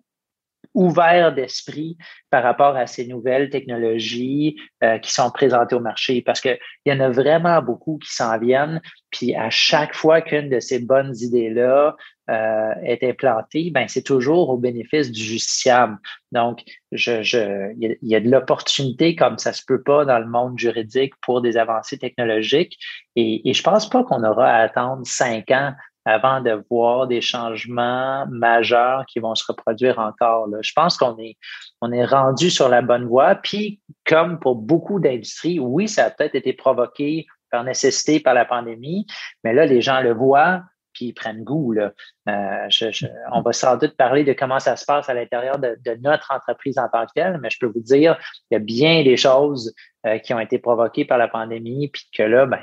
ouvert 0.75 1.35
d'esprit 1.35 1.97
par 2.31 2.43
rapport 2.43 2.77
à 2.77 2.87
ces 2.87 3.07
nouvelles 3.07 3.51
technologies 3.51 4.57
euh, 4.85 4.99
qui 4.99 5.13
sont 5.13 5.31
présentées 5.31 5.75
au 5.75 5.81
marché 5.81 6.23
parce 6.23 6.41
qu'il 6.41 6.59
y 6.87 6.93
en 6.93 7.01
a 7.01 7.11
vraiment 7.11 7.61
beaucoup 7.61 7.99
qui 7.99 8.13
s'en 8.13 8.39
viennent. 8.39 8.81
Puis 9.11 9.35
à 9.35 9.51
chaque 9.51 9.95
fois 9.95 10.21
qu'une 10.21 10.49
de 10.49 10.61
ces 10.61 10.79
bonnes 10.79 11.15
idées-là 11.17 11.97
euh, 12.31 12.75
est 12.85 13.03
implantée, 13.03 13.71
ben 13.73 13.89
c'est 13.89 14.05
toujours 14.05 14.51
au 14.51 14.59
bénéfice 14.59 15.11
du 15.11 15.21
justiciable. 15.21 15.99
Donc, 16.31 16.63
je, 16.93 17.23
je, 17.23 17.73
il 17.81 17.97
y 18.03 18.15
a 18.15 18.21
de 18.21 18.31
l'opportunité 18.31 19.17
comme 19.17 19.39
ça 19.39 19.53
se 19.53 19.65
peut 19.67 19.83
pas 19.83 20.05
dans 20.05 20.21
le 20.21 20.27
monde 20.27 20.57
juridique 20.57 21.15
pour 21.23 21.41
des 21.41 21.57
avancées 21.57 21.99
technologiques. 21.99 22.79
Et, 23.17 23.49
et 23.49 23.53
je 23.53 23.63
pense 23.65 23.91
pas 23.91 24.05
qu'on 24.05 24.23
aura 24.23 24.49
à 24.49 24.63
attendre 24.63 25.03
cinq 25.05 25.51
ans 25.51 25.73
avant 26.05 26.41
de 26.41 26.65
voir 26.71 27.07
des 27.07 27.21
changements 27.21 28.27
majeurs 28.31 29.05
qui 29.07 29.21
vont 29.21 29.35
se 29.35 29.45
reproduire 29.47 29.99
encore. 29.99 30.49
Je 30.63 30.73
pense 30.73 30.97
qu'on 30.97 31.19
est, 31.19 31.37
on 31.81 31.93
est 31.93 32.05
rendu 32.05 32.51
sur 32.51 32.69
la 32.69 32.83
bonne 32.83 33.07
voie. 33.07 33.35
Puis, 33.35 33.81
comme 34.07 34.39
pour 34.39 34.57
beaucoup 34.57 34.99
d'industries, 34.99 35.61
oui, 35.61 35.89
ça 35.89 36.07
a 36.07 36.11
peut-être 36.11 36.35
été 36.35 36.53
provoqué 36.53 37.27
par 37.51 37.65
nécessité 37.65 38.21
par 38.21 38.35
la 38.35 38.45
pandémie, 38.45 39.07
mais 39.45 39.53
là, 39.53 39.67
les 39.67 39.81
gens 39.81 40.01
le 40.01 40.13
voient, 40.13 40.63
puis 40.93 41.07
ils 41.07 41.13
prennent 41.13 41.45
goût. 41.45 41.73
Là. 41.73 41.93
Euh, 42.29 42.69
on 43.33 43.43
va 43.43 43.53
sans 43.53 43.77
doute 43.77 43.97
parler 43.97 44.25
de 44.25 44.33
comment 44.33 44.59
ça 44.59 44.77
se 44.77 44.85
passe 44.85 45.09
à 45.09 45.15
l'intérieur 45.15 45.59
de, 45.59 45.77
notre 46.01 46.33
entreprise 46.33 46.79
en 46.79 46.89
tant 46.89 47.07
que 47.07 47.13
telle, 47.15 47.39
mais 47.43 47.51
je 47.51 47.59
peux 47.59 47.67
vous 47.67 47.81
dire 47.81 48.17
qu'il 48.19 48.53
y 48.53 48.57
a 48.57 48.61
bien 48.61 49.03
des 49.03 49.17
choses 49.17 49.75
euh, 50.07 50.19
qui 50.19 50.33
ont 50.35 50.41
été 50.41 50.59
provoquées 50.59 51.05
par 51.05 51.19
la 51.19 51.29
pandémie, 51.29 51.89
puis 51.89 52.09
que 52.17 52.23
là, 52.23 52.47
ben, 52.47 52.63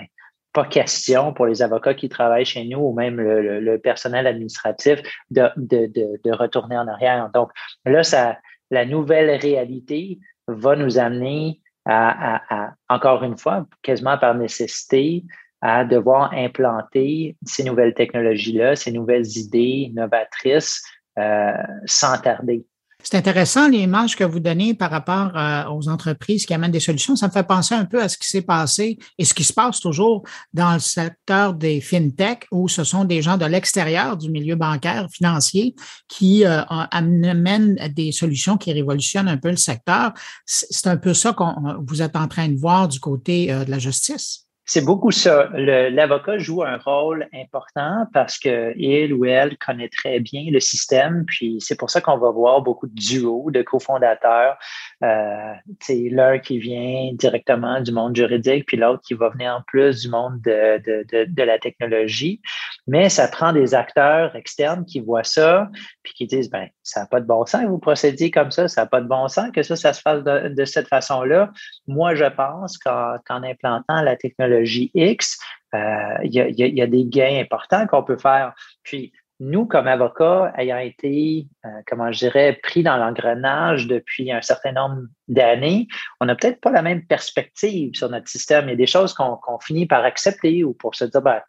pas 0.58 0.66
question 0.66 1.34
pour 1.34 1.46
les 1.46 1.62
avocats 1.62 1.94
qui 1.94 2.10
travaillent 2.10 2.44
chez 2.44 2.66
nous 2.66 2.80
ou 2.80 2.92
même 2.92 3.22
le, 3.22 3.78
personnel 3.78 4.26
administratif 4.26 5.00
de, 5.30 5.52
de, 5.56 6.32
retourner 6.32 6.76
en 6.76 6.88
arrière. 6.88 7.30
Donc 7.32 7.52
là, 7.86 8.02
ça, 8.02 8.40
la 8.72 8.84
nouvelle 8.84 9.40
réalité 9.40 10.18
va 10.48 10.76
nous 10.76 10.98
amener 10.98 11.62
à, 11.86 12.74
encore 12.90 13.24
une 13.24 13.38
fois, 13.38 13.68
quasiment 13.84 14.18
par 14.18 14.34
nécessité, 14.34 15.26
à 15.62 15.86
devoir 15.86 16.34
implanter 16.34 17.38
ces 17.46 17.64
nouvelles 17.64 17.94
technologies-là, 17.94 18.76
ces 18.76 18.92
nouvelles 18.92 19.28
idées 19.38 19.92
novatrices 19.94 20.84
euh, 21.20 21.54
sans 21.86 22.20
tarder. 22.20 22.66
C'est 23.04 23.16
intéressant 23.16 23.70
l'image 23.70 24.16
que 24.16 24.24
vous 24.24 24.40
donnez 24.40 24.74
par 24.74 24.90
rapport 24.90 25.32
euh, 25.38 25.64
aux 25.70 25.88
entreprises 25.88 26.46
qui 26.46 26.54
amènent 26.54 26.72
des 26.72 26.80
solutions. 26.80 27.16
Ça 27.16 27.28
me 27.28 27.32
fait 27.32 27.48
penser 27.48 27.76
un 27.76 27.86
peu 27.86 28.02
à 28.02 28.10
ce 28.10 28.18
qui 28.18 28.28
s'est 28.28 28.42
passé 28.42 28.98
et 29.18 29.24
ce 29.24 29.34
qui 29.34 29.44
se 29.44 29.54
passe 29.54 29.80
toujours 29.80 30.24
dans 30.54 30.74
le 30.74 30.80
secteur 30.80 31.54
des 31.54 31.80
fintech 31.80 32.48
où 32.52 32.68
ce 32.68 32.84
sont 32.84 33.06
des 33.06 33.22
gens 33.22 33.38
de 33.38 33.46
l'extérieur 33.46 34.18
du 34.18 34.30
milieu 34.30 34.56
bancaire, 34.56 35.08
financier, 35.12 35.76
qui 36.10 36.44
euh, 36.44 36.64
amènent 36.68 37.76
des 37.96 38.12
solutions 38.12 38.58
qui 38.58 38.74
révolutionnent 38.74 39.30
un 39.30 39.38
peu 39.38 39.52
le 39.52 39.58
secteur. 39.58 40.12
C'est 40.46 40.88
un 40.88 40.98
peu 40.98 41.14
ça 41.14 41.34
que 41.34 41.44
vous 41.88 42.02
êtes 42.02 42.16
en 42.16 42.28
train 42.28 42.50
de 42.50 42.58
voir 42.58 42.88
du 42.88 43.00
côté 43.00 43.54
euh, 43.54 43.64
de 43.64 43.72
la 43.72 43.80
justice. 43.80 44.47
C'est 44.70 44.84
beaucoup 44.84 45.12
ça. 45.12 45.50
L'avocat 45.54 46.38
joue 46.40 46.62
un 46.62 46.76
rôle 46.76 47.30
important 47.34 48.06
parce 48.14 48.38
qu'il 48.38 49.14
ou 49.14 49.24
elle 49.24 49.58
connaît 49.58 49.88
très 49.88 50.20
bien 50.20 50.44
le 50.52 50.60
système. 50.60 51.24
Puis 51.26 51.60
c'est 51.62 51.78
pour 51.78 51.90
ça 51.90 52.02
qu'on 52.02 52.18
va 52.18 52.32
voir 52.32 52.62
beaucoup 52.62 52.88
de 52.88 52.94
duos 52.94 53.50
de 53.50 53.62
cofondateurs. 53.62 54.58
Euh, 55.04 55.54
L'un 55.90 56.40
qui 56.40 56.60
vient 56.60 57.12
directement 57.14 57.80
du 57.80 57.94
monde 57.94 58.14
juridique, 58.14 58.66
puis 58.66 58.76
l'autre 58.76 59.02
qui 59.08 59.14
va 59.14 59.30
venir 59.30 59.56
en 59.56 59.62
plus 59.68 60.02
du 60.02 60.10
monde 60.10 60.42
de, 60.42 60.82
de, 60.86 61.06
de, 61.14 61.26
de, 61.32 61.44
la 61.44 61.60
technologie. 61.60 62.42
Mais 62.88 63.10
ça 63.10 63.28
prend 63.28 63.52
des 63.52 63.76
acteurs 63.76 64.36
externes 64.36 64.86
qui 64.86 65.02
voient 65.02 65.24
ça, 65.24 65.70
puis 66.04 66.14
qui 66.14 66.26
disent, 66.26 66.50
ben, 66.50 66.68
ça 66.84 67.02
n'a 67.02 67.06
pas 67.06 67.20
de 67.20 67.26
bon 67.26 67.46
sens 67.46 67.66
vous 67.66 67.80
procédez 67.80 68.32
comme 68.32 68.52
ça, 68.52 68.68
ça 68.68 68.82
n'a 68.82 68.88
pas 68.88 69.02
de 69.02 69.08
bon 69.08 69.28
sens 69.28 69.52
que 69.52 69.62
ça, 69.62 69.76
ça 69.76 69.94
se 69.94 70.02
fasse 70.02 70.24
de, 70.24 70.66
cette 70.66 70.88
façon-là. 70.88 71.52
Moi, 71.88 72.16
je 72.16 72.26
pense 72.26 72.78
qu'en 72.78 73.44
implantant 73.44 74.02
la 74.02 74.16
technologie, 74.16 74.92
X, 74.94 75.38
euh, 75.76 76.18
il 76.24 76.34
y, 76.34 76.82
a, 76.82 76.88
des 76.88 77.06
gains 77.06 77.40
importants 77.42 77.88
qu'on 77.88 78.04
peut 78.04 78.18
faire. 78.18 78.54
Puis, 78.84 79.12
nous, 79.40 79.66
comme 79.66 79.88
avocats, 79.88 80.52
ayant 80.58 80.78
été, 80.78 81.48
euh, 81.66 81.70
comment 81.86 82.12
je 82.12 82.20
dirais, 82.20 82.60
pris 82.64 82.82
dans 82.82 82.98
l'engrenage 82.98 83.86
depuis 83.86 84.32
un 84.32 84.42
certain 84.42 84.72
nombre 84.72 85.04
d'années, 85.28 85.88
on 86.20 86.26
n'a 86.26 86.36
peut-être 86.36 86.60
pas 86.60 86.72
la 86.72 86.82
même 86.82 87.06
perspective 87.06 87.94
sur 87.94 88.10
notre 88.10 88.28
système. 88.28 88.66
Il 88.66 88.72
y 88.72 88.74
a 88.74 88.78
des 88.78 88.88
choses 88.88 89.14
qu'on 89.14 89.60
finit 89.60 89.86
par 89.86 90.04
accepter 90.06 90.64
ou 90.64 90.74
pour 90.74 90.96
se 90.96 91.06
dire, 91.06 91.22
ben, 91.22 91.42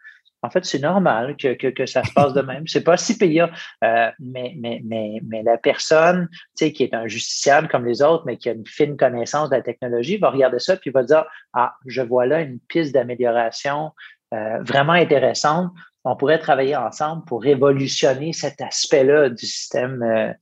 en 0.42 0.50
fait, 0.50 0.64
c'est 0.64 0.78
normal 0.78 1.36
que, 1.36 1.54
que, 1.54 1.86
ça 1.86 2.04
se 2.04 2.12
passe 2.12 2.32
de 2.32 2.42
même. 2.42 2.66
C'est 2.66 2.84
pas 2.84 2.96
si 2.96 3.18
payant, 3.18 3.48
euh, 3.82 4.10
mais, 4.20 4.54
mais, 4.56 4.80
mais, 4.84 5.20
mais 5.26 5.42
la 5.42 5.58
personne, 5.58 6.28
qui 6.56 6.82
est 6.82 6.94
un 6.94 7.08
justiciable 7.08 7.68
comme 7.68 7.84
les 7.84 8.02
autres, 8.02 8.24
mais 8.26 8.36
qui 8.36 8.48
a 8.48 8.52
une 8.52 8.66
fine 8.66 8.96
connaissance 8.96 9.50
de 9.50 9.56
la 9.56 9.62
technologie, 9.62 10.16
va 10.16 10.30
regarder 10.30 10.58
ça 10.58 10.76
puis 10.76 10.90
va 10.90 11.02
dire, 11.02 11.24
ah, 11.54 11.74
je 11.86 12.02
vois 12.02 12.26
là 12.26 12.40
une 12.40 12.60
piste 12.68 12.94
d'amélioration 12.94 13.92
euh, 14.34 14.62
vraiment 14.62 14.92
intéressante. 14.92 15.72
On 16.04 16.14
pourrait 16.14 16.38
travailler 16.38 16.76
ensemble 16.76 17.24
pour 17.24 17.42
révolutionner 17.42 18.32
cet 18.32 18.60
aspect-là 18.60 19.30
du 19.30 19.46
système 19.46 20.02
euh, 20.02 20.32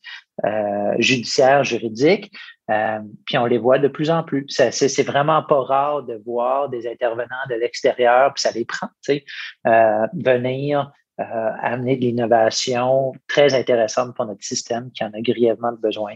euh 0.45 0.95
judiciaire, 0.99 1.65
juridique. 1.65 2.31
Euh, 2.71 2.99
puis 3.25 3.39
on 3.39 3.47
les 3.47 3.59
voit 3.59 3.79
de 3.79 3.89
plus 3.89 4.11
en 4.11 4.23
plus. 4.23 4.45
C'est 4.49 5.03
vraiment 5.03 5.43
pas 5.43 5.61
rare 5.63 6.03
de 6.03 6.21
voir 6.25 6.69
des 6.69 6.89
intervenants 6.89 7.47
de 7.49 7.55
l'extérieur, 7.55 8.33
puis 8.35 8.43
ça 8.43 8.51
les 8.51 8.65
prend, 8.65 8.89
tu 9.03 9.15
sais, 9.15 9.25
euh, 9.67 10.07
venir 10.15 10.91
euh, 11.21 11.25
amener 11.63 11.97
de 11.97 12.03
l'innovation 12.03 13.13
très 13.29 13.55
intéressante 13.55 14.15
pour 14.15 14.27
notre 14.27 14.45
système 14.45 14.91
qui 14.93 15.05
en 15.05 15.13
a 15.13 15.21
grièvement 15.21 15.73
besoin. 15.73 16.15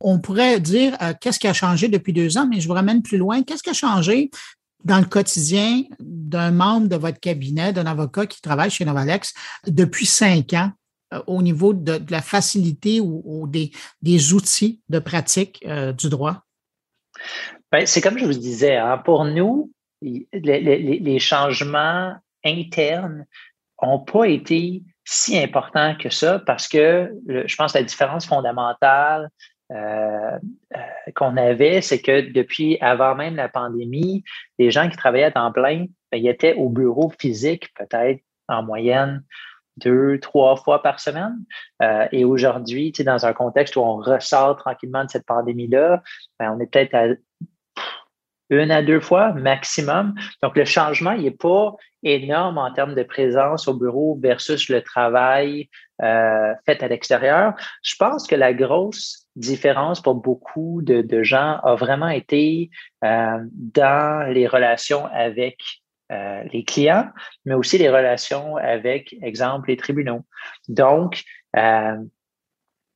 On 0.00 0.18
pourrait 0.18 0.58
dire 0.60 0.96
qu'est-ce 1.20 1.38
qui 1.38 1.46
a 1.46 1.52
changé 1.52 1.88
depuis 1.88 2.14
deux 2.14 2.38
ans, 2.38 2.46
mais 2.48 2.58
je 2.58 2.66
vous 2.66 2.74
ramène 2.74 3.02
plus 3.02 3.18
loin. 3.18 3.42
Qu'est-ce 3.42 3.62
qui 3.62 3.68
a 3.68 3.74
changé 3.74 4.30
dans 4.82 4.98
le 4.98 5.04
quotidien 5.04 5.82
d'un 6.00 6.52
membre 6.52 6.88
de 6.88 6.96
votre 6.96 7.20
cabinet, 7.20 7.74
d'un 7.74 7.84
avocat 7.84 8.26
qui 8.26 8.40
travaille 8.40 8.70
chez 8.70 8.86
Novalex 8.86 9.34
depuis 9.66 10.06
cinq 10.06 10.54
ans? 10.54 10.70
Euh, 11.12 11.22
au 11.26 11.42
niveau 11.42 11.72
de, 11.72 12.00
la 12.08 12.22
facilité 12.22 13.00
ou, 13.00 13.48
des, 13.48 14.32
outils 14.32 14.80
de 14.88 14.98
pratique 14.98 15.64
euh, 15.66 15.92
du 15.92 16.08
droit? 16.08 16.44
Ben, 17.72 17.84
c'est 17.86 18.00
comme 18.00 18.18
je 18.18 18.24
vous 18.24 18.32
disais, 18.32 18.76
hein, 18.76 18.98
pour 18.98 19.24
nous, 19.24 19.72
les, 20.02 21.18
changements 21.18 22.14
internes 22.44 23.26
n'ont 23.82 23.98
pas 23.98 24.24
été 24.26 24.82
si 25.04 25.38
importants 25.38 25.96
que 25.96 26.10
ça 26.10 26.38
parce 26.38 26.68
que 26.68 27.10
je 27.26 27.56
pense 27.56 27.72
que 27.72 27.78
la 27.78 27.84
différence 27.84 28.26
fondamentale 28.26 29.30
euh, 29.72 30.38
qu'on 31.14 31.36
avait, 31.36 31.80
c'est 31.80 32.00
que 32.00 32.32
depuis 32.32 32.78
avant 32.80 33.14
même 33.14 33.36
la 33.36 33.48
pandémie, 33.48 34.22
les 34.58 34.70
gens 34.70 34.88
qui 34.88 34.96
travaillaient 34.96 35.24
à 35.24 35.32
temps 35.32 35.52
plein, 35.52 35.86
ben, 36.12 36.18
ils 36.18 36.28
étaient 36.28 36.54
au 36.54 36.68
bureau 36.68 37.12
physique 37.18 37.68
peut-être 37.74 38.20
en 38.48 38.62
moyenne 38.62 39.24
deux, 39.82 40.18
trois 40.20 40.56
fois 40.56 40.82
par 40.82 41.00
semaine. 41.00 41.36
Euh, 41.82 42.06
et 42.12 42.24
aujourd'hui, 42.24 42.92
dans 43.04 43.26
un 43.26 43.32
contexte 43.32 43.76
où 43.76 43.80
on 43.80 43.96
ressort 43.96 44.56
tranquillement 44.56 45.04
de 45.04 45.10
cette 45.10 45.26
pandémie-là, 45.26 46.02
ben, 46.38 46.54
on 46.56 46.60
est 46.60 46.66
peut-être 46.66 46.94
à 46.94 47.06
une 48.50 48.70
à 48.72 48.82
deux 48.82 49.00
fois 49.00 49.32
maximum. 49.32 50.14
Donc, 50.42 50.56
le 50.56 50.64
changement, 50.64 51.12
il 51.12 51.22
n'est 51.22 51.30
pas 51.30 51.74
énorme 52.02 52.58
en 52.58 52.72
termes 52.72 52.94
de 52.94 53.02
présence 53.02 53.68
au 53.68 53.74
bureau 53.74 54.18
versus 54.20 54.68
le 54.68 54.82
travail 54.82 55.68
euh, 56.02 56.52
fait 56.66 56.82
à 56.82 56.88
l'extérieur. 56.88 57.54
Je 57.82 57.94
pense 57.98 58.26
que 58.26 58.34
la 58.34 58.52
grosse 58.52 59.26
différence 59.36 60.00
pour 60.00 60.16
beaucoup 60.16 60.82
de, 60.82 61.22
gens 61.22 61.60
a 61.62 61.74
vraiment 61.76 62.08
été 62.08 62.70
euh, 63.04 63.38
dans 63.52 64.32
les 64.32 64.46
relations 64.46 65.06
avec 65.12 65.58
euh, 66.10 66.42
les 66.52 66.64
clients, 66.64 67.08
mais 67.44 67.54
aussi 67.54 67.78
les 67.78 67.88
relations 67.88 68.56
avec, 68.56 69.14
exemple, 69.22 69.68
les 69.68 69.76
tribunaux. 69.76 70.24
Donc, 70.68 71.24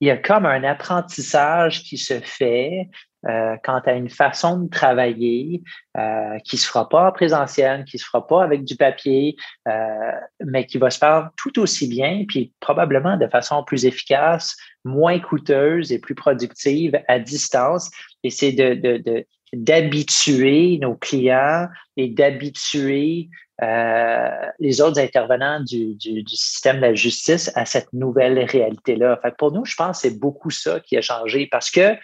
il 0.00 0.08
y 0.08 0.10
a 0.10 0.16
comme 0.16 0.46
un 0.46 0.64
apprentissage 0.64 1.82
qui 1.82 1.98
se 1.98 2.20
fait 2.20 2.88
euh, 3.26 3.56
quant 3.64 3.80
à 3.86 3.92
une 3.92 4.10
façon 4.10 4.58
de 4.58 4.68
travailler 4.68 5.62
euh, 5.96 6.38
qui 6.44 6.58
se 6.58 6.66
fera 6.66 6.90
pas 6.90 7.08
en 7.08 7.12
présentiel, 7.12 7.86
qui 7.86 7.98
se 7.98 8.04
fera 8.04 8.26
pas 8.26 8.44
avec 8.44 8.64
du 8.64 8.76
papier, 8.76 9.36
euh, 9.66 10.12
mais 10.44 10.66
qui 10.66 10.76
va 10.76 10.90
se 10.90 10.98
faire 10.98 11.30
tout 11.38 11.58
aussi 11.58 11.88
bien, 11.88 12.24
puis 12.28 12.52
probablement 12.60 13.16
de 13.16 13.26
façon 13.26 13.64
plus 13.64 13.86
efficace, 13.86 14.54
moins 14.84 15.18
coûteuse 15.20 15.90
et 15.90 15.98
plus 15.98 16.14
productive 16.14 17.00
à 17.08 17.18
distance. 17.18 17.90
Et 18.24 18.30
c'est 18.30 18.52
de, 18.52 19.24
d'habituer 19.54 20.78
nos 20.80 20.94
clients 20.94 21.68
et 21.96 22.08
d'habituer 22.08 23.28
euh, 23.62 24.50
les 24.58 24.80
autres 24.80 24.98
intervenants 24.98 25.60
du, 25.60 25.96
système 26.26 26.76
de 26.76 26.80
la 26.82 26.94
justice 26.94 27.52
à 27.54 27.64
cette 27.64 27.92
nouvelle 27.92 28.38
réalité-là. 28.44 29.18
Fait 29.22 29.34
pour 29.36 29.52
nous, 29.52 29.64
je 29.64 29.76
pense 29.76 30.02
que 30.02 30.08
c'est 30.08 30.18
beaucoup 30.18 30.50
ça 30.50 30.80
qui 30.80 30.96
a 30.96 31.00
changé 31.00 31.46
parce 31.46 31.70
que 31.70 31.94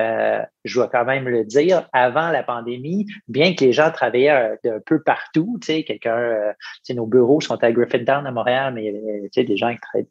euh, 0.00 0.42
je 0.64 0.74
dois 0.74 0.88
quand 0.88 1.04
même 1.04 1.28
le 1.28 1.44
dire, 1.44 1.88
avant 1.92 2.30
la 2.30 2.42
pandémie, 2.42 3.06
bien 3.28 3.54
que 3.54 3.64
les 3.64 3.72
gens 3.72 3.90
travaillaient 3.90 4.56
d'un 4.64 4.80
peu 4.84 5.02
partout, 5.02 5.58
tu 5.64 5.84
quelqu'un, 5.84 6.16
euh, 6.16 6.52
nos 6.90 7.06
bureaux 7.06 7.40
sont 7.40 7.62
à 7.62 7.70
Griffintown 7.70 8.26
à 8.26 8.30
Montréal, 8.32 8.72
mais 8.74 8.86
il 8.86 8.86
y 8.86 8.88
avait, 8.88 9.28
tu 9.30 9.44
des 9.44 9.56
gens 9.56 9.72
qui 9.72 9.80
travaillaient 9.80 10.08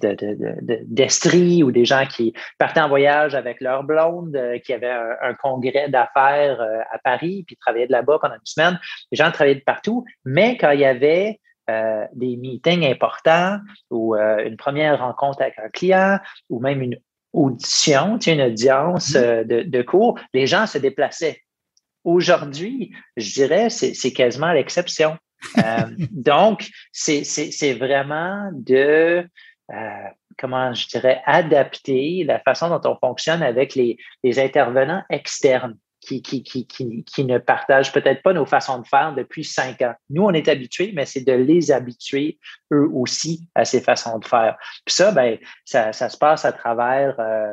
d'Estrie 0.00 1.58
de, 1.58 1.58
de, 1.58 1.64
ou 1.64 1.72
des 1.72 1.84
gens 1.84 2.04
qui 2.06 2.34
partaient 2.58 2.80
en 2.80 2.88
voyage 2.88 3.34
avec 3.34 3.60
leur 3.60 3.84
blonde, 3.84 4.36
euh, 4.36 4.58
qui 4.58 4.72
avaient 4.72 4.90
un, 4.90 5.34
congrès 5.34 5.88
d'affaires 5.88 6.60
euh, 6.60 6.80
à 6.90 6.98
Paris, 6.98 7.44
puis 7.46 7.56
travaillaient 7.56 7.86
de 7.86 7.92
là-bas 7.92 8.18
pendant 8.20 8.34
une 8.34 8.40
semaine. 8.44 8.78
Les 9.12 9.16
gens 9.16 9.30
travaillaient 9.30 9.60
de 9.60 9.64
partout, 9.64 10.04
mais 10.24 10.56
quand 10.56 10.70
il 10.70 10.80
y 10.80 10.84
avait 10.84 11.40
euh, 11.70 12.04
des 12.14 12.36
meetings 12.36 12.84
importants 12.86 13.58
ou 13.90 14.14
une 14.14 14.56
première 14.56 15.00
rencontre 15.00 15.42
avec 15.42 15.58
un 15.58 15.68
client 15.68 16.18
ou 16.48 16.60
même 16.60 16.82
une 16.82 16.98
audition, 17.32 18.18
une 18.18 18.40
audience 18.40 19.12
mm-hmm. 19.12 19.46
de, 19.46 19.62
de 19.62 19.82
cours, 19.82 20.18
les 20.32 20.46
gens 20.46 20.66
se 20.66 20.78
déplaçaient. 20.78 21.40
Aujourd'hui, 22.04 22.92
je 23.16 23.32
dirais, 23.32 23.68
c'est 23.68 24.12
quasiment 24.12 24.52
l'exception. 24.52 25.18
donc, 26.10 26.68
c'est 26.92 27.74
vraiment 27.74 28.50
de 28.52 29.26
euh, 29.72 30.08
comment 30.38 30.72
je 30.74 30.86
dirais, 30.88 31.22
adapter 31.26 32.24
la 32.24 32.38
façon 32.40 32.68
dont 32.68 32.90
on 32.90 32.96
fonctionne 32.96 33.42
avec 33.42 33.74
les, 33.74 33.98
les 34.22 34.38
intervenants 34.38 35.02
externes 35.10 35.76
qui, 36.00 36.22
qui, 36.22 36.42
qui, 36.42 37.04
qui, 37.04 37.24
ne 37.24 37.38
partagent 37.38 37.92
peut-être 37.92 38.22
pas 38.22 38.32
nos 38.32 38.46
façons 38.46 38.78
de 38.78 38.86
faire 38.86 39.14
depuis 39.14 39.44
cinq 39.44 39.82
ans. 39.82 39.94
Nous, 40.10 40.22
on 40.22 40.32
est 40.32 40.46
habitués, 40.46 40.92
mais 40.94 41.04
c'est 41.04 41.24
de 41.24 41.32
les 41.32 41.72
habituer 41.72 42.38
eux 42.72 42.88
aussi 42.92 43.48
à 43.54 43.64
ces 43.64 43.80
façons 43.80 44.18
de 44.18 44.24
faire. 44.24 44.56
Puis 44.84 44.94
ça, 44.94 45.10
ben, 45.10 45.38
ça, 45.64 45.92
ça 45.92 46.08
se 46.08 46.16
passe 46.16 46.44
à 46.44 46.52
travers 46.52 47.18
euh, 47.18 47.52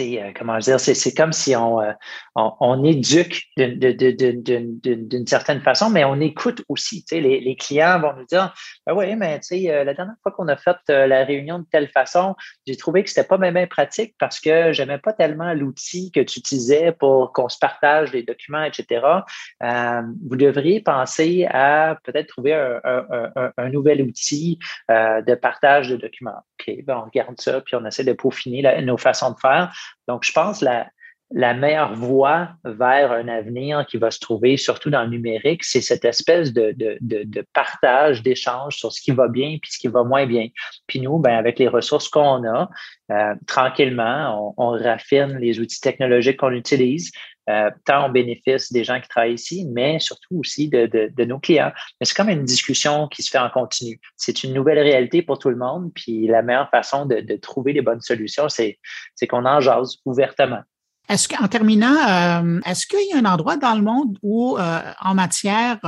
euh, 0.00 0.32
comment 0.36 0.58
dire, 0.58 0.80
c'est 0.80 1.14
comme 1.14 1.32
si 1.32 1.54
on, 1.56 1.80
euh, 1.80 1.92
on, 2.34 2.84
éduque 2.84 3.42
d'une 3.56 5.26
certaine 5.26 5.60
façon, 5.60 5.90
mais 5.90 6.04
on 6.04 6.20
écoute 6.20 6.62
aussi. 6.68 7.04
Les, 7.10 7.40
les 7.40 7.56
clients 7.56 8.00
vont 8.00 8.12
nous 8.14 8.24
dire 8.26 8.54
ben 8.86 8.94
Oui, 8.94 9.14
mais 9.16 9.40
euh, 9.52 9.84
la 9.84 9.94
dernière 9.94 10.16
fois 10.22 10.32
qu'on 10.32 10.48
a 10.48 10.56
fait 10.56 10.76
la 10.88 11.24
réunion 11.24 11.60
de 11.60 11.66
telle 11.70 11.88
façon, 11.88 12.34
j'ai 12.66 12.76
trouvé 12.76 13.02
que 13.02 13.10
c'était 13.10 13.26
pas 13.26 13.38
même 13.38 13.56
pratique 13.68 14.14
parce 14.18 14.40
que 14.40 14.72
j'aimais 14.72 14.98
pas 14.98 15.12
tellement 15.12 15.54
l'outil 15.54 16.10
que 16.10 16.20
tu 16.20 16.40
utilisais 16.40 16.92
pour 16.92 17.32
qu'on 17.32 17.48
se 17.48 17.58
partage 17.58 18.12
les 18.12 18.22
documents, 18.22 18.64
etc. 18.64 19.04
vous 19.60 20.36
devriez 20.36 20.80
penser 20.80 21.46
à 21.50 21.96
peut-être 22.04 22.28
trouver 22.28 22.52
un, 22.54 23.68
nouvel 23.70 24.02
outil 24.02 24.58
de 24.88 25.34
partage 25.34 25.88
de 25.88 25.96
documents. 25.96 26.44
OK, 26.60 26.84
ben 26.84 26.98
on 26.98 27.04
regarde 27.06 27.40
ça, 27.40 27.60
puis 27.60 27.76
on 27.76 27.84
essaie 27.84 28.04
de 28.04 28.12
peaufiner 28.12 28.82
nos 28.82 28.96
façons 28.96 29.30
de 29.30 29.38
faire. 29.38 29.72
Donc, 30.08 30.24
je 30.24 30.32
pense 30.32 30.62
la, 30.62 30.86
la 31.32 31.54
meilleure 31.54 31.94
voie 31.94 32.50
vers 32.64 33.10
un 33.10 33.26
avenir 33.26 33.84
qui 33.86 33.96
va 33.96 34.10
se 34.10 34.20
trouver, 34.20 34.56
surtout 34.56 34.90
dans 34.90 35.02
le 35.02 35.08
numérique, 35.08 35.64
c'est 35.64 35.80
cette 35.80 36.04
espèce 36.04 36.52
de, 36.52 36.74
partage, 37.52 38.22
d'échange 38.22 38.76
sur 38.76 38.92
ce 38.92 39.00
qui 39.00 39.10
va 39.10 39.26
bien 39.26 39.58
puis 39.60 39.72
ce 39.72 39.78
qui 39.78 39.88
va 39.88 40.04
moins 40.04 40.26
bien. 40.26 40.48
Puis 40.86 41.00
nous, 41.00 41.18
ben, 41.18 41.36
avec 41.36 41.58
les 41.58 41.68
ressources 41.68 42.08
qu'on 42.08 42.44
a, 42.44 42.68
euh, 43.10 43.34
tranquillement, 43.46 44.54
on, 44.56 44.70
raffine 44.76 45.38
les 45.38 45.58
outils 45.58 45.80
technologiques 45.80 46.36
qu'on 46.36 46.52
utilise, 46.52 47.10
euh, 47.48 47.70
tant 47.84 48.08
au 48.08 48.12
bénéfice 48.12 48.72
des 48.72 48.82
gens 48.82 49.00
qui 49.00 49.08
travaillent 49.08 49.34
ici, 49.34 49.68
mais 49.70 50.00
surtout 50.00 50.38
aussi 50.38 50.68
de, 50.68 50.86
de, 50.86 51.24
nos 51.24 51.38
clients. 51.38 51.70
Mais 52.00 52.04
c'est 52.04 52.16
comme 52.16 52.28
une 52.28 52.44
discussion 52.44 53.06
qui 53.06 53.22
se 53.22 53.30
fait 53.30 53.38
en 53.38 53.50
continu. 53.50 54.00
C'est 54.16 54.42
une 54.42 54.52
nouvelle 54.52 54.80
réalité 54.80 55.22
pour 55.22 55.38
tout 55.38 55.50
le 55.50 55.56
monde, 55.56 55.92
puis 55.94 56.26
la 56.26 56.42
meilleure 56.42 56.70
façon 56.70 57.06
de, 57.06 57.20
de 57.20 57.36
trouver 57.36 57.72
les 57.72 57.82
bonnes 57.82 58.00
solutions, 58.00 58.48
c'est 58.48 58.78
qu'on 59.28 59.44
en 59.44 59.60
jase 59.60 59.98
ouvertement. 60.04 60.62
Est-ce 61.08 61.28
qu'en 61.28 61.46
terminant, 61.46 61.94
euh, 61.94 62.60
est-ce 62.66 62.84
qu'il 62.84 63.08
y 63.08 63.12
a 63.12 63.18
un 63.18 63.32
endroit 63.32 63.56
dans 63.56 63.76
le 63.76 63.82
monde 63.82 64.18
où, 64.22 64.58
euh, 64.58 64.80
en 65.00 65.14
matière 65.14 65.78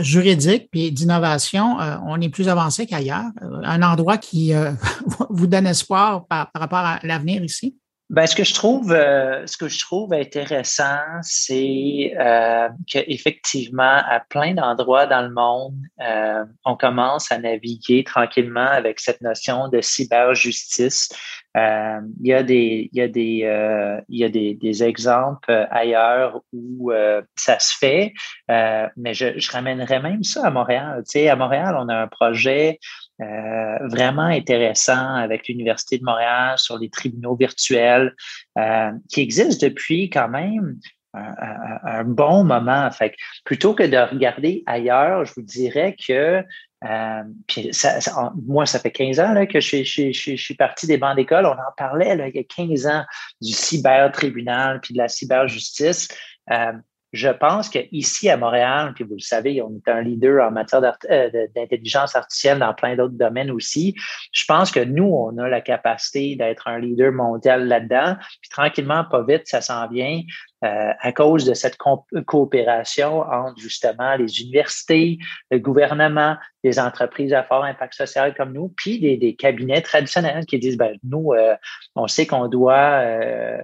juridique 0.00 0.68
et 0.74 0.92
d'innovation, 0.92 1.78
on 2.06 2.20
est 2.20 2.28
plus 2.28 2.48
avancé 2.48 2.86
qu'ailleurs? 2.86 3.32
Un 3.64 3.82
endroit 3.82 4.16
qui 4.16 4.52
vous 5.30 5.48
donne 5.48 5.66
espoir 5.66 6.24
par 6.26 6.50
rapport 6.54 6.78
à 6.78 7.00
l'avenir 7.02 7.42
ici? 7.42 7.76
Ben, 8.12 8.26
ce 8.26 8.36
que 8.36 8.44
je 8.44 8.52
trouve, 8.52 8.92
euh, 8.92 9.46
ce 9.46 9.56
que 9.56 9.68
je 9.68 9.80
trouve 9.80 10.12
intéressant, 10.12 11.00
c'est 11.22 12.12
euh, 12.20 12.68
qu'effectivement, 12.86 14.02
à 14.06 14.20
plein 14.20 14.52
d'endroits 14.52 15.06
dans 15.06 15.22
le 15.22 15.30
monde, 15.30 15.78
euh, 16.02 16.44
on 16.66 16.76
commence 16.76 17.32
à 17.32 17.38
naviguer 17.38 18.04
tranquillement 18.04 18.66
avec 18.66 19.00
cette 19.00 19.22
notion 19.22 19.68
de 19.68 19.80
cyberjustice. 19.80 21.08
Euh, 21.56 22.00
il 22.20 22.26
y 22.26 22.34
a 22.34 22.42
des, 22.42 22.90
il 22.92 22.98
y 22.98 23.00
a 23.00 23.08
des, 23.08 23.44
euh, 23.44 23.98
il 24.10 24.18
y 24.18 24.24
a 24.24 24.28
des, 24.28 24.52
des 24.56 24.84
exemples 24.84 25.66
ailleurs 25.70 26.42
où 26.52 26.92
ça 27.34 27.58
se 27.58 27.74
fait, 27.78 28.12
mais 28.48 29.14
je, 29.14 29.38
je 29.38 29.50
ramènerais 29.50 30.00
même 30.00 30.22
ça 30.22 30.46
à 30.46 30.50
Montréal. 30.50 31.02
Tu 31.06 31.12
sais, 31.12 31.28
à 31.30 31.36
Montréal, 31.36 31.76
on 31.78 31.88
a 31.88 31.96
un 31.96 32.08
projet 32.08 32.78
euh, 33.22 33.86
vraiment 33.88 34.26
intéressant 34.26 35.14
avec 35.14 35.48
l'Université 35.48 35.98
de 35.98 36.04
Montréal 36.04 36.58
sur 36.58 36.78
les 36.78 36.90
tribunaux 36.90 37.36
virtuels 37.36 38.14
euh, 38.58 38.90
qui 39.08 39.20
existent 39.20 39.66
depuis 39.66 40.10
quand 40.10 40.28
même 40.28 40.78
un, 41.14 42.04
bon 42.04 42.42
moment. 42.42 42.90
Fait 42.90 43.14
plutôt 43.44 43.74
que 43.74 43.82
de 43.82 43.96
regarder 43.96 44.62
ailleurs, 44.66 45.26
je 45.26 45.34
vous 45.34 45.42
dirais 45.42 45.94
que 45.94 46.42
euh, 46.84 47.22
puis 47.46 47.68
ça, 47.72 48.00
moi, 48.46 48.66
ça 48.66 48.80
fait 48.80 48.90
15 48.90 49.20
ans 49.20 49.32
là, 49.32 49.46
que 49.46 49.60
je, 49.60 49.84
je, 49.84 50.10
je, 50.10 50.34
suis 50.34 50.54
parti 50.54 50.86
des 50.86 50.98
bancs 50.98 51.14
d'école. 51.14 51.46
On 51.46 51.52
en 51.52 51.72
parlait 51.76 52.16
là, 52.16 52.28
il 52.28 52.34
y 52.34 52.40
a 52.40 52.44
15 52.44 52.86
ans 52.86 53.04
du 53.40 53.52
cyber-tribunal 53.52 54.80
puis 54.80 54.94
de 54.94 54.98
la 54.98 55.08
cyberjustice. 55.08 56.08
Euh, 56.50 56.72
je 57.12 57.28
pense 57.28 57.68
qu'ici 57.68 58.30
à 58.30 58.36
Montréal, 58.36 58.92
puis 58.94 59.04
vous 59.04 59.14
le 59.14 59.20
savez, 59.20 59.60
on 59.60 59.70
est 59.76 59.90
un 59.90 60.00
leader 60.00 60.46
en 60.46 60.50
matière 60.50 60.80
euh, 61.10 61.30
d'intelligence 61.54 62.16
artificielle 62.16 62.58
dans 62.58 62.72
plein 62.72 62.96
d'autres 62.96 63.14
domaines 63.14 63.50
aussi. 63.50 63.94
Je 64.32 64.44
pense 64.46 64.70
que 64.70 64.80
nous, 64.80 65.04
on 65.04 65.36
a 65.38 65.48
la 65.48 65.60
capacité 65.60 66.36
d'être 66.36 66.68
un 66.68 66.78
leader 66.78 67.12
mondial 67.12 67.68
là-dedans. 67.68 68.16
Puis 68.40 68.50
tranquillement, 68.50 69.04
pas 69.04 69.24
vite, 69.24 69.42
ça 69.44 69.60
s'en 69.60 69.88
vient. 69.88 70.22
Euh, 70.64 70.92
à 71.00 71.12
cause 71.12 71.44
de 71.44 71.54
cette 71.54 71.76
coopération 71.76 73.22
entre 73.22 73.58
justement 73.58 74.14
les 74.14 74.42
universités, 74.42 75.18
le 75.50 75.58
gouvernement, 75.58 76.36
les 76.62 76.78
entreprises 76.78 77.32
à 77.32 77.42
fort 77.42 77.64
impact 77.64 77.94
social 77.94 78.32
comme 78.32 78.52
nous, 78.52 78.68
puis 78.76 79.00
des, 79.00 79.16
des 79.16 79.34
cabinets 79.34 79.82
traditionnels 79.82 80.46
qui 80.46 80.60
disent 80.60 80.76
ben, 80.76 80.96
nous, 81.02 81.32
euh, 81.32 81.56
on 81.96 82.06
sait 82.06 82.26
qu'on 82.26 82.46
doit, 82.46 83.00
euh, 83.02 83.60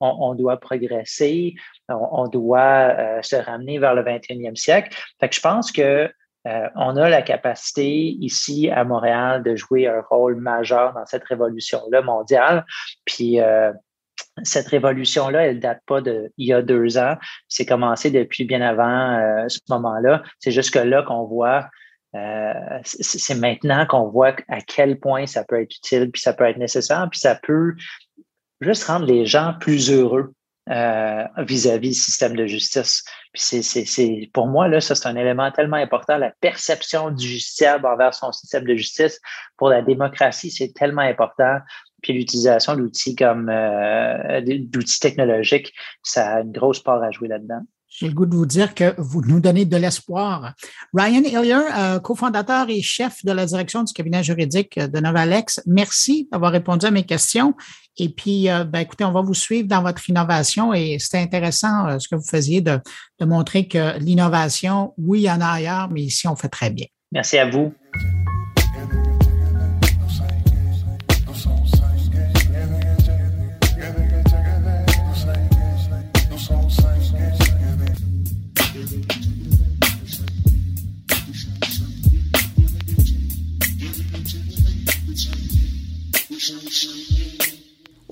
on, 0.00 0.34
doit 0.34 0.58
progresser, 0.58 1.54
on, 1.90 2.08
on 2.12 2.28
doit 2.28 3.20
se 3.20 3.36
ramener 3.36 3.78
vers 3.78 3.94
le 3.94 4.02
21e 4.02 4.56
siècle. 4.56 4.96
Fait 5.20 5.28
que 5.28 5.34
je 5.34 5.40
pense 5.40 5.70
que 5.70 6.10
on 6.76 6.96
a 6.96 7.10
la 7.10 7.20
capacité 7.20 7.90
ici 7.90 8.70
à 8.70 8.82
Montréal 8.82 9.42
de 9.42 9.54
jouer 9.54 9.86
un 9.86 10.00
rôle 10.00 10.36
majeur 10.36 10.94
dans 10.94 11.04
cette 11.04 11.24
révolution-là 11.24 12.00
mondiale. 12.00 12.64
Puis 13.04 13.38
cette 14.42 14.68
révolution-là, 14.68 15.46
elle 15.46 15.60
date 15.60 15.82
pas 15.86 16.00
de 16.00 16.32
il 16.36 16.48
y 16.48 16.52
a 16.52 16.62
deux 16.62 16.98
ans. 16.98 17.16
C'est 17.48 17.66
commencé 17.66 18.10
depuis 18.10 18.44
bien 18.44 18.60
avant 18.60 19.18
euh, 19.18 19.48
ce 19.48 19.60
moment-là. 19.68 20.22
C'est 20.38 20.52
jusque 20.52 20.76
là 20.76 21.02
qu'on 21.02 21.24
voit. 21.24 21.68
Euh, 22.14 22.52
c'est 22.84 23.34
maintenant 23.34 23.86
qu'on 23.86 24.08
voit 24.08 24.34
à 24.48 24.60
quel 24.62 24.98
point 24.98 25.26
ça 25.26 25.44
peut 25.44 25.60
être 25.60 25.74
utile, 25.74 26.10
puis 26.10 26.22
ça 26.22 26.32
peut 26.32 26.44
être 26.44 26.56
nécessaire, 26.56 27.06
puis 27.10 27.20
ça 27.20 27.34
peut 27.34 27.74
juste 28.60 28.84
rendre 28.84 29.04
les 29.04 29.26
gens 29.26 29.54
plus 29.60 29.90
heureux 29.90 30.32
euh, 30.70 31.24
vis-à-vis 31.38 31.90
du 31.90 31.94
système 31.94 32.36
de 32.36 32.46
justice. 32.46 33.04
Puis 33.32 33.62
c'est, 33.62 34.30
pour 34.32 34.46
moi, 34.46 34.68
là, 34.68 34.80
ça, 34.80 34.94
c'est 34.94 35.08
un 35.08 35.16
élément 35.16 35.50
tellement 35.50 35.76
important. 35.76 36.18
La 36.18 36.32
perception 36.40 37.10
du 37.10 37.26
justiciable 37.26 37.86
envers 37.86 38.14
son 38.14 38.32
système 38.32 38.64
de 38.64 38.74
justice 38.74 39.20
pour 39.56 39.70
la 39.70 39.82
démocratie, 39.82 40.50
c'est 40.50 40.72
tellement 40.74 41.02
important. 41.02 41.58
Puis 42.02 42.12
l'utilisation 42.12 42.76
d'outils 42.76 43.16
comme 43.16 43.48
euh, 43.48 44.40
d'outils 44.42 45.00
technologiques, 45.00 45.72
ça 46.02 46.36
a 46.36 46.40
une 46.40 46.52
grosse 46.52 46.80
part 46.80 47.02
à 47.02 47.10
jouer 47.10 47.28
là-dedans. 47.28 47.62
J'ai 47.98 48.06
le 48.06 48.14
goût 48.14 48.26
de 48.26 48.36
vous 48.36 48.46
dire 48.46 48.76
que 48.76 48.94
vous 48.96 49.22
nous 49.22 49.40
donnez 49.40 49.64
de 49.64 49.76
l'espoir. 49.76 50.54
Ryan 50.94 51.22
Hillier, 51.24 51.60
euh, 51.76 51.98
cofondateur 51.98 52.70
et 52.70 52.80
chef 52.80 53.24
de 53.24 53.32
la 53.32 53.44
direction 53.44 53.82
du 53.82 53.92
cabinet 53.92 54.22
juridique 54.22 54.78
de 54.78 55.00
Novalex, 55.00 55.60
merci 55.66 56.28
d'avoir 56.30 56.52
répondu 56.52 56.86
à 56.86 56.92
mes 56.92 57.02
questions. 57.02 57.54
Et 57.96 58.08
puis, 58.08 58.48
euh, 58.48 58.62
ben, 58.62 58.78
écoutez, 58.78 59.04
on 59.04 59.10
va 59.10 59.22
vous 59.22 59.34
suivre 59.34 59.66
dans 59.66 59.82
votre 59.82 60.08
innovation 60.08 60.72
et 60.72 60.98
c'était 61.00 61.18
intéressant 61.18 61.88
euh, 61.88 61.98
ce 61.98 62.06
que 62.06 62.14
vous 62.14 62.26
faisiez 62.26 62.60
de, 62.60 62.78
de 63.18 63.24
montrer 63.24 63.66
que 63.66 63.98
l'innovation, 63.98 64.94
oui, 64.96 65.22
il 65.22 65.24
y 65.24 65.30
en 65.30 65.40
a 65.40 65.48
ailleurs, 65.48 65.88
mais 65.90 66.02
ici, 66.02 66.28
on 66.28 66.36
fait 66.36 66.48
très 66.48 66.70
bien. 66.70 66.86
Merci 67.10 67.38
à 67.38 67.50
vous. 67.50 67.74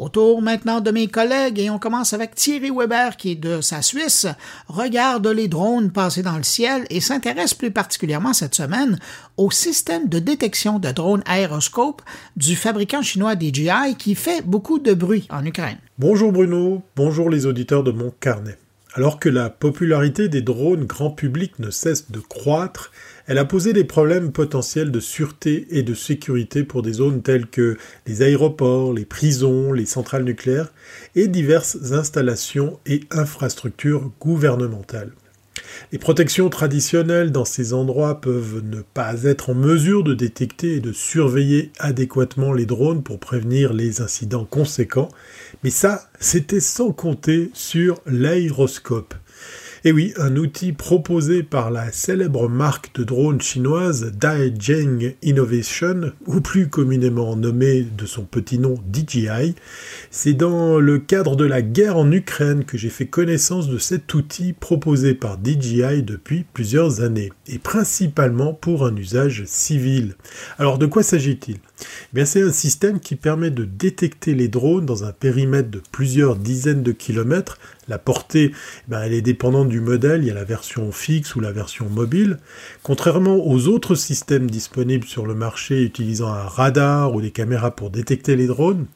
Autour 0.06 0.40
maintenant 0.40 0.80
de 0.80 0.92
mes 0.92 1.08
collègues 1.08 1.58
et 1.58 1.68
on 1.68 1.80
commence 1.80 2.12
avec 2.12 2.36
Thierry 2.36 2.70
Weber 2.70 3.16
qui 3.16 3.34
de 3.34 3.60
sa 3.60 3.82
Suisse, 3.82 4.28
regarde 4.68 5.26
les 5.26 5.48
drones 5.48 5.90
passer 5.90 6.22
dans 6.22 6.36
le 6.36 6.44
ciel 6.44 6.86
et 6.90 7.00
s'intéresse 7.00 7.54
plus 7.54 7.72
particulièrement 7.72 8.32
cette 8.32 8.54
semaine 8.54 9.00
au 9.36 9.50
système 9.50 10.08
de 10.08 10.20
détection 10.20 10.78
de 10.78 10.92
drones 10.92 11.24
aéroscopes 11.26 12.02
du 12.36 12.54
fabricant 12.54 13.02
chinois 13.02 13.34
DJI 13.34 13.96
qui 13.98 14.14
fait 14.14 14.42
beaucoup 14.46 14.78
de 14.78 14.94
bruit 14.94 15.26
en 15.28 15.44
Ukraine. 15.44 15.78
Bonjour 15.98 16.30
Bruno, 16.30 16.84
bonjour 16.94 17.28
les 17.28 17.44
auditeurs 17.44 17.82
de 17.82 17.90
mon 17.90 18.12
carnet. 18.20 18.58
Alors 18.94 19.18
que 19.18 19.28
la 19.28 19.50
popularité 19.50 20.28
des 20.28 20.40
drones 20.40 20.84
grand 20.84 21.10
public 21.10 21.58
ne 21.58 21.70
cesse 21.70 22.12
de 22.12 22.20
croître, 22.20 22.92
elle 23.26 23.38
a 23.38 23.44
posé 23.44 23.72
des 23.72 23.84
problèmes 23.84 24.32
potentiels 24.32 24.90
de 24.90 25.00
sûreté 25.00 25.66
et 25.70 25.82
de 25.82 25.94
sécurité 25.94 26.62
pour 26.62 26.82
des 26.82 26.94
zones 26.94 27.22
telles 27.22 27.48
que 27.48 27.76
les 28.06 28.22
aéroports, 28.22 28.92
les 28.92 29.04
prisons, 29.04 29.72
les 29.72 29.86
centrales 29.86 30.24
nucléaires 30.24 30.72
et 31.14 31.26
diverses 31.26 31.92
installations 31.92 32.78
et 32.86 33.00
infrastructures 33.10 34.10
gouvernementales. 34.20 35.12
Les 35.92 35.98
protections 35.98 36.48
traditionnelles 36.48 37.32
dans 37.32 37.44
ces 37.44 37.72
endroits 37.72 38.20
peuvent 38.20 38.62
ne 38.64 38.80
pas 38.80 39.24
être 39.24 39.50
en 39.50 39.54
mesure 39.54 40.04
de 40.04 40.14
détecter 40.14 40.76
et 40.76 40.80
de 40.80 40.92
surveiller 40.92 41.72
adéquatement 41.78 42.52
les 42.52 42.66
drones 42.66 43.02
pour 43.02 43.18
prévenir 43.18 43.72
les 43.72 44.00
incidents 44.00 44.44
conséquents, 44.44 45.08
mais 45.64 45.70
ça, 45.70 46.08
c'était 46.20 46.60
sans 46.60 46.92
compter 46.92 47.50
sur 47.52 48.00
l'aéroscope. 48.06 49.14
Et 49.86 49.92
oui, 49.92 50.12
un 50.16 50.34
outil 50.34 50.72
proposé 50.72 51.44
par 51.44 51.70
la 51.70 51.92
célèbre 51.92 52.48
marque 52.48 52.92
de 52.96 53.04
drones 53.04 53.40
chinoise 53.40 54.10
Daijing 54.18 55.14
Innovation, 55.22 56.10
ou 56.26 56.40
plus 56.40 56.68
communément 56.68 57.36
nommé 57.36 57.86
de 57.96 58.04
son 58.04 58.24
petit 58.24 58.58
nom 58.58 58.74
DJI. 58.92 59.54
C'est 60.10 60.32
dans 60.32 60.80
le 60.80 60.98
cadre 60.98 61.36
de 61.36 61.44
la 61.44 61.62
guerre 61.62 61.98
en 61.98 62.10
Ukraine 62.10 62.64
que 62.64 62.76
j'ai 62.76 62.88
fait 62.88 63.06
connaissance 63.06 63.68
de 63.68 63.78
cet 63.78 64.12
outil 64.12 64.54
proposé 64.54 65.14
par 65.14 65.38
DJI 65.40 66.02
depuis 66.02 66.44
plusieurs 66.52 67.00
années, 67.00 67.30
et 67.46 67.60
principalement 67.60 68.54
pour 68.54 68.84
un 68.84 68.96
usage 68.96 69.44
civil. 69.46 70.16
Alors 70.58 70.78
de 70.78 70.86
quoi 70.86 71.04
s'agit-il? 71.04 71.58
Eh 72.16 72.24
c'est 72.24 72.42
un 72.42 72.52
système 72.52 73.00
qui 73.00 73.16
permet 73.16 73.50
de 73.50 73.64
détecter 73.64 74.34
les 74.34 74.48
drones 74.48 74.86
dans 74.86 75.04
un 75.04 75.12
périmètre 75.12 75.70
de 75.70 75.82
plusieurs 75.92 76.36
dizaines 76.36 76.82
de 76.82 76.92
kilomètres. 76.92 77.58
La 77.88 77.98
portée, 77.98 78.52
eh 78.90 78.94
elle 78.94 79.12
est 79.12 79.22
dépendante 79.22 79.68
du 79.68 79.80
modèle, 79.80 80.22
il 80.22 80.28
y 80.28 80.30
a 80.30 80.34
la 80.34 80.44
version 80.44 80.90
fixe 80.92 81.36
ou 81.36 81.40
la 81.40 81.52
version 81.52 81.88
mobile. 81.88 82.38
Contrairement 82.82 83.46
aux 83.46 83.68
autres 83.68 83.94
systèmes 83.94 84.50
disponibles 84.50 85.06
sur 85.06 85.26
le 85.26 85.34
marché 85.34 85.82
utilisant 85.82 86.32
un 86.32 86.46
radar 86.46 87.14
ou 87.14 87.20
des 87.20 87.30
caméras 87.30 87.76
pour 87.76 87.90
détecter 87.90 88.36
les 88.36 88.46
drones, 88.46 88.86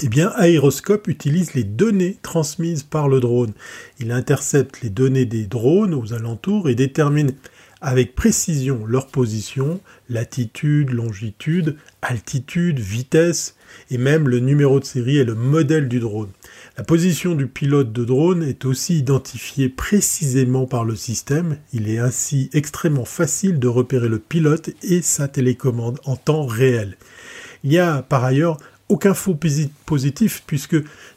eh 0.00 0.08
bien, 0.08 0.32
Aeroscope 0.38 1.08
utilise 1.08 1.54
les 1.54 1.64
données 1.64 2.18
transmises 2.22 2.84
par 2.84 3.08
le 3.08 3.18
drone. 3.18 3.52
Il 3.98 4.12
intercepte 4.12 4.80
les 4.82 4.90
données 4.90 5.24
des 5.24 5.46
drones 5.46 5.92
aux 5.92 6.12
alentours 6.12 6.68
et 6.68 6.76
détermine 6.76 7.32
avec 7.80 8.14
précision 8.14 8.84
leur 8.86 9.06
position, 9.06 9.80
latitude, 10.08 10.90
longitude, 10.90 11.76
altitude, 12.02 12.78
vitesse 12.78 13.54
et 13.90 13.98
même 13.98 14.28
le 14.28 14.40
numéro 14.40 14.80
de 14.80 14.84
série 14.84 15.18
et 15.18 15.24
le 15.24 15.34
modèle 15.34 15.88
du 15.88 16.00
drone. 16.00 16.30
La 16.76 16.84
position 16.84 17.34
du 17.34 17.46
pilote 17.46 17.92
de 17.92 18.04
drone 18.04 18.42
est 18.42 18.64
aussi 18.64 18.98
identifiée 18.98 19.68
précisément 19.68 20.66
par 20.66 20.84
le 20.84 20.96
système. 20.96 21.58
Il 21.72 21.88
est 21.88 21.98
ainsi 21.98 22.50
extrêmement 22.52 23.04
facile 23.04 23.58
de 23.58 23.68
repérer 23.68 24.08
le 24.08 24.18
pilote 24.18 24.70
et 24.82 25.02
sa 25.02 25.28
télécommande 25.28 26.00
en 26.04 26.16
temps 26.16 26.46
réel. 26.46 26.96
Il 27.64 27.70
n'y 27.70 27.78
a 27.78 28.02
par 28.02 28.24
ailleurs 28.24 28.58
aucun 28.88 29.14
faux 29.14 29.38
positif 29.86 30.42
puisque 30.46 30.76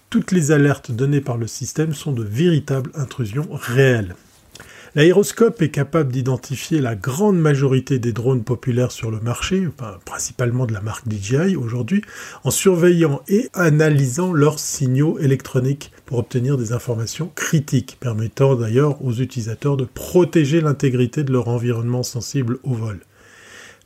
toutes 0.09 0.32
les 0.32 0.51
alertes 0.51 0.91
données 0.91 1.22
par 1.22 1.38
le 1.38 1.47
système 1.47 1.93
sont 1.93 2.12
de 2.12 2.24
véritables 2.24 2.91
intrusions 2.95 3.47
réelles. 3.51 4.16
L'aéroscope 4.93 5.61
est 5.61 5.69
capable 5.69 6.11
d'identifier 6.11 6.81
la 6.81 6.95
grande 6.95 7.39
majorité 7.39 7.97
des 7.97 8.11
drones 8.11 8.43
populaires 8.43 8.91
sur 8.91 9.09
le 9.09 9.21
marché, 9.21 9.69
principalement 10.03 10.65
de 10.65 10.73
la 10.73 10.81
marque 10.81 11.07
DJI 11.09 11.55
aujourd'hui, 11.55 12.01
en 12.43 12.51
surveillant 12.51 13.21
et 13.29 13.47
analysant 13.53 14.33
leurs 14.33 14.59
signaux 14.59 15.17
électroniques 15.17 15.93
pour 16.05 16.17
obtenir 16.17 16.57
des 16.57 16.73
informations 16.73 17.31
critiques, 17.33 17.95
permettant 18.01 18.55
d'ailleurs 18.55 19.01
aux 19.01 19.13
utilisateurs 19.13 19.77
de 19.77 19.85
protéger 19.85 20.59
l'intégrité 20.59 21.23
de 21.23 21.31
leur 21.31 21.47
environnement 21.47 22.03
sensible 22.03 22.59
au 22.63 22.73
vol. 22.73 22.99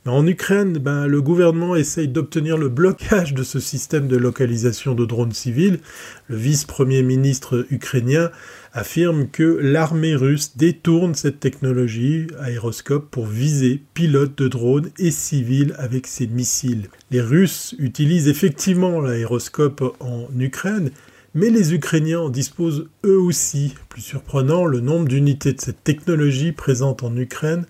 En 0.06 0.24
Ukraine, 0.24 0.74
ben, 0.78 1.08
le 1.08 1.20
gouvernement 1.20 1.74
essaye 1.74 2.06
d'obtenir 2.06 2.56
le 2.56 2.68
blocage 2.68 3.34
de 3.34 3.42
ce 3.42 3.58
système 3.58 4.06
de 4.06 4.16
localisation 4.16 4.94
de 4.94 5.04
drones 5.04 5.32
civils. 5.32 5.80
Le 6.28 6.36
vice-premier 6.36 7.02
ministre 7.02 7.66
ukrainien 7.70 8.30
affirme 8.76 9.28
que 9.28 9.58
l'armée 9.62 10.14
russe 10.14 10.52
détourne 10.56 11.14
cette 11.14 11.40
technologie 11.40 12.26
aéroscope 12.38 13.10
pour 13.10 13.24
viser 13.24 13.82
pilotes 13.94 14.36
de 14.36 14.48
drones 14.48 14.90
et 14.98 15.10
civils 15.10 15.74
avec 15.78 16.06
ses 16.06 16.26
missiles. 16.26 16.88
Les 17.10 17.22
Russes 17.22 17.74
utilisent 17.78 18.28
effectivement 18.28 19.00
l'aéroscope 19.00 19.96
en 19.98 20.28
Ukraine, 20.38 20.90
mais 21.34 21.48
les 21.48 21.72
Ukrainiens 21.72 22.20
en 22.20 22.28
disposent 22.28 22.88
eux 23.06 23.18
aussi. 23.18 23.74
Plus 23.88 24.02
surprenant, 24.02 24.66
le 24.66 24.80
nombre 24.80 25.08
d'unités 25.08 25.54
de 25.54 25.60
cette 25.60 25.82
technologie 25.82 26.52
présente 26.52 27.02
en 27.02 27.16
Ukraine 27.16 27.64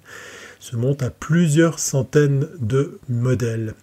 se 0.59 0.75
monte 0.75 1.05
à 1.05 1.11
plusieurs 1.11 1.79
centaines 1.79 2.49
de 2.59 2.99
modèles. 3.09 3.75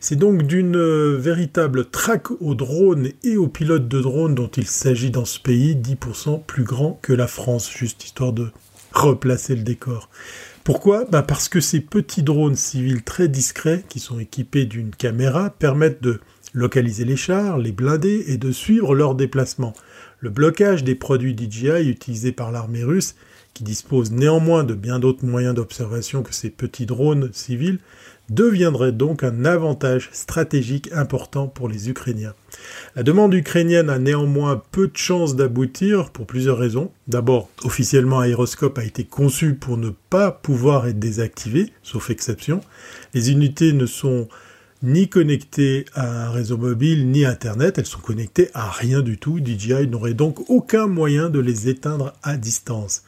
C'est 0.00 0.16
donc 0.16 0.42
d'une 0.42 0.76
euh, 0.76 1.16
véritable 1.16 1.90
traque 1.90 2.30
aux 2.40 2.54
drones 2.54 3.10
et 3.24 3.36
aux 3.36 3.48
pilotes 3.48 3.88
de 3.88 4.00
drones 4.00 4.34
dont 4.34 4.50
il 4.56 4.66
s'agit 4.66 5.10
dans 5.10 5.24
ce 5.24 5.40
pays, 5.40 5.74
10% 5.74 6.44
plus 6.44 6.64
grand 6.64 6.98
que 7.02 7.12
la 7.12 7.26
France, 7.26 7.70
juste 7.70 8.04
histoire 8.04 8.32
de 8.32 8.48
replacer 8.92 9.56
le 9.56 9.62
décor. 9.62 10.08
Pourquoi? 10.64 11.04
Bah 11.04 11.22
Parce 11.22 11.48
que 11.48 11.60
ces 11.60 11.80
petits 11.80 12.22
drones 12.22 12.56
civils 12.56 13.04
très 13.04 13.28
discrets, 13.28 13.84
qui 13.88 14.00
sont 14.00 14.18
équipés 14.18 14.64
d'une 14.64 14.90
caméra, 14.90 15.50
permettent 15.50 16.02
de 16.02 16.20
localiser 16.54 17.04
les 17.04 17.16
chars, 17.16 17.58
les 17.58 17.72
blinder 17.72 18.24
et 18.26 18.38
de 18.38 18.50
suivre 18.50 18.94
leur 18.94 19.14
déplacement. 19.14 19.74
Le 20.20 20.30
blocage 20.30 20.82
des 20.82 20.94
produits 20.94 21.36
DJI 21.36 21.88
utilisés 21.88 22.32
par 22.32 22.50
l'armée 22.50 22.82
russe 22.82 23.14
qui 23.56 23.64
dispose 23.64 24.10
néanmoins 24.10 24.64
de 24.64 24.74
bien 24.74 24.98
d'autres 24.98 25.24
moyens 25.24 25.54
d'observation 25.54 26.22
que 26.22 26.34
ces 26.34 26.50
petits 26.50 26.84
drones 26.84 27.30
civils, 27.32 27.78
deviendrait 28.28 28.92
donc 28.92 29.22
un 29.22 29.46
avantage 29.46 30.10
stratégique 30.12 30.90
important 30.92 31.46
pour 31.46 31.66
les 31.66 31.88
Ukrainiens. 31.88 32.34
La 32.96 33.02
demande 33.02 33.32
ukrainienne 33.32 33.88
a 33.88 33.98
néanmoins 33.98 34.62
peu 34.72 34.88
de 34.88 34.96
chances 34.96 35.36
d'aboutir 35.36 36.10
pour 36.10 36.26
plusieurs 36.26 36.58
raisons. 36.58 36.90
D'abord, 37.08 37.48
officiellement 37.64 38.20
Aéroscope 38.20 38.78
a 38.78 38.84
été 38.84 39.04
conçu 39.04 39.54
pour 39.54 39.78
ne 39.78 39.88
pas 40.10 40.30
pouvoir 40.32 40.86
être 40.86 40.98
désactivé, 40.98 41.72
sauf 41.82 42.10
exception. 42.10 42.60
Les 43.14 43.30
unités 43.30 43.72
ne 43.72 43.86
sont 43.86 44.28
ni 44.82 45.08
connectées 45.08 45.86
à 45.94 46.26
un 46.26 46.30
réseau 46.30 46.58
mobile 46.58 47.10
ni 47.10 47.24
Internet, 47.24 47.78
elles 47.78 47.86
sont 47.86 48.00
connectées 48.00 48.50
à 48.52 48.70
rien 48.70 49.00
du 49.00 49.16
tout. 49.16 49.38
DJI 49.42 49.86
n'aurait 49.88 50.14
donc 50.14 50.50
aucun 50.50 50.86
moyen 50.86 51.30
de 51.30 51.38
les 51.38 51.68
éteindre 51.68 52.12
à 52.22 52.36
distance. 52.36 53.02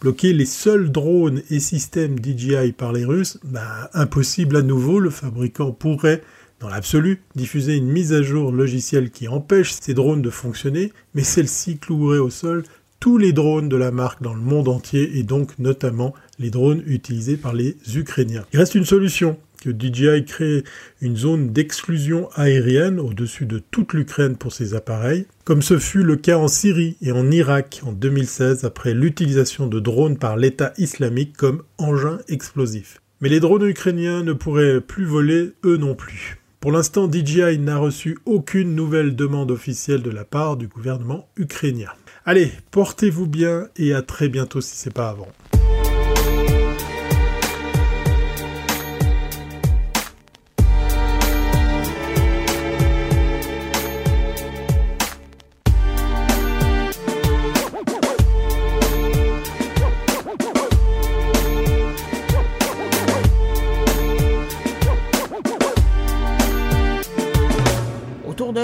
Bloquer 0.00 0.32
les 0.32 0.46
seuls 0.46 0.92
drones 0.92 1.42
et 1.50 1.58
systèmes 1.58 2.18
DJI 2.18 2.72
par 2.72 2.92
les 2.92 3.04
Russes, 3.04 3.38
bah, 3.44 3.90
impossible 3.94 4.56
à 4.56 4.62
nouveau, 4.62 5.00
le 5.00 5.10
fabricant 5.10 5.72
pourrait 5.72 6.22
dans 6.60 6.68
l'absolu, 6.68 7.22
diffuser 7.36 7.76
une 7.76 7.86
mise 7.86 8.12
à 8.12 8.22
jour 8.22 8.50
logicielle 8.50 9.10
qui 9.10 9.28
empêche 9.28 9.72
ces 9.80 9.94
drones 9.94 10.22
de 10.22 10.30
fonctionner, 10.30 10.92
mais 11.14 11.22
celle-ci 11.22 11.78
clouerait 11.78 12.18
au 12.18 12.30
sol 12.30 12.64
tous 13.00 13.16
les 13.16 13.32
drones 13.32 13.68
de 13.68 13.76
la 13.76 13.92
marque 13.92 14.22
dans 14.22 14.34
le 14.34 14.40
monde 14.40 14.66
entier 14.66 15.18
et 15.18 15.22
donc 15.22 15.56
notamment 15.60 16.14
les 16.40 16.50
drones 16.50 16.82
utilisés 16.86 17.36
par 17.36 17.52
les 17.52 17.76
Ukrainiens. 17.94 18.44
Il 18.52 18.58
reste 18.58 18.74
une 18.74 18.84
solution, 18.84 19.38
que 19.62 19.70
DJI 19.70 20.24
crée 20.24 20.64
une 21.00 21.16
zone 21.16 21.52
d'exclusion 21.52 22.28
aérienne 22.34 23.00
au-dessus 23.00 23.46
de 23.46 23.58
toute 23.58 23.92
l'Ukraine 23.92 24.36
pour 24.36 24.52
ses 24.52 24.74
appareils, 24.74 25.26
comme 25.44 25.62
ce 25.62 25.78
fut 25.78 26.02
le 26.02 26.16
cas 26.16 26.38
en 26.38 26.48
Syrie 26.48 26.96
et 27.02 27.12
en 27.12 27.30
Irak 27.30 27.82
en 27.84 27.92
2016 27.92 28.64
après 28.64 28.94
l'utilisation 28.94 29.66
de 29.66 29.80
drones 29.80 30.18
par 30.18 30.36
l'État 30.36 30.72
islamique 30.78 31.36
comme 31.36 31.62
engin 31.78 32.18
explosif. 32.28 33.00
Mais 33.20 33.28
les 33.28 33.40
drones 33.40 33.66
ukrainiens 33.66 34.22
ne 34.22 34.32
pourraient 34.32 34.80
plus 34.80 35.04
voler 35.04 35.52
eux 35.64 35.76
non 35.76 35.94
plus. 35.94 36.38
Pour 36.60 36.72
l'instant, 36.72 37.10
DJI 37.10 37.58
n'a 37.58 37.78
reçu 37.78 38.18
aucune 38.26 38.74
nouvelle 38.74 39.14
demande 39.14 39.50
officielle 39.50 40.02
de 40.02 40.10
la 40.10 40.24
part 40.24 40.56
du 40.56 40.66
gouvernement 40.66 41.28
ukrainien. 41.36 41.90
Allez, 42.24 42.50
portez-vous 42.72 43.26
bien 43.26 43.68
et 43.76 43.94
à 43.94 44.02
très 44.02 44.28
bientôt 44.28 44.60
si 44.60 44.76
c'est 44.76 44.92
pas 44.92 45.08
avant. 45.08 45.28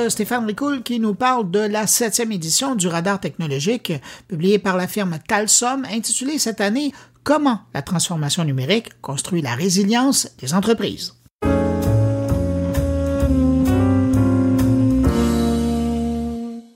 Stéphane 0.08 0.46
Ricoul 0.46 0.82
qui 0.82 0.98
nous 0.98 1.14
parle 1.14 1.50
de 1.50 1.58
la 1.58 1.86
septième 1.86 2.32
édition 2.32 2.74
du 2.74 2.88
radar 2.88 3.20
technologique 3.20 3.92
publié 4.28 4.58
par 4.58 4.76
la 4.76 4.88
firme 4.88 5.18
Talsom 5.28 5.84
intitulée 5.84 6.38
cette 6.38 6.60
année 6.60 6.92
Comment 7.22 7.60
la 7.74 7.82
transformation 7.82 8.44
numérique 8.44 9.00
construit 9.00 9.42
la 9.42 9.54
résilience 9.54 10.34
des 10.38 10.54
entreprises. 10.54 11.14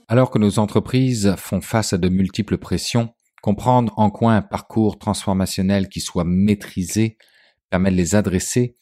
Alors 0.07 0.29
que 0.29 0.39
nos 0.39 0.59
entreprises 0.59 1.33
font 1.37 1.61
face 1.61 1.93
à 1.93 1.97
de 1.97 2.09
multiples 2.09 2.57
pressions, 2.57 3.09
comprendre 3.41 3.93
en 3.97 4.11
quoi 4.11 4.33
un 4.33 4.41
parcours 4.41 4.99
transformationnel 4.99 5.89
qui 5.89 5.99
soit 5.99 6.25
maîtrisé 6.25 7.17
permet 7.69 7.91
de 7.91 7.95
les 7.95 8.15
adresser 8.15 8.75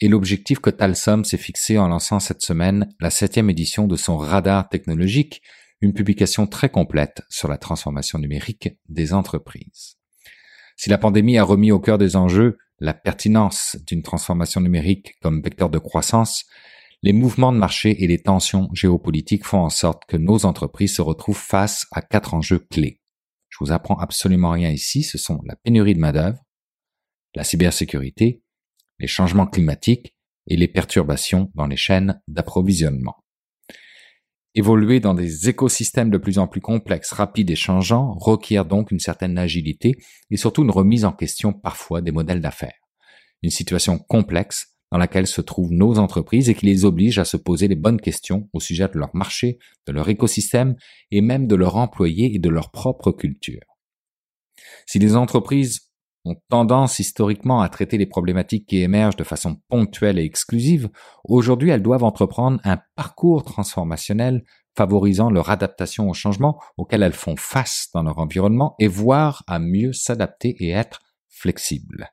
et 0.00 0.08
l'objectif 0.08 0.58
que 0.60 0.70
Talsom 0.70 1.24
s'est 1.24 1.36
fixé 1.36 1.78
en 1.78 1.88
lançant 1.88 2.20
cette 2.20 2.42
semaine 2.42 2.92
la 3.00 3.10
septième 3.10 3.50
édition 3.50 3.86
de 3.86 3.96
son 3.96 4.16
radar 4.16 4.68
technologique, 4.68 5.42
une 5.80 5.92
publication 5.92 6.46
très 6.46 6.68
complète 6.68 7.22
sur 7.28 7.48
la 7.48 7.58
transformation 7.58 8.18
numérique 8.18 8.70
des 8.88 9.12
entreprises. 9.12 9.96
Si 10.76 10.88
la 10.88 10.98
pandémie 10.98 11.38
a 11.38 11.44
remis 11.44 11.72
au 11.72 11.80
cœur 11.80 11.98
des 11.98 12.16
enjeux 12.16 12.58
la 12.78 12.94
pertinence 12.94 13.76
d'une 13.86 14.02
transformation 14.02 14.62
numérique 14.62 15.14
comme 15.20 15.42
vecteur 15.42 15.68
de 15.68 15.78
croissance, 15.78 16.46
les 17.02 17.12
mouvements 17.12 17.52
de 17.52 17.58
marché 17.58 18.02
et 18.02 18.06
les 18.06 18.22
tensions 18.22 18.68
géopolitiques 18.72 19.44
font 19.44 19.60
en 19.60 19.70
sorte 19.70 20.04
que 20.06 20.16
nos 20.16 20.46
entreprises 20.46 20.94
se 20.94 21.02
retrouvent 21.02 21.36
face 21.36 21.86
à 21.92 22.00
quatre 22.00 22.32
enjeux 22.34 22.58
clés. 22.58 23.00
Je 23.48 23.58
vous 23.60 23.72
apprends 23.72 23.98
absolument 23.98 24.50
rien 24.50 24.70
ici, 24.70 25.02
ce 25.02 25.18
sont 25.18 25.40
la 25.44 25.56
pénurie 25.56 25.94
de 25.94 26.00
main-d'œuvre, 26.00 26.42
la 27.34 27.44
cybersécurité 27.44 28.42
les 29.00 29.08
changements 29.08 29.46
climatiques 29.46 30.14
et 30.46 30.56
les 30.56 30.68
perturbations 30.68 31.50
dans 31.54 31.66
les 31.66 31.76
chaînes 31.76 32.20
d'approvisionnement. 32.28 33.16
Évoluer 34.54 34.98
dans 34.98 35.14
des 35.14 35.48
écosystèmes 35.48 36.10
de 36.10 36.18
plus 36.18 36.38
en 36.38 36.48
plus 36.48 36.60
complexes, 36.60 37.12
rapides 37.12 37.50
et 37.50 37.56
changeants 37.56 38.14
requiert 38.14 38.64
donc 38.64 38.90
une 38.90 38.98
certaine 38.98 39.38
agilité 39.38 39.96
et 40.30 40.36
surtout 40.36 40.64
une 40.64 40.72
remise 40.72 41.04
en 41.04 41.12
question 41.12 41.52
parfois 41.52 42.00
des 42.00 42.10
modèles 42.10 42.40
d'affaires. 42.40 42.74
Une 43.42 43.50
situation 43.50 43.98
complexe 43.98 44.76
dans 44.90 44.98
laquelle 44.98 45.28
se 45.28 45.40
trouvent 45.40 45.72
nos 45.72 45.98
entreprises 45.98 46.48
et 46.48 46.54
qui 46.54 46.66
les 46.66 46.84
oblige 46.84 47.20
à 47.20 47.24
se 47.24 47.36
poser 47.36 47.68
les 47.68 47.76
bonnes 47.76 48.00
questions 48.00 48.48
au 48.52 48.58
sujet 48.58 48.88
de 48.88 48.98
leur 48.98 49.14
marché, 49.14 49.58
de 49.86 49.92
leur 49.92 50.08
écosystème 50.08 50.74
et 51.12 51.20
même 51.20 51.46
de 51.46 51.54
leurs 51.54 51.76
employés 51.76 52.34
et 52.34 52.40
de 52.40 52.48
leur 52.48 52.72
propre 52.72 53.12
culture. 53.12 53.62
Si 54.86 54.98
les 54.98 55.14
entreprises 55.14 55.89
ont 56.24 56.36
tendance 56.48 56.98
historiquement 56.98 57.62
à 57.62 57.68
traiter 57.68 57.96
les 57.98 58.06
problématiques 58.06 58.66
qui 58.66 58.82
émergent 58.82 59.16
de 59.16 59.24
façon 59.24 59.56
ponctuelle 59.68 60.18
et 60.18 60.24
exclusive, 60.24 60.90
aujourd'hui 61.24 61.70
elles 61.70 61.82
doivent 61.82 62.04
entreprendre 62.04 62.60
un 62.64 62.78
parcours 62.94 63.44
transformationnel 63.44 64.44
favorisant 64.76 65.30
leur 65.30 65.50
adaptation 65.50 66.08
aux 66.08 66.14
changements 66.14 66.60
auxquels 66.76 67.02
elles 67.02 67.12
font 67.12 67.36
face 67.36 67.88
dans 67.94 68.02
leur 68.02 68.18
environnement 68.18 68.74
et 68.78 68.86
voire 68.86 69.42
à 69.46 69.58
mieux 69.58 69.92
s'adapter 69.92 70.56
et 70.60 70.70
être 70.70 71.00
flexibles. 71.28 72.10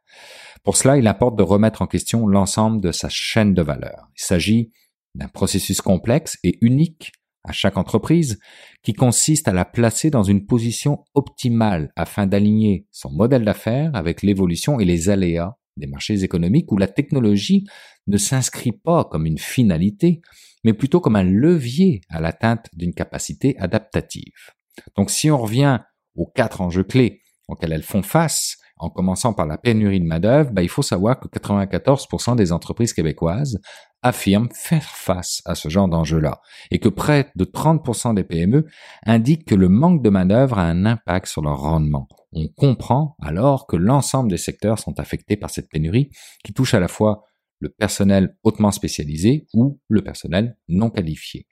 Pour 0.64 0.78
cela, 0.78 0.98
il 0.98 1.08
importe 1.08 1.36
de 1.36 1.44
remettre 1.44 1.82
en 1.82 1.88
question 1.88 2.28
l'ensemble 2.28 2.82
de 2.82 2.92
sa 2.92 3.10
chaîne 3.10 3.54
de 3.54 3.62
valeur. 3.62 4.10
Il 4.18 4.24
s'agit 4.24 4.72
d'un 5.16 5.28
processus 5.28 5.82
complexe 5.82 6.38
et 6.44 6.58
unique 6.62 7.12
à 7.48 7.52
chaque 7.52 7.78
entreprise, 7.78 8.40
qui 8.84 8.94
consiste 8.94 9.48
à 9.48 9.54
la 9.54 9.66
placer 9.66 10.10
dans 10.10 10.24
une 10.24 10.46
position 10.46 11.04
optimale 11.14 11.92
afin 11.96 12.28
d'aligner 12.28 12.88
son 12.92 13.12
modèle 13.12 13.46
d'affaires 13.46 13.92
avec 13.94 14.22
l'évolution 14.22 14.80
et 14.80 14.86
les 14.86 15.10
aléas 15.10 15.58
des 15.78 15.88
marchés 15.88 16.24
économiques 16.24 16.72
où 16.72 16.78
la 16.78 16.88
technologie 16.88 17.66
ne 18.08 18.18
s'inscrit 18.18 18.72
pas 18.72 19.06
comme 19.06 19.26
une 19.26 19.38
finalité, 19.38 20.22
mais 20.64 20.74
plutôt 20.74 21.00
comme 21.00 21.16
un 21.16 21.24
levier 21.24 22.02
à 22.10 22.20
l'atteinte 22.20 22.68
d'une 22.74 22.94
capacité 22.94 23.58
adaptative. 23.60 24.52
Donc 24.96 25.10
si 25.10 25.30
on 25.32 25.38
revient 25.38 25.80
aux 26.16 26.28
quatre 26.28 26.62
enjeux 26.62 26.84
clés 26.84 27.22
auxquels 27.48 27.72
elles 27.72 27.84
font 27.84 28.04
face, 28.04 28.58
en 28.80 28.90
commençant 28.90 29.34
par 29.34 29.46
la 29.46 29.58
pénurie 29.58 30.00
de 30.00 30.06
main-d'œuvre, 30.06 30.52
bah, 30.52 30.64
il 30.64 30.70
faut 30.70 30.82
savoir 30.82 31.20
que 31.20 31.28
94% 31.28 32.36
des 32.36 32.52
entreprises 32.52 32.94
québécoises 32.94 33.60
affirment 34.04 34.50
faire 34.54 34.84
face 34.84 35.42
à 35.46 35.56
ce 35.56 35.70
genre 35.70 35.88
d'enjeu-là 35.88 36.40
et 36.72 36.80
que 36.80 36.90
près 36.90 37.32
de 37.36 37.46
30% 37.46 38.14
des 38.14 38.24
PME 38.24 38.66
indiquent 39.06 39.46
que 39.46 39.56
le 39.56 39.70
manque 39.70 40.04
de 40.04 40.10
main-d'œuvre 40.10 40.60
a 40.60 40.64
un 40.64 40.86
impact 40.86 41.28
sur 41.28 41.42
leur 41.42 41.60
rendement. 41.60 42.08
On 42.32 42.48
comprend 42.48 43.16
alors 43.22 43.66
que 43.68 43.76
l'ensemble 43.76 44.30
des 44.30 44.38
secteurs 44.38 44.80
sont 44.80 45.00
affectés 45.00 45.38
par 45.38 45.50
cette 45.50 45.70
pénurie 45.70 46.12
qui 46.44 46.54
touche 46.54 46.74
à 46.74 46.80
la 46.80 46.88
fois 46.88 47.24
le 47.60 47.70
personnel 47.70 48.38
hautement 48.44 48.72
spécialisé 48.72 49.48
ou 49.54 49.80
le 49.88 50.04
personnel 50.04 50.58
non 50.68 50.90
qualifié. 50.90 51.48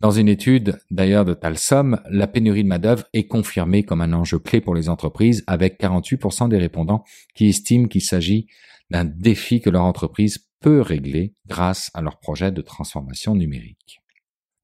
Dans 0.00 0.10
une 0.10 0.28
étude 0.28 0.78
d'ailleurs 0.90 1.24
de 1.24 1.32
Talsom, 1.32 1.98
la 2.10 2.26
pénurie 2.26 2.64
de 2.64 2.68
main-d'œuvre 2.68 3.04
est 3.14 3.26
confirmée 3.26 3.82
comme 3.82 4.02
un 4.02 4.12
enjeu 4.12 4.38
clé 4.38 4.60
pour 4.60 4.74
les 4.74 4.90
entreprises 4.90 5.42
avec 5.46 5.80
48% 5.80 6.50
des 6.50 6.58
répondants 6.58 7.02
qui 7.34 7.48
estiment 7.48 7.88
qu'il 7.88 8.02
s'agit 8.02 8.46
d'un 8.90 9.06
défi 9.06 9.60
que 9.62 9.70
leur 9.70 9.84
entreprise 9.84 10.46
peut 10.60 10.82
régler 10.82 11.34
grâce 11.46 11.90
à 11.94 12.02
leur 12.02 12.18
projet 12.18 12.52
de 12.52 12.60
transformation 12.60 13.34
numérique. 13.34 14.02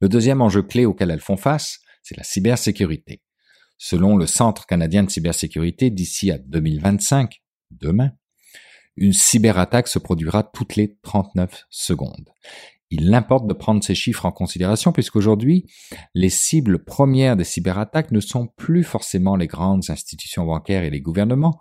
Le 0.01 0.09
deuxième 0.11 0.43
enjeu 0.43 0.63
clé 0.63 0.85
auquel 0.85 1.11
elles 1.11 1.21
font 1.21 1.39
face, 1.39 1.81
c'est 2.03 2.17
la 2.17 2.25
cybersécurité. 2.25 3.23
Selon 3.79 4.17
le 4.17 4.27
Centre 4.27 4.67
canadien 4.67 5.03
de 5.03 5.11
cybersécurité, 5.11 5.89
d'ici 5.89 6.31
à 6.31 6.39
2025, 6.39 7.41
demain, 7.71 8.13
une 8.97 9.15
cyberattaque 9.15 9.89
se 9.89 9.99
produira 9.99 10.43
toutes 10.43 10.77
les 10.77 10.99
39 11.03 11.65
secondes 11.71 12.29
il 12.93 13.15
importe 13.15 13.47
de 13.47 13.55
prendre 13.55 13.83
ces 13.83 13.95
chiffres 13.95 14.27
en 14.27 14.33
considération 14.33 14.93
puisqu'aujourd'hui, 14.93 15.67
les 16.15 16.29
cibles 16.29 16.85
premières 16.85 17.37
des 17.37 17.45
cyberattaques 17.45 18.13
ne 18.13 18.21
sont 18.21 18.49
plus 18.57 18.85
forcément 18.85 19.35
les 19.35 19.47
grandes 19.47 19.89
institutions 19.89 20.45
bancaires 20.45 20.85
et 20.85 20.91
les 20.91 21.01
gouvernements, 21.01 21.59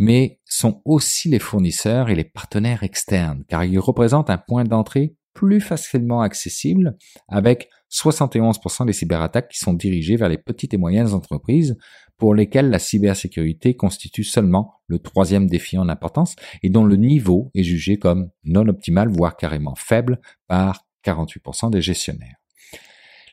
mais 0.00 0.40
sont 0.44 0.82
aussi 0.84 1.28
les 1.28 1.38
fournisseurs 1.38 2.10
et 2.10 2.16
les 2.16 2.24
partenaires 2.24 2.82
externes, 2.82 3.44
car 3.48 3.64
ils 3.64 3.78
représentent 3.78 4.30
un 4.30 4.38
point 4.38 4.64
d'entrée 4.64 5.14
plus 5.34 5.60
facilement 5.60 6.20
accessible 6.20 6.96
avec 7.28 7.68
71% 7.92 8.86
des 8.86 8.92
cyberattaques 8.92 9.48
qui 9.48 9.58
sont 9.58 9.74
dirigées 9.74 10.16
vers 10.16 10.28
les 10.28 10.38
petites 10.38 10.74
et 10.74 10.78
moyennes 10.78 11.12
entreprises 11.14 11.76
pour 12.22 12.36
lesquelles 12.36 12.70
la 12.70 12.78
cybersécurité 12.78 13.74
constitue 13.74 14.22
seulement 14.22 14.74
le 14.86 15.00
troisième 15.00 15.48
défi 15.48 15.76
en 15.76 15.88
importance 15.88 16.36
et 16.62 16.70
dont 16.70 16.84
le 16.84 16.94
niveau 16.94 17.50
est 17.52 17.64
jugé 17.64 17.98
comme 17.98 18.30
non 18.44 18.68
optimal, 18.68 19.08
voire 19.08 19.36
carrément 19.36 19.74
faible 19.74 20.20
par 20.46 20.86
48% 21.04 21.72
des 21.72 21.82
gestionnaires. 21.82 22.36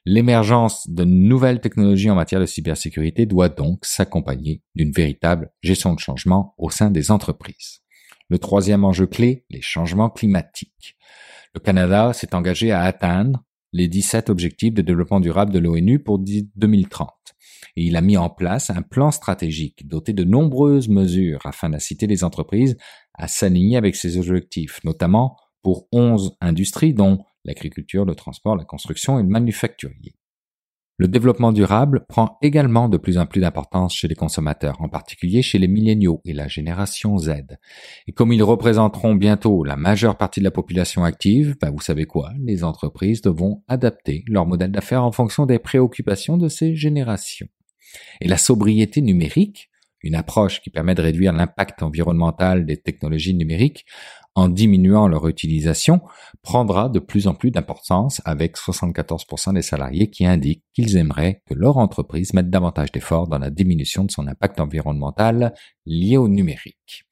L'émergence 0.06 0.90
de 0.90 1.04
nouvelles 1.04 1.62
technologies 1.62 2.10
en 2.10 2.16
matière 2.16 2.42
de 2.42 2.48
cybersécurité 2.48 3.28
doit 3.28 3.50
donc 3.50 3.86
s'accompagner 3.86 4.64
d'une 4.74 4.92
véritable 4.92 5.52
gestion 5.62 5.94
de 5.94 6.00
changement 6.00 6.56
au 6.58 6.72
sein 6.72 6.90
des 6.90 7.12
entreprises. 7.12 7.82
Le 8.28 8.40
troisième 8.40 8.86
enjeu 8.86 9.06
clé, 9.06 9.46
les 9.52 9.62
changements 9.62 10.10
climatiques. 10.10 10.98
Le 11.54 11.60
Canada 11.60 12.12
s'est 12.14 12.34
engagé 12.34 12.72
à 12.72 12.82
atteindre 12.82 13.44
les 13.72 13.88
17 13.88 14.32
objectifs 14.32 14.74
de 14.74 14.82
développement 14.82 15.20
durable 15.20 15.54
de 15.54 15.60
l'ONU 15.60 16.00
pour 16.00 16.18
2030. 16.18 17.08
Il 17.76 17.96
a 17.96 18.02
mis 18.02 18.18
en 18.18 18.30
place 18.30 18.70
un 18.70 18.82
plan 18.82 19.12
stratégique 19.12 19.88
doté 19.88 20.14
de 20.14 20.24
nombreuses 20.24 20.90
mesures 20.90 21.46
afin 21.46 21.70
d'inciter 21.70 22.08
les 22.08 22.24
entreprises 22.24 22.78
à 23.14 23.28
s'aligner 23.28 23.78
avec 23.78 23.96
ces 23.96 24.18
objectifs, 24.18 24.84
notamment 24.84 25.38
pour 25.62 25.88
11 25.92 26.38
industries 26.42 26.94
dont 26.94 27.20
l'agriculture, 27.46 28.06
le 28.06 28.16
transport, 28.16 28.56
la 28.56 28.66
construction 28.66 29.20
et 29.20 29.24
le 29.24 29.30
manufacturier. 29.30 30.19
Le 31.00 31.08
développement 31.08 31.54
durable 31.54 32.06
prend 32.10 32.38
également 32.42 32.90
de 32.90 32.98
plus 32.98 33.18
en 33.18 33.26
plus 33.26 33.40
d'importance 33.40 33.96
chez 33.96 34.10
les 34.10 34.16
consommateurs, 34.16 34.76
en 34.82 34.90
particulier 34.90 35.42
chez 35.42 35.58
les 35.58 35.70
milléniaux 35.70 36.20
et 36.26 36.34
la 36.34 36.50
génération 36.50 37.18
Z. 37.18 37.58
Et 38.08 38.12
comme 38.12 38.34
ils 38.34 38.44
représenteront 38.44 39.16
bientôt 39.16 39.64
la 39.64 39.78
majeure 39.78 40.18
partie 40.18 40.42
de 40.42 40.44
la 40.44 40.52
population 40.52 41.06
active, 41.06 41.56
ben 41.62 41.72
vous 41.72 41.80
savez 41.80 42.04
quoi, 42.04 42.34
les 42.44 42.66
entreprises 42.66 43.22
devront 43.22 43.64
adapter 43.70 44.26
leur 44.28 44.46
modèle 44.46 44.72
d'affaires 44.72 45.06
en 45.06 45.14
fonction 45.14 45.46
des 45.46 45.58
préoccupations 45.58 46.36
de 46.36 46.50
ces 46.50 46.76
générations. 46.76 47.48
Et 48.20 48.28
la 48.28 48.38
sobriété 48.38 49.00
numérique, 49.00 49.70
une 50.02 50.16
approche 50.16 50.62
qui 50.62 50.70
permet 50.70 50.96
de 50.96 51.02
réduire 51.02 51.32
l'impact 51.32 51.82
environnemental 51.82 52.66
des 52.66 52.76
technologies 52.78 53.36
numériques, 53.36 53.86
en 54.36 54.48
diminuant 54.48 55.08
leur 55.08 55.28
utilisation 55.28 56.02
prendra 56.42 56.90
de 56.90 57.00
plus 57.00 57.28
en 57.28 57.34
plus 57.34 57.52
d'importance 57.52 58.22
avec 58.26 58.58
74% 58.58 59.54
des 59.54 59.62
salariés 59.62 60.10
qui 60.10 60.26
indiquent 60.26 60.64
qu'ils 60.74 60.98
aimeraient 60.98 61.42
que 61.46 61.54
leur 61.54 61.78
entreprise 61.78 62.34
mette 62.34 62.50
davantage 62.50 62.92
d'efforts 62.92 63.28
dans 63.28 63.40
la 63.40 63.50
diminution 63.50 64.04
de 64.04 64.12
son 64.12 64.28
impact 64.28 64.60
environnemental 64.60 65.54
lié 65.86 66.18
au 66.18 66.28
numérique. 66.28 67.06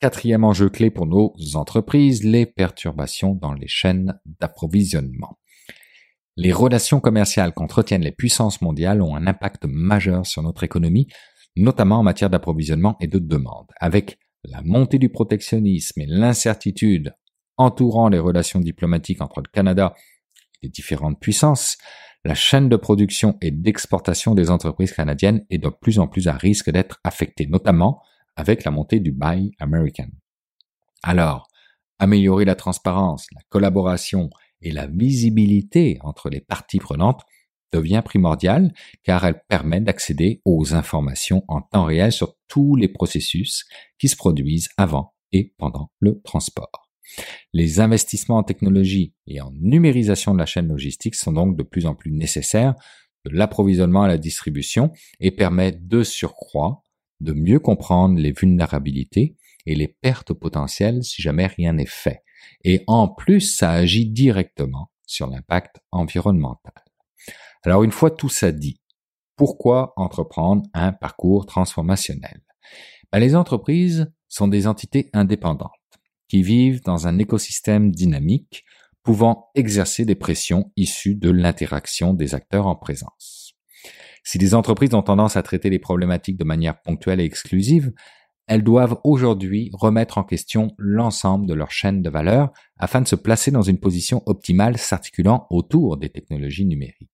Quatrième 0.00 0.44
enjeu 0.44 0.70
clé 0.70 0.90
pour 0.90 1.06
nos 1.06 1.34
entreprises, 1.54 2.24
les 2.24 2.46
perturbations 2.46 3.34
dans 3.34 3.52
les 3.52 3.68
chaînes 3.68 4.18
d'approvisionnement. 4.40 5.38
Les 6.36 6.52
relations 6.52 7.00
commerciales 7.00 7.52
qu'entretiennent 7.52 8.00
les 8.00 8.12
puissances 8.12 8.62
mondiales 8.62 9.02
ont 9.02 9.14
un 9.14 9.26
impact 9.26 9.66
majeur 9.66 10.24
sur 10.24 10.42
notre 10.42 10.64
économie, 10.64 11.06
notamment 11.54 11.98
en 11.98 12.02
matière 12.02 12.30
d'approvisionnement 12.30 12.96
et 13.00 13.08
de 13.08 13.18
demande, 13.18 13.66
avec 13.78 14.18
la 14.44 14.62
montée 14.62 14.98
du 14.98 15.08
protectionnisme 15.08 16.00
et 16.00 16.06
l'incertitude 16.06 17.14
entourant 17.56 18.08
les 18.08 18.18
relations 18.18 18.60
diplomatiques 18.60 19.20
entre 19.20 19.40
le 19.40 19.50
Canada 19.52 19.94
et 20.62 20.66
les 20.66 20.68
différentes 20.70 21.20
puissances, 21.20 21.76
la 22.24 22.34
chaîne 22.34 22.68
de 22.68 22.76
production 22.76 23.36
et 23.40 23.50
d'exportation 23.50 24.34
des 24.34 24.50
entreprises 24.50 24.92
canadiennes 24.92 25.44
est 25.50 25.58
de 25.58 25.68
plus 25.68 25.98
en 25.98 26.06
plus 26.06 26.28
à 26.28 26.34
risque 26.34 26.70
d'être 26.70 27.00
affectée, 27.04 27.46
notamment 27.46 28.02
avec 28.36 28.64
la 28.64 28.70
montée 28.70 29.00
du 29.00 29.12
Buy 29.12 29.52
American. 29.58 30.08
Alors, 31.02 31.48
améliorer 31.98 32.44
la 32.44 32.54
transparence, 32.54 33.26
la 33.34 33.42
collaboration 33.48 34.30
et 34.62 34.70
la 34.70 34.86
visibilité 34.86 35.98
entre 36.02 36.28
les 36.28 36.40
parties 36.40 36.78
prenantes 36.78 37.22
devient 37.72 38.02
primordiale 38.04 38.72
car 39.02 39.24
elle 39.24 39.42
permet 39.48 39.80
d'accéder 39.80 40.40
aux 40.44 40.74
informations 40.74 41.44
en 41.48 41.62
temps 41.62 41.84
réel 41.84 42.12
sur 42.12 42.36
tous 42.48 42.76
les 42.76 42.88
processus 42.88 43.64
qui 43.98 44.08
se 44.08 44.16
produisent 44.16 44.68
avant 44.76 45.14
et 45.32 45.54
pendant 45.58 45.90
le 46.00 46.20
transport. 46.22 46.90
Les 47.52 47.80
investissements 47.80 48.38
en 48.38 48.42
technologie 48.42 49.14
et 49.26 49.40
en 49.40 49.52
numérisation 49.52 50.32
de 50.32 50.38
la 50.38 50.46
chaîne 50.46 50.68
logistique 50.68 51.14
sont 51.14 51.32
donc 51.32 51.56
de 51.56 51.62
plus 51.62 51.86
en 51.86 51.94
plus 51.94 52.12
nécessaires 52.12 52.74
de 53.24 53.36
l'approvisionnement 53.36 54.02
à 54.02 54.08
la 54.08 54.18
distribution 54.18 54.92
et 55.18 55.30
permettent 55.30 55.86
de 55.86 56.02
surcroît 56.02 56.84
de 57.20 57.32
mieux 57.32 57.58
comprendre 57.58 58.18
les 58.18 58.32
vulnérabilités 58.32 59.36
et 59.66 59.74
les 59.74 59.88
pertes 59.88 60.32
potentielles 60.32 61.04
si 61.04 61.20
jamais 61.20 61.46
rien 61.46 61.74
n'est 61.74 61.86
fait. 61.86 62.22
Et 62.64 62.82
en 62.86 63.08
plus, 63.08 63.40
ça 63.40 63.72
agit 63.72 64.06
directement 64.06 64.90
sur 65.06 65.26
l'impact 65.26 65.80
environnemental. 65.92 66.72
Alors 67.62 67.82
une 67.82 67.92
fois 67.92 68.10
tout 68.10 68.28
ça 68.28 68.52
dit, 68.52 68.80
pourquoi 69.36 69.92
entreprendre 69.96 70.62
un 70.74 70.92
parcours 70.92 71.46
transformationnel? 71.46 72.42
Ben, 73.12 73.18
Les 73.18 73.34
entreprises 73.34 74.12
sont 74.28 74.48
des 74.48 74.66
entités 74.66 75.10
indépendantes 75.12 75.70
qui 76.28 76.42
vivent 76.42 76.82
dans 76.84 77.06
un 77.06 77.18
écosystème 77.18 77.90
dynamique 77.90 78.64
pouvant 79.02 79.50
exercer 79.54 80.04
des 80.04 80.14
pressions 80.14 80.70
issues 80.76 81.16
de 81.16 81.30
l'interaction 81.30 82.14
des 82.14 82.34
acteurs 82.34 82.66
en 82.66 82.76
présence. 82.76 83.54
Si 84.22 84.38
les 84.38 84.54
entreprises 84.54 84.94
ont 84.94 85.02
tendance 85.02 85.36
à 85.36 85.42
traiter 85.42 85.70
les 85.70 85.78
problématiques 85.78 86.36
de 86.36 86.44
manière 86.44 86.80
ponctuelle 86.82 87.20
et 87.20 87.24
exclusive, 87.24 87.92
elles 88.46 88.64
doivent 88.64 88.98
aujourd'hui 89.04 89.70
remettre 89.72 90.18
en 90.18 90.24
question 90.24 90.74
l'ensemble 90.76 91.46
de 91.46 91.54
leur 91.54 91.70
chaîne 91.70 92.02
de 92.02 92.10
valeur 92.10 92.52
afin 92.78 93.00
de 93.00 93.08
se 93.08 93.16
placer 93.16 93.50
dans 93.50 93.62
une 93.62 93.78
position 93.78 94.22
optimale 94.26 94.76
s'articulant 94.76 95.46
autour 95.50 95.96
des 95.96 96.10
technologies 96.10 96.66
numériques. 96.66 97.09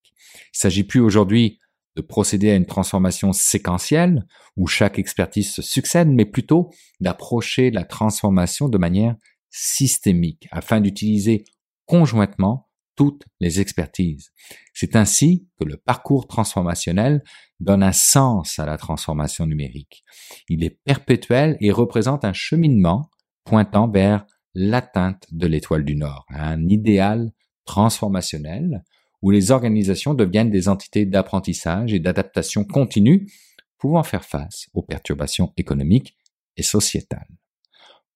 Il 0.55 0.59
s'agit 0.59 0.85
plus 0.85 1.01
aujourd'hui 1.01 1.59
de 1.97 2.03
procéder 2.03 2.51
à 2.51 2.57
une 2.57 2.67
transformation 2.67 3.33
séquentielle 3.33 4.27
où 4.57 4.67
chaque 4.67 4.99
expertise 4.99 5.53
se 5.53 5.63
succède, 5.63 6.09
mais 6.09 6.27
plutôt 6.27 6.71
d'approcher 7.01 7.71
la 7.71 7.85
transformation 7.85 8.69
de 8.69 8.79
manière 8.79 9.17
systémique 9.51 10.47
afin 10.51 10.81
d'utiliser 10.81 11.45
conjointement 11.87 12.69
toutes 12.97 13.25
les 13.41 13.61
expertises. 13.61 14.33
C'est 14.75 14.97
ainsi 14.97 15.49
que 15.59 15.65
le 15.65 15.77
parcours 15.77 16.27
transformationnel 16.27 17.23
donne 17.61 17.83
un 17.83 17.93
sens 17.93 18.59
à 18.59 18.67
la 18.67 18.79
transformation 18.79 19.47
numérique. 19.47 20.03
Il 20.49 20.65
est 20.65 20.79
perpétuel 20.85 21.57
et 21.61 21.71
représente 21.71 22.25
un 22.25 22.33
cheminement 22.33 23.11
pointant 23.45 23.89
vers 23.89 24.27
l'atteinte 24.55 25.27
de 25.31 25.47
l'étoile 25.47 25.85
du 25.85 25.95
Nord, 25.95 26.25
un 26.31 26.67
idéal 26.69 27.31
transformationnel 27.67 28.83
où 29.23 29.31
les 29.31 29.51
organisations 29.51 30.15
deviennent 30.15 30.51
des 30.51 30.69
entités 30.69 31.07
d'apprentissage 31.07 31.93
et 31.93 32.01
d'adaptation 32.01 32.65
continue 32.65 33.31
pouvant 33.79 34.03
faire 34.03 34.25
face 34.25 34.67
aux 34.75 34.83
perturbations 34.83 35.53
économiques 35.57 36.17
et 36.57 36.63
sociétales. 36.63 37.29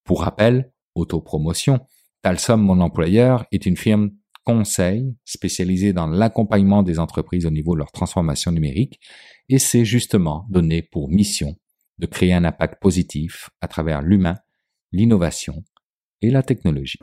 Pour 0.05 0.23
rappel, 0.23 0.73
autopromotion, 0.95 1.81
Talsom, 2.23 2.59
mon 2.59 2.81
employeur, 2.81 3.47
est 3.53 3.67
une 3.67 3.77
firme 3.77 4.11
conseil 4.45 5.15
spécialisée 5.25 5.93
dans 5.93 6.07
l'accompagnement 6.07 6.83
des 6.83 6.99
entreprises 6.99 7.47
au 7.47 7.51
niveau 7.51 7.75
de 7.75 7.79
leur 7.79 7.93
transformation 7.93 8.53
numérique 8.53 9.01
et 9.49 9.59
c'est 9.59 9.85
justement 9.85 10.47
donné 10.49 10.83
pour 10.83 11.09
mission 11.09 11.57
de 11.99 12.07
créer 12.07 12.33
un 12.33 12.45
impact 12.45 12.81
positif 12.81 13.51
à 13.61 13.69
travers 13.69 14.01
l'humain, 14.03 14.39
l'innovation 14.93 15.63
et 16.23 16.31
la 16.31 16.43
technologie. 16.43 16.99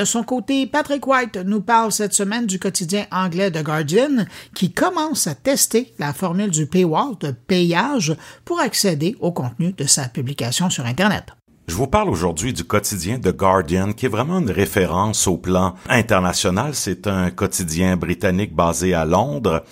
De 0.00 0.06
son 0.06 0.22
côté, 0.22 0.66
Patrick 0.66 1.06
White 1.06 1.36
nous 1.36 1.60
parle 1.60 1.92
cette 1.92 2.14
semaine 2.14 2.46
du 2.46 2.58
quotidien 2.58 3.04
anglais 3.12 3.50
The 3.50 3.62
Guardian 3.62 4.24
qui 4.54 4.72
commence 4.72 5.26
à 5.26 5.34
tester 5.34 5.92
la 5.98 6.14
formule 6.14 6.48
du 6.48 6.64
paywall 6.64 7.18
de 7.20 7.32
payage 7.32 8.16
pour 8.46 8.60
accéder 8.60 9.14
au 9.20 9.30
contenu 9.30 9.74
de 9.74 9.84
sa 9.84 10.08
publication 10.08 10.70
sur 10.70 10.86
Internet. 10.86 11.26
Je 11.68 11.74
vous 11.74 11.86
parle 11.86 12.08
aujourd'hui 12.08 12.54
du 12.54 12.64
quotidien 12.64 13.18
The 13.18 13.36
Guardian, 13.36 13.92
qui 13.92 14.06
est 14.06 14.08
vraiment 14.08 14.38
une 14.38 14.50
référence 14.50 15.26
au 15.26 15.36
plan 15.36 15.74
international. 15.86 16.74
C'est 16.74 17.06
un 17.06 17.30
quotidien 17.30 17.98
britannique 17.98 18.54
basé 18.56 18.94
à 18.94 19.04
Londres, 19.04 19.64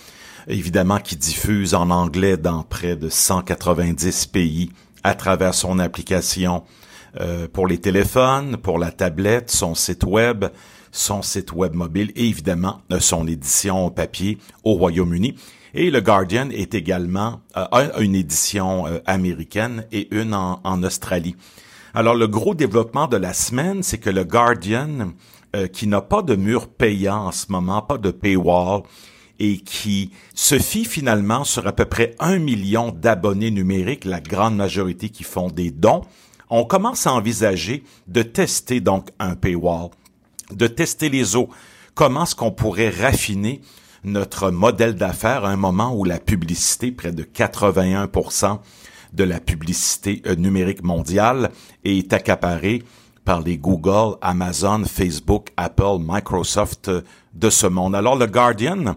évidemment 0.47 0.99
qui 0.99 1.17
diffuse 1.17 1.75
en 1.75 1.89
anglais 1.89 2.37
dans 2.37 2.65
près 2.65 2.97
de 2.97 3.09
190 3.09 4.27
pays 4.27 4.73
à 5.05 5.15
travers 5.15 5.55
son 5.55 5.79
application 5.79 6.65
euh, 7.21 7.49
pour 7.53 7.67
les 7.67 7.79
téléphones, 7.79 8.57
pour 8.57 8.79
la 8.79 8.93
tablette, 8.93 9.51
son 9.51 9.75
site 9.75 10.05
web, 10.05 10.45
son 10.93 11.23
site 11.23 11.53
web 11.53 11.75
mobile 11.75 12.13
et 12.15 12.27
évidemment 12.27 12.81
euh, 12.93 13.01
son 13.01 13.27
édition 13.27 13.91
papier 13.91 14.39
au 14.63 14.75
Royaume-Uni. 14.75 15.35
Et 15.75 15.91
le 15.91 16.01
Guardian 16.01 16.49
est 16.51 16.75
également 16.75 17.41
euh, 17.57 17.65
une 17.99 18.15
édition 18.15 18.85
américaine 19.05 19.85
et 19.91 20.15
une 20.15 20.33
en, 20.33 20.61
en, 20.63 20.83
Australie. 20.83 21.35
Alors 21.93 22.15
le 22.15 22.29
gros 22.29 22.55
développement 22.55 23.09
de 23.09 23.17
la 23.17 23.33
semaine, 23.33 23.83
c'est 23.83 23.99
que 23.99 24.11
le 24.11 24.25
Guardian, 24.25 25.13
qui 25.73 25.87
n'a 25.87 26.03
pas 26.03 26.23
de 26.23 26.37
mur 26.37 26.69
payant 26.69 27.27
en 27.27 27.33
ce 27.33 27.51
moment, 27.51 27.83
pas 27.83 27.99
de 27.99 28.11
paywall, 28.11 28.83
et 29.39 29.59
qui 29.59 30.11
se 30.35 30.59
fie 30.59 30.85
finalement 30.85 31.45
sur 31.45 31.67
à 31.67 31.73
peu 31.73 31.85
près 31.85 32.15
un 32.19 32.39
million 32.39 32.91
d'abonnés 32.91 33.51
numériques, 33.51 34.05
la 34.05 34.21
grande 34.21 34.57
majorité 34.57 35.09
qui 35.09 35.25
font 35.25 35.49
des 35.49 35.71
dons, 35.71 36.03
on 36.51 36.65
commence 36.65 37.07
à 37.07 37.13
envisager 37.13 37.85
de 38.07 38.23
tester 38.23 38.81
donc 38.81 39.11
un 39.19 39.35
paywall, 39.35 39.91
de 40.53 40.67
tester 40.67 41.09
les 41.09 41.37
eaux. 41.37 41.49
Comment 41.95 42.25
est-ce 42.25 42.35
qu'on 42.35 42.51
pourrait 42.51 42.91
raffiner 42.91 43.61
notre 44.05 44.51
modèle 44.51 44.95
d'affaires 44.95 45.45
à 45.45 45.51
un 45.51 45.57
moment 45.57 45.95
où 45.95 46.05
la 46.05 46.19
publicité, 46.19 46.93
près 46.93 47.13
de 47.13 47.25
81% 47.25 48.59
de 49.13 49.25
la 49.25 49.41
publicité 49.41 50.23
euh, 50.27 50.35
numérique 50.35 50.85
mondiale, 50.85 51.51
est 51.85 52.13
accaparée 52.13 52.83
par 53.25 53.41
les 53.41 53.59
Google, 53.59 54.17
Amazon, 54.23 54.85
Facebook, 54.85 55.49
Apple, 55.57 55.99
Microsoft 56.01 56.89
euh, 56.89 57.03
de 57.35 57.51
ce 57.51 57.67
monde. 57.67 57.95
Alors 57.95 58.17
le 58.17 58.27
Guardian 58.27 58.97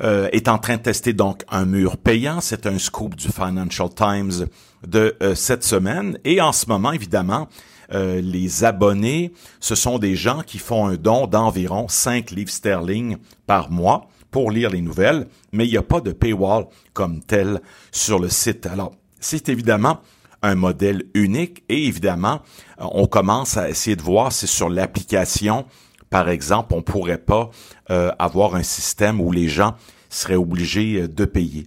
euh, 0.00 0.28
est 0.32 0.48
en 0.48 0.58
train 0.58 0.76
de 0.76 0.82
tester 0.82 1.12
donc 1.12 1.44
un 1.50 1.64
mur 1.64 1.96
payant. 1.96 2.40
C'est 2.40 2.66
un 2.66 2.78
scoop 2.78 3.14
du 3.14 3.28
Financial 3.28 3.88
Times 3.94 4.46
de 4.86 5.16
euh, 5.22 5.34
cette 5.34 5.64
semaine. 5.64 6.18
Et 6.24 6.40
en 6.40 6.52
ce 6.52 6.66
moment, 6.66 6.92
évidemment, 6.92 7.48
euh, 7.92 8.20
les 8.20 8.64
abonnés, 8.64 9.32
ce 9.60 9.74
sont 9.74 9.98
des 9.98 10.16
gens 10.16 10.42
qui 10.42 10.58
font 10.58 10.86
un 10.86 10.96
don 10.96 11.26
d'environ 11.26 11.88
5 11.88 12.30
livres 12.30 12.50
sterling 12.50 13.16
par 13.46 13.70
mois 13.70 14.08
pour 14.30 14.50
lire 14.50 14.70
les 14.70 14.80
nouvelles, 14.80 15.26
mais 15.52 15.66
il 15.66 15.70
n'y 15.70 15.76
a 15.76 15.82
pas 15.82 16.00
de 16.00 16.10
paywall 16.10 16.64
comme 16.94 17.20
tel 17.20 17.60
sur 17.90 18.18
le 18.18 18.30
site. 18.30 18.66
Alors, 18.66 18.92
c'est 19.20 19.50
évidemment 19.50 20.00
un 20.40 20.54
modèle 20.54 21.04
unique 21.14 21.62
et 21.68 21.86
évidemment, 21.86 22.40
on 22.78 23.06
commence 23.06 23.56
à 23.56 23.68
essayer 23.68 23.94
de 23.94 24.02
voir 24.02 24.32
si 24.32 24.46
sur 24.46 24.68
l'application, 24.68 25.66
par 26.12 26.28
exemple, 26.28 26.74
on 26.74 26.82
pourrait 26.82 27.16
pas 27.16 27.50
euh, 27.90 28.12
avoir 28.18 28.54
un 28.54 28.62
système 28.62 29.18
où 29.18 29.32
les 29.32 29.48
gens 29.48 29.74
seraient 30.10 30.36
obligés 30.36 31.08
de 31.08 31.24
payer. 31.24 31.66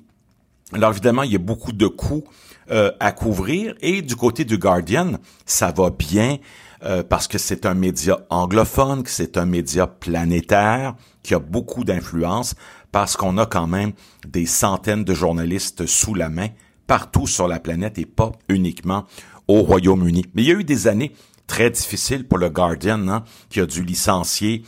Alors 0.71 0.91
évidemment, 0.91 1.23
il 1.23 1.31
y 1.31 1.35
a 1.35 1.39
beaucoup 1.39 1.71
de 1.71 1.87
coûts 1.87 2.23
euh, 2.69 2.91
à 2.99 3.11
couvrir. 3.11 3.73
Et 3.81 4.03
du 4.03 4.15
côté 4.15 4.45
du 4.45 4.59
Guardian, 4.59 5.13
ça 5.47 5.71
va 5.71 5.89
bien 5.89 6.37
euh, 6.83 7.01
parce 7.01 7.27
que 7.27 7.39
c'est 7.39 7.65
un 7.65 7.73
média 7.73 8.19
anglophone, 8.29 9.01
que 9.01 9.09
c'est 9.09 9.37
un 9.37 9.45
média 9.45 9.87
planétaire, 9.87 10.93
qui 11.23 11.33
a 11.33 11.39
beaucoup 11.39 11.83
d'influence, 11.83 12.53
parce 12.91 13.17
qu'on 13.17 13.39
a 13.39 13.47
quand 13.47 13.67
même 13.67 13.93
des 14.27 14.45
centaines 14.45 15.03
de 15.03 15.13
journalistes 15.15 15.87
sous 15.87 16.13
la 16.13 16.29
main 16.29 16.49
partout 16.85 17.25
sur 17.25 17.47
la 17.47 17.59
planète 17.59 17.97
et 17.97 18.05
pas 18.05 18.31
uniquement 18.47 19.05
au 19.47 19.63
Royaume-Uni. 19.63 20.25
Mais 20.35 20.43
il 20.43 20.47
y 20.47 20.51
a 20.51 20.55
eu 20.59 20.63
des 20.63 20.87
années 20.87 21.13
très 21.47 21.69
difficiles 21.69 22.27
pour 22.27 22.37
le 22.37 22.49
Guardian, 22.49 23.07
hein, 23.07 23.23
qui 23.49 23.59
a 23.59 23.65
dû 23.65 23.83
licencier 23.83 24.63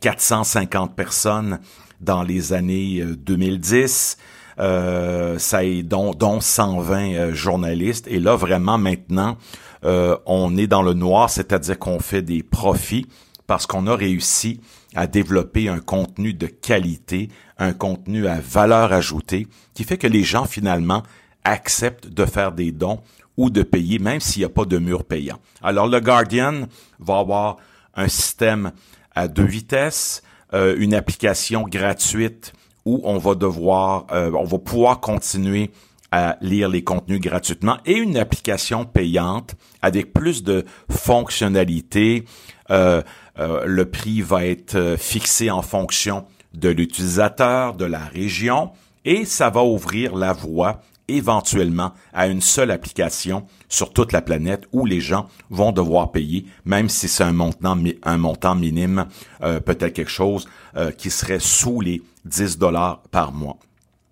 450 0.00 0.90
euh, 0.90 0.94
personnes 0.94 1.60
dans 2.00 2.22
les 2.22 2.52
années 2.52 3.04
2010 3.04 4.16
euh, 4.60 5.38
ça 5.38 5.64
est 5.64 5.82
dont, 5.82 6.12
dont 6.12 6.40
120 6.40 7.14
euh, 7.14 7.34
journalistes. 7.34 8.06
Et 8.08 8.18
là, 8.18 8.34
vraiment, 8.34 8.76
maintenant, 8.76 9.36
euh, 9.84 10.16
on 10.26 10.56
est 10.56 10.66
dans 10.66 10.82
le 10.82 10.94
noir, 10.94 11.30
c'est-à-dire 11.30 11.78
qu'on 11.78 12.00
fait 12.00 12.22
des 12.22 12.42
profits 12.42 13.06
parce 13.46 13.66
qu'on 13.66 13.86
a 13.86 13.94
réussi 13.94 14.60
à 14.94 15.06
développer 15.06 15.68
un 15.68 15.78
contenu 15.78 16.34
de 16.34 16.46
qualité, 16.46 17.28
un 17.58 17.72
contenu 17.72 18.26
à 18.26 18.40
valeur 18.40 18.92
ajoutée, 18.92 19.46
qui 19.74 19.84
fait 19.84 19.96
que 19.96 20.06
les 20.06 20.24
gens, 20.24 20.44
finalement, 20.44 21.02
acceptent 21.44 22.08
de 22.08 22.26
faire 22.26 22.52
des 22.52 22.72
dons 22.72 23.00
ou 23.38 23.48
de 23.48 23.62
payer, 23.62 23.98
même 23.98 24.20
s'il 24.20 24.40
n'y 24.40 24.46
a 24.46 24.50
pas 24.50 24.66
de 24.66 24.76
mur 24.76 25.04
payant. 25.04 25.38
Alors, 25.62 25.86
le 25.86 26.00
Guardian 26.00 26.66
va 26.98 27.18
avoir 27.20 27.56
un 27.94 28.08
système 28.08 28.72
à 29.14 29.28
deux 29.28 29.46
vitesses, 29.46 30.22
euh, 30.52 30.76
une 30.78 30.92
application 30.92 31.62
gratuite 31.62 32.52
où 32.84 33.00
on 33.04 33.16
va 33.18 33.34
devoir, 33.34 34.06
euh, 34.12 34.30
on 34.34 34.44
va 34.44 34.58
pouvoir 34.58 35.00
continuer 35.00 35.70
à 36.10 36.36
lire 36.40 36.68
les 36.68 36.82
contenus 36.82 37.20
gratuitement 37.20 37.78
et 37.86 37.94
une 37.94 38.16
application 38.16 38.84
payante 38.84 39.54
avec 39.82 40.12
plus 40.12 40.42
de 40.42 40.64
fonctionnalités. 40.90 42.24
Euh, 42.70 43.02
le 43.36 43.84
prix 43.84 44.20
va 44.20 44.46
être 44.46 44.96
fixé 44.98 45.48
en 45.50 45.62
fonction 45.62 46.24
de 46.54 46.70
l'utilisateur, 46.70 47.74
de 47.74 47.84
la 47.84 48.00
région, 48.00 48.72
et 49.04 49.24
ça 49.24 49.48
va 49.48 49.62
ouvrir 49.62 50.16
la 50.16 50.32
voie 50.32 50.80
éventuellement 51.08 51.92
à 52.12 52.28
une 52.28 52.40
seule 52.40 52.70
application 52.70 53.46
sur 53.68 53.92
toute 53.92 54.12
la 54.12 54.22
planète 54.22 54.64
où 54.72 54.86
les 54.86 55.00
gens 55.00 55.28
vont 55.50 55.72
devoir 55.72 56.12
payer, 56.12 56.46
même 56.64 56.88
si 56.88 57.08
c'est 57.08 57.24
un 57.24 57.32
montant, 57.32 57.76
un 58.02 58.18
montant 58.18 58.54
minime, 58.54 59.06
peut-être 59.40 59.94
quelque 59.94 60.10
chose 60.10 60.48
qui 60.96 61.10
serait 61.10 61.40
sous 61.40 61.80
les 61.80 62.02
10 62.24 62.58
dollars 62.58 63.02
par 63.10 63.32
mois. 63.32 63.58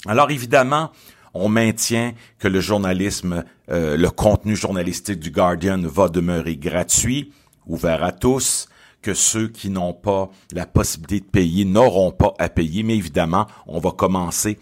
Alors 0.06 0.30
évidemment, 0.30 0.90
on 1.34 1.48
maintient 1.48 2.12
que 2.38 2.48
le 2.48 2.60
journalisme, 2.60 3.44
euh, 3.70 3.96
le 3.96 4.10
contenu 4.10 4.56
journalistique 4.56 5.20
du 5.20 5.30
Guardian 5.30 5.80
va 5.82 6.08
demeurer 6.08 6.56
gratuit, 6.56 7.32
ouvert 7.66 8.02
à 8.02 8.12
tous, 8.12 8.68
que 9.02 9.14
ceux 9.14 9.48
qui 9.48 9.70
n'ont 9.70 9.92
pas 9.92 10.30
la 10.52 10.66
possibilité 10.66 11.20
de 11.20 11.30
payer 11.30 11.64
n'auront 11.64 12.10
pas 12.10 12.34
à 12.38 12.48
payer, 12.48 12.82
mais 12.82 12.96
évidemment, 12.96 13.46
on 13.66 13.78
va 13.78 13.90
commencer 13.90 14.58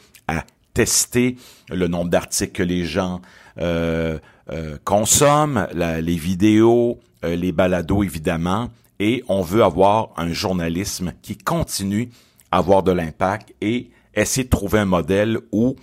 tester 0.74 1.36
le 1.70 1.88
nombre 1.88 2.10
d'articles 2.10 2.52
que 2.52 2.62
les 2.62 2.84
gens 2.84 3.20
euh, 3.58 4.18
euh, 4.50 4.76
consomment, 4.84 5.66
les 5.72 6.16
vidéos, 6.16 7.00
les 7.22 7.52
balados 7.52 8.02
évidemment, 8.02 8.68
et 8.98 9.24
on 9.28 9.40
veut 9.40 9.64
avoir 9.64 10.10
un 10.16 10.32
journalisme 10.32 11.14
qui 11.22 11.38
continue 11.38 12.10
avoir 12.50 12.82
de 12.82 12.92
l'impact 12.92 13.54
et 13.60 13.90
essayer 14.14 14.44
de 14.44 14.50
trouver 14.50 14.78
un 14.78 14.84
modèle 14.84 15.38
où 15.52 15.76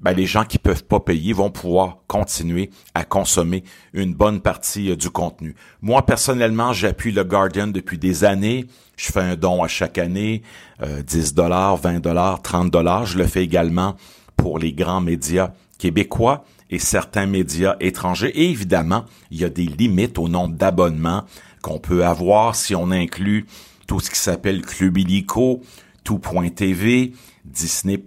ben, 0.00 0.12
les 0.12 0.26
gens 0.26 0.44
qui 0.44 0.58
peuvent 0.58 0.84
pas 0.84 1.00
payer 1.00 1.32
vont 1.32 1.50
pouvoir 1.50 1.98
continuer 2.06 2.70
à 2.94 3.04
consommer 3.04 3.64
une 3.92 4.14
bonne 4.14 4.40
partie 4.40 4.90
euh, 4.90 4.96
du 4.96 5.10
contenu. 5.10 5.56
Moi, 5.82 6.06
personnellement, 6.06 6.72
j'appuie 6.72 7.10
le 7.10 7.24
Guardian 7.24 7.66
depuis 7.66 7.98
des 7.98 8.22
années. 8.24 8.66
Je 8.96 9.10
fais 9.10 9.20
un 9.20 9.34
don 9.34 9.62
à 9.62 9.68
chaque 9.68 9.98
année, 9.98 10.42
10 10.80 10.84
euh, 10.84 11.34
dollars, 11.34 11.76
20 11.78 12.00
dollars, 12.00 12.42
30 12.42 12.70
dollars. 12.70 13.06
Je 13.06 13.18
le 13.18 13.26
fais 13.26 13.42
également 13.42 13.96
pour 14.38 14.58
les 14.58 14.72
grands 14.72 15.02
médias 15.02 15.52
québécois 15.76 16.46
et 16.70 16.78
certains 16.78 17.26
médias 17.26 17.76
étrangers. 17.80 18.32
Et 18.34 18.50
évidemment, 18.50 19.04
il 19.30 19.38
y 19.38 19.44
a 19.44 19.50
des 19.50 19.66
limites 19.66 20.18
au 20.18 20.28
nombre 20.28 20.54
d'abonnements 20.56 21.24
qu'on 21.60 21.78
peut 21.78 22.06
avoir 22.06 22.54
si 22.54 22.74
on 22.74 22.90
inclut 22.90 23.46
tout 23.86 24.00
ce 24.00 24.10
qui 24.10 24.18
s'appelle 24.18 24.62
Club 24.62 24.96
Illico, 24.98 25.60
Tout.tv, 26.04 27.12
Disney+, 27.44 28.02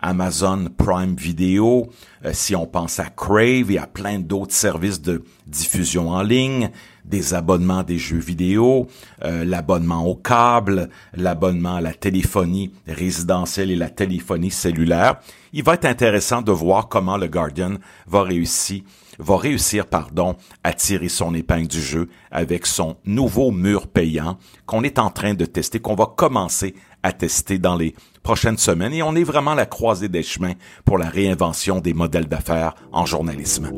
Amazon 0.00 0.66
Prime 0.76 1.14
Video, 1.14 1.88
euh, 2.24 2.30
si 2.32 2.56
on 2.56 2.66
pense 2.66 2.98
à 2.98 3.06
Crave 3.06 3.70
et 3.70 3.78
à 3.78 3.86
plein 3.86 4.18
d'autres 4.18 4.54
services 4.54 5.00
de 5.00 5.24
diffusion 5.46 6.10
en 6.10 6.22
ligne, 6.22 6.70
des 7.04 7.34
abonnements 7.34 7.82
des 7.82 7.98
jeux 7.98 8.18
vidéo, 8.18 8.86
euh, 9.24 9.44
l'abonnement 9.44 10.06
au 10.06 10.14
câble, 10.14 10.88
l'abonnement 11.14 11.76
à 11.76 11.80
la 11.80 11.94
téléphonie 11.94 12.72
résidentielle 12.86 13.70
et 13.70 13.76
la 13.76 13.90
téléphonie 13.90 14.50
cellulaire. 14.50 15.16
Il 15.52 15.64
va 15.64 15.74
être 15.74 15.84
intéressant 15.84 16.42
de 16.42 16.52
voir 16.52 16.88
comment 16.88 17.16
le 17.16 17.28
Guardian 17.28 17.74
va 18.06 18.22
réussir 18.22 18.82
va 19.18 19.36
réussir, 19.36 19.86
pardon, 19.86 20.36
à 20.64 20.72
tirer 20.72 21.08
son 21.08 21.34
épingle 21.34 21.68
du 21.68 21.80
jeu 21.80 22.08
avec 22.30 22.66
son 22.66 22.96
nouveau 23.04 23.50
mur 23.50 23.86
payant 23.86 24.38
qu'on 24.66 24.82
est 24.82 24.98
en 24.98 25.10
train 25.10 25.34
de 25.34 25.44
tester, 25.44 25.80
qu'on 25.80 25.94
va 25.94 26.06
commencer 26.06 26.74
à 27.02 27.12
tester 27.12 27.58
dans 27.58 27.76
les 27.76 27.94
prochaines 28.22 28.58
semaines 28.58 28.92
et 28.92 29.02
on 29.02 29.14
est 29.14 29.24
vraiment 29.24 29.52
à 29.52 29.56
la 29.56 29.66
croisée 29.66 30.08
des 30.08 30.22
chemins 30.22 30.54
pour 30.84 30.98
la 30.98 31.08
réinvention 31.08 31.80
des 31.80 31.94
modèles 31.94 32.28
d'affaires 32.28 32.74
en 32.92 33.06
journalisme. 33.06 33.70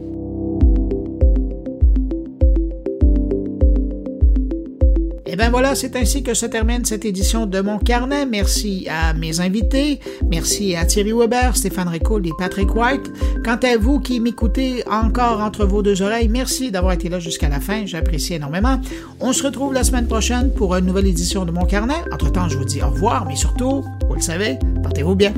Et 5.34 5.36
eh 5.36 5.40
bien 5.40 5.50
voilà, 5.50 5.74
c'est 5.74 5.96
ainsi 5.96 6.22
que 6.22 6.32
se 6.32 6.46
termine 6.46 6.84
cette 6.84 7.04
édition 7.04 7.44
de 7.44 7.60
mon 7.60 7.78
carnet. 7.78 8.24
Merci 8.24 8.86
à 8.88 9.14
mes 9.14 9.40
invités, 9.40 9.98
merci 10.30 10.76
à 10.76 10.84
Thierry 10.84 11.12
Weber, 11.12 11.56
Stéphane 11.56 11.88
Ricoul 11.88 12.24
et 12.28 12.30
Patrick 12.38 12.72
White. 12.72 13.10
Quant 13.44 13.58
à 13.60 13.76
vous 13.76 13.98
qui 13.98 14.20
m'écoutez 14.20 14.84
encore 14.88 15.40
entre 15.40 15.66
vos 15.66 15.82
deux 15.82 16.02
oreilles, 16.02 16.28
merci 16.28 16.70
d'avoir 16.70 16.92
été 16.92 17.08
là 17.08 17.18
jusqu'à 17.18 17.48
la 17.48 17.58
fin, 17.58 17.84
j'apprécie 17.84 18.34
énormément. 18.34 18.80
On 19.18 19.32
se 19.32 19.42
retrouve 19.42 19.72
la 19.72 19.82
semaine 19.82 20.06
prochaine 20.06 20.52
pour 20.52 20.76
une 20.76 20.86
nouvelle 20.86 21.08
édition 21.08 21.44
de 21.44 21.50
mon 21.50 21.64
carnet. 21.64 22.04
Entre-temps, 22.12 22.48
je 22.48 22.56
vous 22.56 22.64
dis 22.64 22.80
au 22.80 22.90
revoir, 22.90 23.26
mais 23.26 23.34
surtout, 23.34 23.82
vous 24.06 24.14
le 24.14 24.20
savez, 24.20 24.60
portez-vous 24.84 25.16
bien. 25.16 25.32